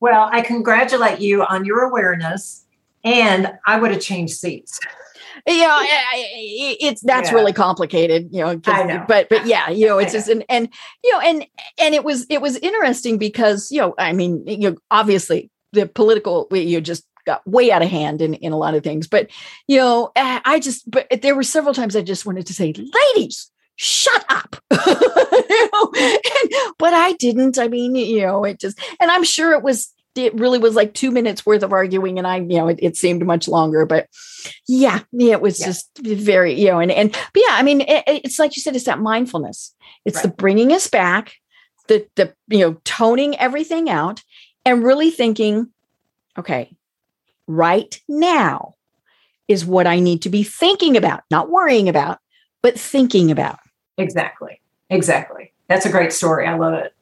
Well, 0.00 0.28
I 0.30 0.42
congratulate 0.42 1.20
you 1.20 1.44
on 1.44 1.64
your 1.64 1.80
awareness, 1.80 2.64
and 3.02 3.52
I 3.66 3.80
would 3.80 3.90
have 3.90 4.00
changed 4.00 4.34
seats. 4.34 4.78
Yeah 5.48 5.68
I- 5.70 6.04
I- 6.14 6.76
it's 6.80 7.00
that's 7.02 7.30
Yeah. 7.30 7.34
really 7.36 7.52
complicated 7.52 8.28
you 8.32 8.40
know, 8.40 8.54
know. 8.66 9.04
but 9.08 9.28
but 9.28 9.46
yeah 9.46 9.70
you 9.70 9.86
know 9.86 9.98
it's 9.98 10.12
just 10.12 10.28
and 10.28 10.44
and 10.48 10.68
you 11.04 11.12
know 11.12 11.20
and 11.20 11.46
and 11.80 11.94
it 11.94 12.04
was 12.04 12.26
it 12.30 12.40
was 12.40 12.56
interesting 12.58 13.18
because 13.18 13.70
you 13.70 13.80
know 13.80 13.94
i 13.98 14.12
mean 14.12 14.44
you 14.46 14.70
know 14.70 14.76
obviously 14.90 15.50
the 15.72 15.86
political 15.86 16.46
you 16.52 16.80
just 16.80 17.04
got 17.26 17.46
way 17.46 17.70
out 17.70 17.82
of 17.82 17.88
hand 17.90 18.22
in 18.22 18.34
in 18.34 18.52
a 18.52 18.56
lot 18.58 18.74
of 18.74 18.82
things 18.82 19.06
but 19.06 19.28
you 19.66 19.76
know 19.76 20.10
i 20.16 20.40
I 20.44 20.60
just 20.60 20.90
but 20.90 21.06
there 21.22 21.34
were 21.36 21.42
several 21.42 21.74
times 21.74 21.94
i 21.96 22.02
just 22.02 22.24
wanted 22.26 22.46
to 22.46 22.54
say 22.54 22.72
ladies 23.14 23.50
shut 23.76 24.24
up 24.28 24.56
You 25.50 25.68
know, 25.72 25.92
and- 25.94 26.74
but 26.78 26.94
i 26.94 27.12
didn't 27.18 27.58
i 27.58 27.68
mean 27.68 27.94
you 27.94 28.20
know 28.22 28.44
it 28.44 28.58
just 28.60 28.78
and 29.00 29.10
i'm 29.10 29.24
sure 29.24 29.52
it 29.52 29.62
was 29.62 29.92
it 30.18 30.34
really 30.34 30.58
was 30.58 30.74
like 30.74 30.92
two 30.94 31.10
minutes 31.10 31.46
worth 31.46 31.62
of 31.62 31.72
arguing 31.72 32.18
and 32.18 32.26
i 32.26 32.36
you 32.36 32.58
know 32.58 32.68
it, 32.68 32.78
it 32.82 32.96
seemed 32.96 33.24
much 33.24 33.48
longer 33.48 33.86
but 33.86 34.08
yeah 34.66 35.00
it 35.12 35.40
was 35.40 35.60
Yeah. 35.60 35.66
just 35.66 35.90
very 35.98 36.52
you 36.58 36.66
know 36.66 36.80
and 36.80 36.90
and 36.90 37.12
but 37.12 37.42
yeah 37.46 37.54
i 37.54 37.62
mean 37.62 37.80
it, 37.82 38.04
it's 38.06 38.38
like 38.38 38.56
you 38.56 38.62
said 38.62 38.76
it's 38.76 38.84
that 38.84 39.00
mindfulness 39.00 39.74
it's 40.04 40.22
the 40.22 40.28
bringing 40.28 40.72
us 40.72 40.86
back 40.88 41.34
the 41.86 42.06
the 42.16 42.34
you 42.48 42.58
know 42.60 42.80
toning 42.84 43.36
everything 43.38 43.88
out 43.88 44.22
and 44.64 44.84
really 44.84 45.10
thinking 45.10 45.68
okay 46.38 46.70
right 47.46 48.00
now 48.08 48.74
is 49.46 49.64
what 49.64 49.86
i 49.86 49.98
need 49.98 50.22
to 50.22 50.28
be 50.28 50.42
thinking 50.42 50.96
about 50.96 51.22
not 51.30 51.48
worrying 51.50 51.88
about 51.88 52.18
but 52.62 52.78
thinking 52.78 53.30
about 53.30 53.58
Exactly. 53.98 54.60
Exactly. 54.90 55.52
That's 55.68 55.84
a 55.84 55.90
great 55.90 56.12
story. 56.12 56.46
I 56.46 56.56
love 56.56 56.72
it. 56.74 56.94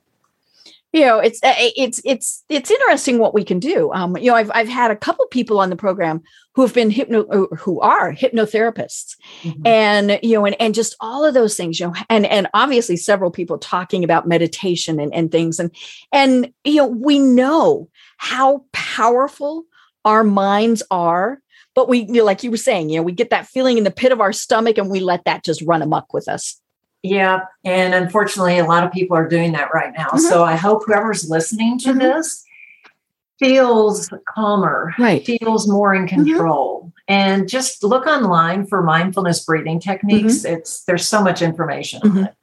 You 0.97 1.05
know 1.05 1.19
it's 1.19 1.43
uh, 1.45 1.53
it's 1.59 2.01
it's 2.05 2.43
it's 2.49 2.71
interesting 2.71 3.19
what 3.19 3.35
we 3.35 3.45
can 3.45 3.59
do. 3.59 3.93
Um 3.93 4.17
you 4.17 4.31
know 4.31 4.35
i've 4.35 4.51
i've 4.55 4.69
had 4.69 4.91
a 4.91 4.97
couple 4.97 5.27
people 5.27 5.61
on 5.61 5.69
the 5.69 5.77
program 5.77 6.23
who 6.55 6.63
have 6.63 6.73
been 6.73 6.91
hypno 6.91 7.27
uh, 7.27 7.55
who 7.57 7.81
are 7.81 8.13
hypnotherapists. 8.15 9.17
Mhm. 9.43 9.67
and 9.67 10.19
you 10.23 10.35
know 10.35 10.47
and, 10.47 10.57
and 10.59 10.75
just 10.75 10.97
all 11.01 11.23
of 11.25 11.35
those 11.35 11.55
things 11.55 11.79
you 11.79 11.87
know 11.87 11.95
and 12.09 12.25
and 12.25 12.49
obviously 12.55 12.97
several 12.97 13.31
people 13.31 13.59
talking 13.59 14.05
about 14.05 14.27
meditation 14.27 14.99
and, 14.99 15.13
and 15.13 15.31
things. 15.31 15.59
And 15.61 15.71
and 16.13 16.53
you 16.65 16.77
know 16.77 16.87
we 16.87 17.19
know 17.19 17.91
how 18.17 18.65
powerful 18.73 19.65
our 20.07 20.25
minds 20.25 20.83
are 20.91 21.43
but 21.75 21.91
we 21.91 21.99
you 22.07 22.21
know, 22.21 22.25
like 22.25 22.43
you 22.43 22.51
were 22.51 22.57
saying 22.57 22.89
you 22.89 22.97
know 22.97 23.03
we 23.03 23.13
get 23.13 23.31
that 23.31 23.47
feeling 23.47 23.77
in 23.77 23.85
the 23.85 23.91
pit 23.91 24.13
of 24.13 24.21
our 24.23 24.33
stomach 24.33 24.79
and 24.79 24.91
we 24.91 25.01
let 25.01 25.25
that 25.27 25.45
just 25.45 25.61
run 25.63 25.83
amok 25.83 26.15
with 26.15 26.27
us 26.27 26.59
Yeah. 27.07 27.41
And 27.65 27.95
unfortunately, 27.95 28.59
a 28.59 28.65
lot 28.65 28.85
of 28.85 28.93
people 28.93 29.17
are 29.17 29.29
doing 29.29 29.53
that 29.53 29.73
right 29.73 29.93
now. 29.97 30.09
Mhm. 30.09 30.21
So 30.21 30.45
I 30.45 30.57
hope 30.57 30.83
whoever's 30.87 31.29
listening 31.31 31.79
to 31.81 31.93
Mhm. 31.93 32.01
this 32.01 32.45
feels 33.39 34.11
calmer, 34.35 34.95
right 34.99 35.25
feels 35.25 35.69
more 35.69 35.95
in 35.95 36.07
Mm-hmm. 36.07 36.25
control. 36.25 36.93
And 37.09 37.49
just 37.49 37.85
look 37.85 38.07
online 38.07 38.67
for 38.67 38.83
mindfulness 38.83 39.45
breathing 39.45 39.79
techniques. 39.79 40.39
Mm-hmm. 40.43 40.55
It's 40.55 40.85
there's 40.85 41.07
so 41.09 41.23
much 41.23 41.43
information 41.43 42.01
on 42.05 42.11
Mhm. 42.11 42.27
it. 42.29 42.35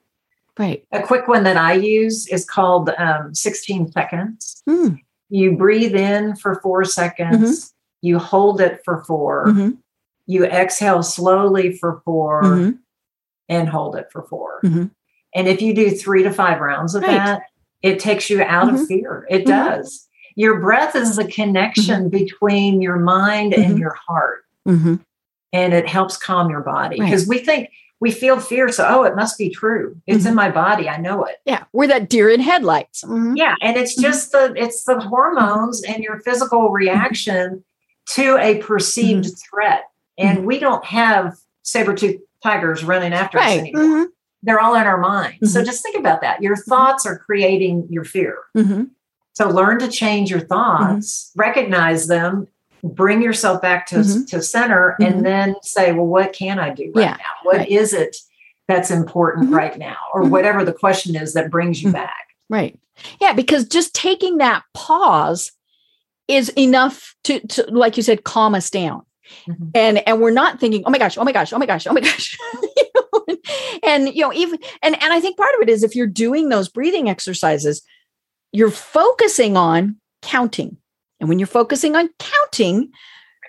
right 0.59 0.86
A 0.91 1.01
quick 1.01 1.28
one 1.28 1.43
that 1.45 1.57
I 1.57 1.74
use 1.74 2.28
is 2.28 2.45
called 2.45 2.89
um, 2.99 3.34
16 3.34 3.91
seconds. 3.91 4.61
Mm, 4.70 4.99
You 5.30 5.57
breathe 5.57 5.95
in 5.95 6.36
for 6.36 6.59
four 6.61 6.86
seconds, 6.86 7.74
you 8.03 8.20
hold 8.20 8.61
it 8.61 8.82
for 8.86 9.03
4 9.05 9.47
mhm, 9.47 9.78
you 10.28 10.45
exhale 10.45 11.01
slowly 11.01 11.76
for 11.76 12.01
4 12.05 12.43
mhm, 12.43 12.78
and 13.50 13.68
hold 13.70 13.96
it 13.96 14.08
for 14.12 14.24
4 14.24 14.60
Mhm. 14.64 14.91
And 15.36 15.48
if 15.48 15.62
you 15.62 15.74
do 15.74 15.89
three 15.89 16.24
to 16.24 16.32
five 16.32 16.60
rounds 16.60 16.94
of 16.96 17.02
Right. 17.04 17.12
that, 17.18 17.41
it 17.82 18.00
takes 18.00 18.30
you 18.30 18.41
out 18.44 18.68
Mhm. 18.70 18.82
of 18.82 18.88
fear. 18.88 19.26
It 19.30 19.44
Mhm. 19.44 19.48
does. 19.48 20.08
Your 20.36 20.60
breath 20.60 20.96
is 20.96 21.16
the 21.16 21.26
connection 21.26 22.10
between 22.10 22.82
your 22.82 22.98
mind 22.98 23.54
and 23.54 23.76
Mhm. 23.76 23.80
your 23.80 23.96
heart, 24.08 24.46
and 24.66 25.74
it 25.74 25.88
helps 25.88 26.18
calm 26.18 26.50
your 26.50 26.62
body 26.62 27.00
Right. 27.00 27.06
because 27.08 27.28
we 27.28 27.39
think 27.39 27.70
we 28.00 28.12
feel 28.12 28.38
fear. 28.39 28.68
So, 28.70 28.86
oh, 28.89 29.04
it 29.04 29.16
must 29.16 29.38
be 29.38 29.50
true. 29.50 29.96
It's 30.08 30.20
Mm-hmm. 30.20 30.28
in 30.30 30.36
my 30.36 30.52
body. 30.52 30.89
I 30.89 30.98
know 30.98 31.24
it. 31.24 31.38
yeah 31.46 31.64
we're 31.74 31.88
that 31.88 32.10
deer 32.10 32.30
in 32.30 32.39
headlights 32.41 33.04
Mhm. 33.04 33.38
Yeah, 33.38 33.56
and 33.62 33.78
it's 33.78 33.96
just 33.96 34.32
the 34.34 34.54
it's 34.56 34.84
the 34.84 35.00
hormones 35.00 35.82
and 35.84 36.04
your 36.04 36.20
physical 36.20 36.70
reaction 36.70 37.64
to 38.16 38.38
a 38.39 38.58
perceived 38.58 39.26
Mm-hmm. 39.26 39.50
threat. 39.50 39.84
And 40.18 40.46
we 40.46 40.60
don't 40.60 40.84
have 40.86 41.36
saber-toothed 41.64 42.20
tigers 42.44 42.84
running 42.84 43.14
after 43.14 43.38
us 43.39 43.46
right 43.46 43.60
anymore. 43.60 43.84
Mhm, 43.84 44.06
They're 44.44 44.60
all 44.60 44.76
in 44.76 44.86
our 44.86 44.98
mind. 44.98 45.36
So 45.50 45.62
Mhm. 45.62 45.66
just 45.66 45.82
think 45.84 45.98
about 45.98 46.20
that. 46.22 46.41
Your 46.44 46.58
thoughts 46.58 47.06
are 47.06 47.18
creating 47.18 47.88
your 47.89 48.04
fear. 48.04 48.38
mhm. 48.56 48.89
So 49.32 49.50
learn 49.50 49.80
to 49.80 49.88
change 49.88 50.30
your 50.30 50.41
thoughts, 50.41 51.32
recognize 51.36 52.08
them, 52.08 52.48
bring 52.84 53.22
yourself 53.22 53.62
back 53.62 53.88
to, 53.88 53.96
Mhm. 53.96 54.28
to 54.28 54.41
center, 54.41 54.96
and 55.02 55.26
then 55.26 55.56
say, 55.64 55.91
well, 55.94 56.06
what 56.06 56.34
can 56.34 56.60
I 56.60 56.70
do 56.72 56.91
right 56.94 57.04
Yeah, 57.06 57.12
now? 57.12 57.34
What 57.44 57.68
is 57.70 57.94
right. 57.94 58.02
it 58.04 58.18
that's 58.68 58.91
important 58.91 59.52
right 59.52 59.78
now? 59.78 59.96
Or 60.14 60.24
whatever 60.24 60.64
the 60.66 60.74
question 60.74 61.16
is 61.16 61.34
that 61.34 61.50
brings 61.50 61.82
you 61.82 61.91
back. 61.91 62.28
Right. 62.50 62.78
Yeah, 63.22 63.34
because 63.34 63.66
just 63.66 63.96
taking 63.96 64.38
that 64.38 64.64
pause 64.74 65.52
is 66.28 66.50
enough 66.50 67.16
to, 67.24 67.39
to 67.48 67.64
like 67.72 67.98
you 67.98 68.04
said, 68.04 68.24
calm 68.26 68.54
us 68.54 68.70
down. 68.70 69.04
Mhm. 69.48 69.72
And 69.76 70.08
and 70.08 70.22
we're 70.22 70.32
not 70.32 70.60
thinking, 70.60 70.84
oh 70.86 70.90
my 70.90 70.98
gosh, 70.98 71.18
oh 71.18 71.24
my 71.24 71.32
gosh, 71.32 71.54
oh 71.54 71.60
my 71.60 71.66
gosh, 71.66 71.88
oh 71.88 71.94
my 71.94 72.02
gosh. 72.02 72.38
You 72.76 72.86
know, 72.96 73.36
and 73.84 74.08
you 74.10 74.22
know, 74.22 74.34
even 74.34 74.60
and 74.82 75.02
and 75.02 75.14
I 75.14 75.20
think 75.20 75.38
part 75.38 75.54
of 75.56 75.62
it 75.62 75.70
is 75.70 75.84
if 75.84 75.96
you're 75.96 76.08
doing 76.08 76.50
those 76.50 76.70
breathing 76.70 77.10
exercises, 77.10 77.82
you're 78.52 78.72
focusing 78.72 79.58
on 79.58 79.98
counting. 80.22 80.78
And 81.20 81.30
when 81.30 81.40
you're 81.40 81.48
focusing 81.48 81.96
on 81.96 82.10
counting, 82.20 82.92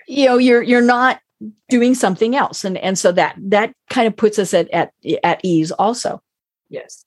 you 0.07 0.25
know, 0.25 0.37
you're 0.37 0.61
you're 0.61 0.81
not 0.81 1.19
doing 1.69 1.95
something 1.95 2.35
else. 2.35 2.63
And 2.63 2.77
and 2.77 2.97
so 2.97 3.11
that 3.13 3.35
that 3.39 3.73
kind 3.89 4.07
of 4.07 4.15
puts 4.15 4.39
us 4.39 4.53
at 4.53 4.69
at, 4.71 4.93
at 5.23 5.39
ease 5.43 5.71
also. 5.71 6.21
Yes. 6.69 7.05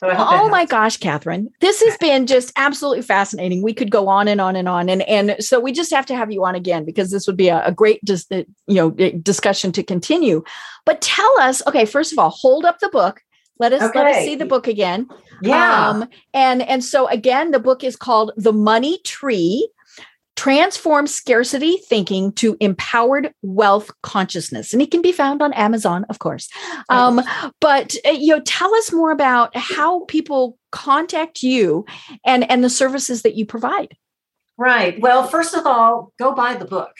So 0.00 0.12
oh 0.14 0.48
my 0.48 0.66
gosh, 0.66 0.98
Kathryn, 0.98 1.46
this 1.60 1.82
has 1.82 1.96
been 1.96 2.26
just 2.26 2.52
absolutely 2.56 3.02
fascinating. 3.02 3.62
We 3.62 3.72
could 3.72 3.90
go 3.90 4.08
on 4.08 4.28
and 4.28 4.40
on 4.40 4.54
and 4.54 4.68
on, 4.68 4.88
and 4.88 5.02
and 5.02 5.36
so 5.40 5.58
we 5.58 5.72
just 5.72 5.92
have 5.92 6.06
to 6.06 6.16
have 6.16 6.30
you 6.30 6.44
on 6.44 6.54
again 6.54 6.84
because 6.84 7.10
this 7.10 7.26
would 7.26 7.36
be 7.36 7.48
a, 7.48 7.64
a 7.64 7.72
great 7.72 8.04
just 8.04 8.30
uh, 8.32 8.44
you 8.66 8.74
know 8.74 8.90
discussion 8.90 9.72
to 9.72 9.82
continue. 9.82 10.42
But 10.84 11.00
tell 11.00 11.32
us, 11.40 11.62
okay, 11.66 11.86
first 11.86 12.12
of 12.12 12.18
all, 12.18 12.30
hold 12.30 12.64
up 12.64 12.78
the 12.80 12.90
book. 12.90 13.22
Let 13.58 13.72
us 13.72 13.82
okay. 13.82 13.98
let 13.98 14.16
us 14.16 14.24
see 14.24 14.34
the 14.34 14.44
book 14.44 14.66
again. 14.66 15.08
Yeah. 15.40 15.88
Um, 15.88 16.08
and 16.34 16.62
and 16.62 16.84
so 16.84 17.08
again, 17.08 17.50
the 17.50 17.60
book 17.60 17.82
is 17.82 17.96
called 17.96 18.32
The 18.36 18.52
Money 18.52 18.98
Tree 18.98 19.68
transform 20.36 21.06
scarcity 21.06 21.78
thinking 21.88 22.30
to 22.32 22.56
empowered 22.60 23.32
wealth 23.42 23.90
consciousness. 24.02 24.72
And 24.72 24.82
it 24.82 24.90
can 24.90 25.02
be 25.02 25.12
found 25.12 25.42
on 25.42 25.52
amazon 25.54 26.04
of 26.08 26.18
course. 26.18 26.48
Um, 26.88 27.20
but 27.60 27.96
uh, 28.06 28.10
you 28.10 28.34
know 28.34 28.42
tell 28.42 28.74
us 28.74 28.92
more 28.92 29.10
about 29.10 29.56
how 29.56 30.04
people 30.04 30.58
contact 30.70 31.42
you 31.42 31.86
and 32.24 32.48
and 32.50 32.62
the 32.62 32.70
services 32.70 33.22
that 33.22 33.34
you 33.34 33.46
provide. 33.46 33.96
Right. 34.58 35.00
Well 35.00 35.26
first 35.26 35.54
of 35.54 35.66
all 35.66 36.12
go 36.18 36.32
buy 36.32 36.54
the 36.54 36.66
book. 36.66 36.94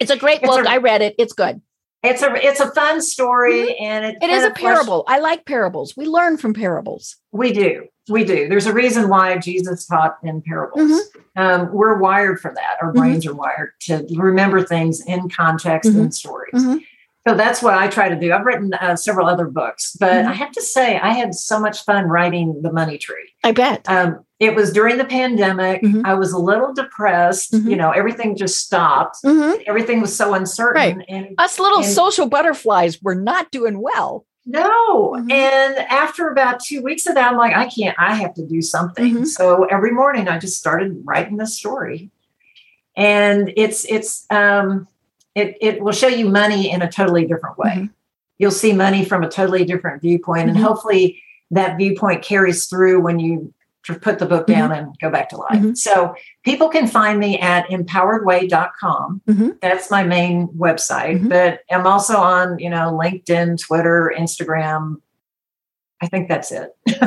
It's 0.00 0.10
a 0.10 0.16
great 0.16 0.42
book. 0.42 0.64
a, 0.64 0.70
i 0.70 0.78
read 0.78 1.02
it. 1.02 1.14
It's 1.18 1.32
good 1.32 1.60
it's 2.02 2.22
a 2.22 2.32
it's 2.36 2.60
a 2.60 2.70
fun 2.72 3.00
story 3.00 3.66
mm-hmm. 3.66 3.84
and 3.84 4.04
it, 4.04 4.16
it 4.22 4.30
is 4.30 4.44
a 4.44 4.50
parable 4.50 5.04
i 5.08 5.18
like 5.18 5.44
parables 5.44 5.94
we 5.96 6.06
learn 6.06 6.36
from 6.36 6.54
parables 6.54 7.16
we 7.32 7.52
do 7.52 7.88
we 8.08 8.24
do. 8.24 8.48
There's 8.48 8.66
a 8.66 8.72
reason 8.72 9.08
why 9.08 9.38
Jesus 9.38 9.86
taught 9.86 10.18
in 10.22 10.42
parables. 10.42 10.90
Mm-hmm. 10.90 11.40
Um, 11.40 11.72
we're 11.72 11.98
wired 11.98 12.40
for 12.40 12.52
that. 12.54 12.76
Our 12.82 12.88
mm-hmm. 12.88 12.98
brains 12.98 13.26
are 13.26 13.34
wired 13.34 13.72
to 13.82 14.06
remember 14.16 14.64
things 14.64 15.04
in 15.04 15.28
context 15.28 15.90
mm-hmm. 15.90 16.00
and 16.00 16.14
stories. 16.14 16.54
Mm-hmm. 16.54 16.78
So 17.26 17.34
that's 17.34 17.62
what 17.62 17.74
I 17.74 17.88
try 17.88 18.08
to 18.08 18.18
do. 18.18 18.32
I've 18.32 18.46
written 18.46 18.72
uh, 18.74 18.96
several 18.96 19.26
other 19.26 19.46
books, 19.46 19.96
but 19.98 20.12
mm-hmm. 20.12 20.28
I 20.28 20.34
have 20.34 20.52
to 20.52 20.62
say, 20.62 20.98
I 20.98 21.10
had 21.10 21.34
so 21.34 21.60
much 21.60 21.84
fun 21.84 22.06
writing 22.06 22.62
The 22.62 22.72
Money 22.72 22.96
Tree. 22.96 23.32
I 23.44 23.52
bet. 23.52 23.88
Um, 23.88 24.24
it 24.38 24.54
was 24.54 24.72
during 24.72 24.98
the 24.98 25.04
pandemic. 25.04 25.82
Mm-hmm. 25.82 26.06
I 26.06 26.14
was 26.14 26.32
a 26.32 26.38
little 26.38 26.72
depressed. 26.72 27.52
You 27.52 27.76
know, 27.76 27.90
everything 27.90 28.36
just 28.36 28.58
stopped. 28.58 29.18
Everything 29.24 30.00
was 30.00 30.16
so 30.16 30.34
uncertain. 30.34 30.98
Right. 30.98 31.06
And, 31.08 31.34
Us 31.38 31.58
little 31.58 31.80
and, 31.80 31.86
social 31.86 32.28
butterflies 32.28 33.02
were 33.02 33.14
not 33.14 33.50
doing 33.50 33.80
well. 33.80 34.24
No. 34.46 35.14
Mm-hmm. 35.16 35.30
And 35.30 35.78
after 35.78 36.28
about 36.28 36.60
two 36.60 36.82
weeks 36.82 37.06
of 37.06 37.14
that, 37.16 37.32
I'm 37.32 37.36
like, 37.36 37.54
I 37.54 37.68
can't, 37.68 37.96
I 37.98 38.14
have 38.14 38.32
to 38.34 38.46
do 38.46 38.62
something. 38.62 39.14
Mm-hmm. 39.14 39.24
So 39.24 39.64
every 39.64 39.90
morning 39.90 40.28
I 40.28 40.38
just 40.38 40.56
started 40.56 41.02
writing 41.04 41.36
the 41.36 41.46
story. 41.46 42.10
And 42.96 43.52
it's, 43.56 43.84
it's, 43.86 44.24
um, 44.30 44.88
it, 45.34 45.56
it 45.60 45.82
will 45.82 45.92
show 45.92 46.08
you 46.08 46.28
money 46.28 46.70
in 46.70 46.80
a 46.82 46.90
totally 46.90 47.26
different 47.26 47.58
way. 47.58 47.70
Mm-hmm. 47.70 47.86
You'll 48.38 48.50
see 48.52 48.72
money 48.72 49.04
from 49.04 49.24
a 49.24 49.28
totally 49.28 49.64
different 49.64 50.00
viewpoint, 50.00 50.48
and 50.48 50.56
mm-hmm. 50.56 50.64
hopefully 50.64 51.20
that 51.50 51.76
viewpoint 51.76 52.22
carries 52.22 52.66
through 52.66 53.00
when 53.00 53.18
you 53.18 53.52
put 53.84 54.18
the 54.18 54.26
book 54.26 54.46
down 54.46 54.70
mm-hmm. 54.70 54.84
and 54.86 54.98
go 55.00 55.10
back 55.10 55.28
to 55.30 55.36
life. 55.36 55.52
Mm-hmm. 55.52 55.74
So 55.74 56.14
people 56.44 56.68
can 56.68 56.86
find 56.86 57.18
me 57.18 57.38
at 57.38 57.66
empoweredway.com. 57.68 59.22
Mm-hmm. 59.26 59.48
That's 59.62 59.90
my 59.90 60.04
main 60.04 60.48
website, 60.48 61.16
mm-hmm. 61.16 61.28
but 61.28 61.60
I'm 61.70 61.86
also 61.86 62.16
on, 62.16 62.58
you 62.58 62.70
know, 62.70 62.92
LinkedIn, 62.92 63.60
Twitter, 63.60 64.12
Instagram. 64.16 64.96
I 66.00 66.06
think 66.06 66.28
that's 66.28 66.52
it. 66.52 66.76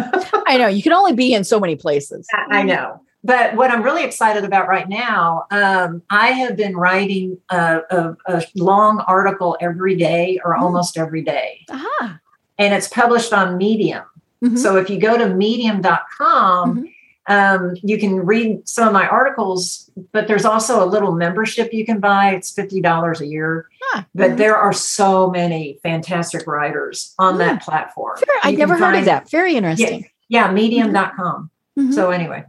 I 0.47 0.57
know 0.57 0.67
you 0.67 0.83
can 0.83 0.93
only 0.93 1.13
be 1.13 1.33
in 1.33 1.43
so 1.43 1.59
many 1.59 1.75
places. 1.75 2.27
I, 2.49 2.63
know. 2.63 3.01
But 3.23 3.55
what 3.55 3.71
I'm 3.71 3.83
really 3.83 4.03
excited 4.03 4.43
about 4.43 4.67
right 4.67 4.89
now, 4.89 5.45
um, 5.51 6.01
I 6.09 6.27
have 6.31 6.57
been 6.57 6.75
writing 6.75 7.37
a, 7.49 7.81
a, 7.89 8.17
a, 8.27 8.43
long 8.55 8.99
article 9.01 9.57
every 9.61 9.95
day 9.95 10.39
or 10.43 10.55
mm. 10.55 10.61
almost 10.61 10.97
every 10.97 11.21
day. 11.21 11.65
Uh-huh. 11.69 12.15
And 12.57 12.73
it's 12.73 12.87
published 12.87 13.33
on 13.33 13.57
Medium. 13.57 14.03
Mm-hmm. 14.43 14.57
So 14.57 14.77
if 14.77 14.89
you 14.89 14.99
go 14.99 15.17
to 15.17 15.29
medium.com, 15.29 16.83
mm-hmm. 16.83 17.33
um, 17.33 17.75
you 17.81 17.97
can 17.99 18.15
read 18.25 18.67
some 18.67 18.87
of 18.87 18.93
my 18.93 19.07
articles, 19.07 19.89
but 20.11 20.27
there's 20.27 20.45
also 20.45 20.83
a 20.83 20.87
little 20.87 21.11
membership 21.11 21.73
you 21.73 21.85
can 21.85 21.99
buy. 21.99 22.31
It's 22.31 22.53
$50 22.53 23.21
a 23.21 23.27
year. 23.27 23.69
Huh. 23.81 24.03
But 24.15 24.29
mm-hmm. 24.29 24.37
there 24.37 24.57
are 24.57 24.73
so 24.73 25.29
many 25.29 25.79
fantastic 25.83 26.47
writers 26.47 27.13
on 27.19 27.37
that 27.37 27.61
platform. 27.61 28.17
I've 28.43 28.57
never 28.57 28.77
heard 28.77 28.95
of 28.95 29.05
that. 29.05 29.29
Very 29.29 29.55
interesting. 29.55 30.09
Yeah, 30.27 30.47
yeah 30.47 30.51
medium.com. 30.51 31.51
Mm-hmm. 31.77 31.91
So 31.91 32.11
anyway. 32.11 32.45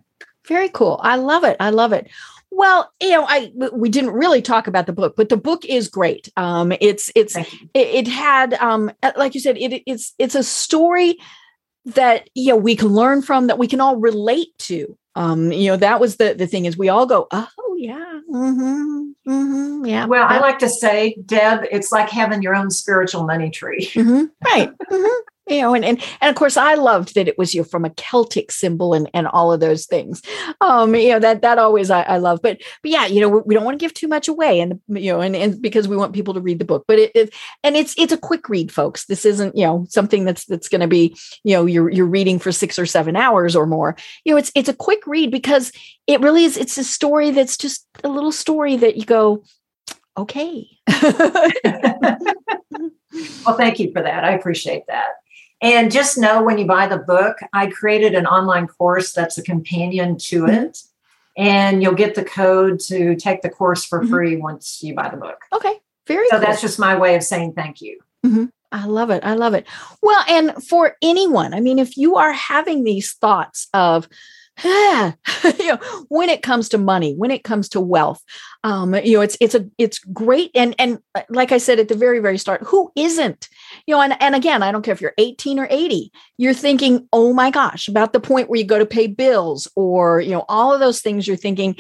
Very 0.47 0.71
cool. 0.71 0.99
I 1.03 1.17
love 1.17 1.45
it. 1.45 1.57
I 1.61 1.71
love 1.71 1.93
it. 1.93 2.09
Well, 2.51 2.93
you 3.01 3.11
know, 3.11 3.25
I 3.27 3.51
we 3.73 3.89
didn't 3.89 4.11
really 4.11 4.43
talk 4.43 4.67
about 4.67 4.85
the 4.85 4.93
book, 4.93 5.15
but 5.17 5.31
the 5.31 5.39
book 5.39 5.65
is 5.65 5.89
great. 5.89 6.29
Um, 6.37 6.73
it's 6.83 7.11
it's 7.17 7.35
it, 7.35 7.49
it, 7.73 8.07
had 8.07 8.53
um, 8.55 8.93
like 9.17 9.35
you 9.35 9.41
said, 9.41 9.57
it, 9.57 9.83
it's 9.87 10.13
it's 10.19 10.35
a 10.35 10.43
story 10.43 11.19
that 11.85 12.29
you 12.35 12.49
know 12.49 12.57
we 12.57 12.77
can 12.77 12.89
learn 12.89 13.23
from 13.23 13.47
that 13.47 13.59
we 13.59 13.67
can 13.67 13.81
all 13.81 13.97
relate 13.97 14.57
to. 14.59 14.97
Um 15.15 15.53
you 15.53 15.69
know 15.69 15.77
that 15.77 16.01
was 16.01 16.17
the 16.17 16.35
the 16.35 16.47
thing 16.47 16.65
is 16.65 16.79
we 16.79 16.89
all 16.89 17.07
go 17.07 17.27
oh 17.31 17.77
yeah 17.77 18.21
mm-hmm, 18.33 19.11
mm-hmm, 19.29 19.85
yeah. 19.85 20.07
Well 20.07 20.27
i 20.27 20.39
like 20.39 20.59
to 20.61 20.69
say 20.69 21.17
deb 21.27 21.67
it's 21.71 21.93
like 21.93 22.09
having 22.09 22.41
your 22.41 22.55
own 22.55 22.71
spiritual 22.71 23.25
money 23.25 23.51
tree. 23.51 23.91
Mm-hmm, 23.93 24.25
right 24.45 24.71
mm-hmm 24.91 25.32
you 25.49 25.61
know 25.61 25.75
and, 25.75 25.85
and 25.85 26.03
and 26.21 26.31
of 26.31 26.37
course 26.37 26.57
i 26.57 26.75
loved 26.75 27.15
that 27.15 27.27
it 27.27 27.37
was 27.37 27.55
you 27.55 27.61
know, 27.61 27.65
from 27.65 27.85
a 27.85 27.91
celtic 27.91 28.53
symbol 28.53 28.95
and 28.95 29.11
and 29.13 29.27
all 29.27 29.53
of 29.53 29.61
those 29.61 29.87
things. 29.87 30.23
Um 30.61 30.95
you 30.95 31.11
know 31.11 31.19
that 31.19 31.43
that 31.43 31.59
always 31.59 31.91
i, 31.91 32.03
I 32.03 32.19
love. 32.19 32.41
But 32.43 32.63
but 32.83 32.91
yeah 32.91 33.07
you 33.07 33.21
know 33.21 33.29
we, 33.29 33.41
we 33.47 33.55
don't 33.55 33.65
want 33.65 33.79
to 33.79 33.83
give 33.85 33.95
too 33.95 34.09
much 34.09 34.29
away 34.29 34.61
and 34.61 34.81
you 34.89 35.13
know 35.13 35.21
and, 35.21 35.35
and 35.35 35.61
because 35.61 35.89
we 35.89 35.97
want 35.97 36.15
people 36.15 36.35
to 36.35 36.41
read 36.41 36.59
the 36.59 36.65
book. 36.65 36.85
But 36.87 36.99
it, 36.99 37.13
it 37.15 37.35
and 37.65 37.77
it's 37.77 37.95
it's 37.99 38.13
a 38.13 38.19
quick 38.19 38.49
read 38.49 38.73
folks. 38.73 39.07
This 39.07 39.25
isn't 39.25 39.57
you 39.57 39.67
know 39.67 39.87
something 39.89 40.25
that's 40.25 40.45
that's 40.45 40.69
going 40.69 40.81
to 40.81 40.89
be 40.89 41.17
you 41.45 41.57
know 41.57 41.67
you're 41.67 41.91
you're 41.91 42.07
reading 42.07 42.39
for 42.39 42.53
six 42.53 42.79
or 42.79 42.87
seven 42.87 43.17
hours 43.17 43.57
or 43.57 43.67
more. 43.67 43.97
You 44.25 44.33
know 44.33 44.39
it's 44.39 44.53
it's 44.55 44.69
a 44.69 44.75
quick 44.75 45.07
read 45.07 45.31
because 45.31 45.73
it 46.07 46.21
really 46.21 46.45
is 46.45 46.57
it's 46.57 46.79
a 46.79 46.85
story 46.85 47.31
that's 47.31 47.57
just 47.57 47.87
a 48.05 48.09
little 48.09 48.33
story 48.33 48.77
that 48.77 48.97
you 48.97 49.05
go 49.05 49.45
okay. 50.17 50.67
Well 53.45 53.59
thank 53.59 53.79
you 53.79 53.93
for 53.93 54.01
that. 54.01 54.25
I 54.25 54.33
appreciate 54.33 54.85
that 54.89 55.17
and 55.63 55.93
just 55.93 56.19
know 56.19 56.43
when 56.43 56.59
you 56.59 56.67
buy 56.67 56.89
the 56.89 56.99
book, 56.99 57.39
I 57.53 57.69
created 57.69 58.15
an 58.15 58.27
online 58.27 58.67
course 58.67 59.13
that's 59.13 59.39
a 59.39 59.43
companion 59.43 60.19
to 60.19 60.43
mm-hmm. 60.43 60.65
it. 60.65 60.79
And 61.39 61.83
you'll 61.83 61.95
get 61.95 62.15
the 62.15 62.25
code 62.25 62.81
to 62.89 63.17
take 63.17 63.41
the 63.41 63.49
course 63.49 63.85
for 63.85 64.01
mm-hmm. 64.01 64.11
free 64.11 64.37
once 64.37 64.83
you 64.83 64.95
buy 64.95 65.09
the 65.09 65.17
book. 65.17 65.39
Okay. 65.53 65.73
Very 66.07 66.27
so 66.29 66.37
cool. 66.37 66.41
that's 66.47 66.61
just 66.61 66.79
my 66.79 66.97
way 66.97 67.15
of 67.15 67.23
saying 67.23 67.55
thank 67.55 67.81
you. 67.81 68.01
Mm-hmm. 68.27 68.47
I 68.73 68.87
love 68.87 69.11
it. 69.11 69.25
I 69.25 69.35
love 69.35 69.55
it. 69.55 69.67
Well, 70.03 70.23
and 70.29 70.53
for 70.65 70.97
anyone, 71.01 71.55
I 71.55 71.61
mean, 71.61 71.79
if 71.79 71.97
you 71.97 72.17
are 72.17 72.33
having 72.33 72.85
these 72.85 73.13
thoughts 73.13 73.69
of, 73.73 74.09
you 74.65 75.67
know, 75.67 75.79
when 76.09 76.29
it 76.29 76.43
comes 76.43 76.69
to 76.69 76.79
money, 76.79 77.15
when 77.15 77.31
it 77.31 77.43
comes 77.43 77.69
to 77.71 77.81
wealth, 77.81 78.23
um, 78.65 78.95
you 78.95 79.17
know, 79.17 79.23
it's 79.23 79.37
it's 79.41 79.55
a 79.55 79.69
it's 79.79 79.99
great. 79.99 80.51
And 80.55 80.75
and 80.79 80.99
uh, 81.15 81.23
like 81.31 81.53
I 81.53 81.59
said 81.59 81.81
at 81.81 81.89
the 81.89 81.95
very 81.95 82.19
very 82.19 82.39
start, 82.39 82.63
who 82.65 82.93
isn't? 82.95 83.49
You 83.87 83.95
know, 83.95 84.03
and 84.03 84.15
and 84.21 84.35
again, 84.35 84.63
I 84.63 84.71
don't 84.71 84.83
care 84.83 84.93
if 84.93 85.01
you're 85.01 85.15
18 85.19 85.59
or 85.59 85.67
80, 85.71 86.13
you're 86.37 86.55
thinking, 86.55 87.09
oh 87.13 87.33
my 87.33 87.51
gosh, 87.51 87.89
about 87.89 88.13
the 88.13 88.21
point 88.21 88.49
where 88.49 88.59
you 88.59 88.67
go 88.67 88.79
to 88.79 88.87
pay 88.87 89.07
bills 89.07 89.69
or 89.75 90.21
you 90.21 90.33
know 90.33 90.45
all 90.49 90.73
of 90.73 90.81
those 90.81 91.01
things. 91.01 91.27
You're 91.27 91.37
thinking, 91.37 91.77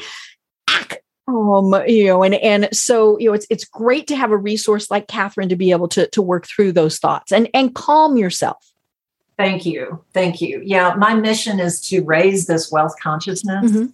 um, 1.28 1.74
you 1.86 2.06
know, 2.06 2.22
and 2.22 2.34
and 2.34 2.68
so 2.72 3.18
you 3.18 3.28
know, 3.28 3.34
it's 3.34 3.46
it's 3.50 3.64
great 3.64 4.06
to 4.08 4.16
have 4.16 4.32
a 4.32 4.36
resource 4.36 4.90
like 4.90 5.08
Kathryn 5.08 5.50
to 5.50 5.56
be 5.56 5.70
able 5.72 5.88
to 5.88 6.08
to 6.08 6.22
work 6.22 6.46
through 6.46 6.72
those 6.72 6.98
thoughts 6.98 7.32
and 7.32 7.48
and 7.52 7.74
calm 7.74 8.16
yourself 8.16 8.71
Thank 9.43 9.66
you. 9.66 10.05
Thank 10.12 10.40
you. 10.40 10.62
Yeah, 10.64 10.95
my 10.95 11.14
mission 11.14 11.59
is 11.59 11.80
to 11.88 12.03
raise 12.05 12.47
this 12.47 12.70
wealth 12.70 12.95
consciousness. 13.03 13.72
Mm-hmm. 13.72 13.86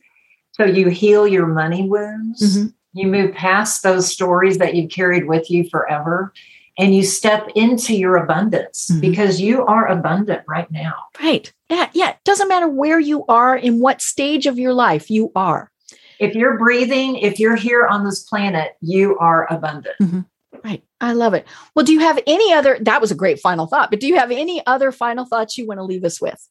So 0.53 0.65
you 0.67 0.89
heal 0.89 1.27
your 1.27 1.47
money 1.47 1.89
wounds. 1.89 2.43
Mm-hmm. 2.43 2.67
You 2.93 3.07
move 3.07 3.35
past 3.35 3.83
those 3.83 4.13
stories 4.13 4.59
that 4.59 4.75
you've 4.75 4.91
carried 4.91 5.27
with 5.27 5.51
you 5.51 5.69
forever 5.71 6.33
and 6.79 6.95
you 6.95 7.03
step 7.03 7.49
into 7.55 7.97
your 7.97 8.17
abundance 8.17 8.89
mm-hmm. 8.91 9.01
because 9.01 9.41
you 9.41 9.65
are 9.65 9.87
abundant 9.87 10.43
right 10.47 10.71
now. 10.71 10.95
Right. 11.19 11.51
Yeah. 11.71 11.89
Yeah. 11.95 12.11
It 12.11 12.25
doesn't 12.25 12.49
matter 12.49 12.69
where 12.69 13.01
you 13.01 13.25
are, 13.27 13.57
in 13.57 13.81
what 13.81 14.03
stage 14.03 14.47
of 14.47 14.59
your 14.59 14.75
life 14.75 15.11
you 15.11 15.33
are. 15.35 15.71
If 16.19 16.35
you're 16.35 16.59
breathing, 16.59 17.17
if 17.17 17.41
you're 17.41 17.57
here 17.57 17.87
on 17.87 18.05
this 18.05 18.23
planet, 18.23 18.77
you 18.81 19.17
are 19.19 19.51
abundant. 19.51 19.97
Mm-hmm. 20.03 20.21
Right. 20.63 20.83
I 21.01 21.13
love 21.13 21.35
it. 21.35 21.47
Well, 21.75 21.85
do 21.85 21.93
you 21.93 22.01
have 22.01 22.19
any 22.27 22.53
other? 22.53 22.79
That 22.81 23.01
was 23.01 23.11
a 23.11 23.17
great 23.17 23.41
final 23.41 23.67
thought, 23.67 23.91
but 23.91 24.01
do 24.01 24.07
you 24.07 24.17
have 24.17 24.31
any 24.31 24.65
other 24.67 24.91
final 24.91 25.25
thoughts 25.25 25.57
you 25.57 25.67
want 25.67 25.79
to 25.79 25.85
leave 25.85 26.05
us 26.05 26.21
with? 26.21 26.49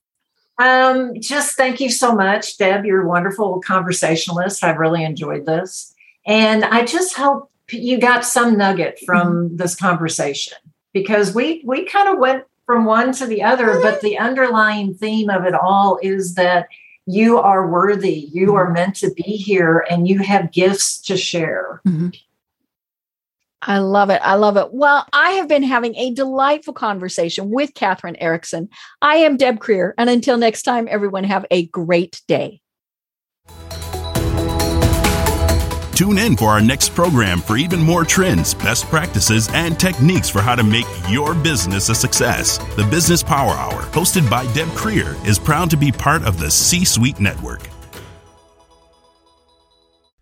Um, 0.60 1.14
just 1.20 1.56
thank 1.56 1.80
you 1.80 1.90
so 1.90 2.16
much, 2.16 2.58
Deb. 2.58 2.86
You're 2.86 3.04
a 3.04 3.08
wonderful 3.08 3.62
conversationalist. 3.62 4.64
I've 4.64 4.78
really 4.78 5.04
enjoyed 5.04 5.46
this. 5.46 5.94
And 6.26 6.66
I 6.66 6.84
just 6.84 7.16
hope 7.16 7.52
you 7.70 8.00
got 8.00 8.26
some 8.26 8.58
nugget 8.58 9.00
from 9.06 9.28
mm-hmm. 9.34 9.56
this 9.58 9.76
conversation 9.76 10.58
because 10.94 11.34
we 11.34 11.62
we 11.66 11.86
kind 11.86 12.10
of 12.10 12.18
went 12.18 12.46
from 12.66 12.86
one 12.86 13.14
to 13.14 13.26
the 13.26 13.44
other, 13.44 13.68
mm-hmm. 13.68 13.82
but 13.82 14.02
the 14.02 14.18
underlying 14.18 14.94
theme 14.94 15.30
of 15.30 15.46
it 15.46 15.54
all 15.54 16.00
is 16.02 16.36
that 16.36 16.68
you 17.06 17.38
are 17.40 17.68
worthy, 17.68 18.30
you 18.34 18.56
are 18.56 18.66
mm-hmm. 18.66 18.74
meant 18.74 18.96
to 18.98 19.12
be 19.12 19.38
here, 19.38 19.86
and 19.90 20.08
you 20.08 20.20
have 20.20 20.52
gifts 20.52 21.00
to 21.02 21.18
share. 21.18 21.82
Mm-hmm. 21.88 22.10
I 23.62 23.80
love 23.80 24.10
it. 24.10 24.22
I 24.24 24.36
love 24.36 24.58
it. 24.58 24.68
Well, 24.72 25.06
I 25.14 25.32
have 25.32 25.48
been 25.48 25.64
having 25.64 25.96
a 25.96 26.14
delightful 26.14 26.74
conversation 26.74 27.50
with 27.50 27.74
Kathryn 27.74 28.16
Eriksen. 28.20 28.70
I 29.02 29.18
am 29.18 29.38
Deb 29.38 29.60
Krier. 29.60 29.94
And 29.98 30.10
until 30.10 30.38
next 30.38 30.64
time, 30.64 30.88
everyone 30.90 31.24
have 31.24 31.46
a 31.50 31.66
great 31.68 32.22
day. 32.28 32.62
Tune 35.98 36.20
in 36.20 36.38
for 36.38 36.50
our 36.50 36.62
next 36.62 36.94
program 36.94 37.40
for 37.42 37.58
even 37.58 37.82
more 37.82 38.06
trends, 38.06 38.54
best 38.54 38.86
practices, 38.86 39.50
and 39.52 39.80
techniques 39.80 40.30
for 40.30 40.44
how 40.44 40.54
to 40.54 40.64
make 40.64 40.86
your 41.10 41.34
business 41.34 41.90
a 41.90 41.96
success. 41.96 42.60
The 42.76 42.88
Business 42.92 43.24
Power 43.24 43.54
Hour, 43.54 43.82
hosted 43.92 44.30
by 44.30 44.46
Deb 44.54 44.68
Krier, 44.70 45.16
is 45.26 45.40
proud 45.40 45.72
to 45.72 45.78
be 45.78 45.92
part 45.92 46.22
of 46.22 46.38
the 46.38 46.52
C 46.52 46.86
Suite 46.86 47.20
Network. 47.20 47.67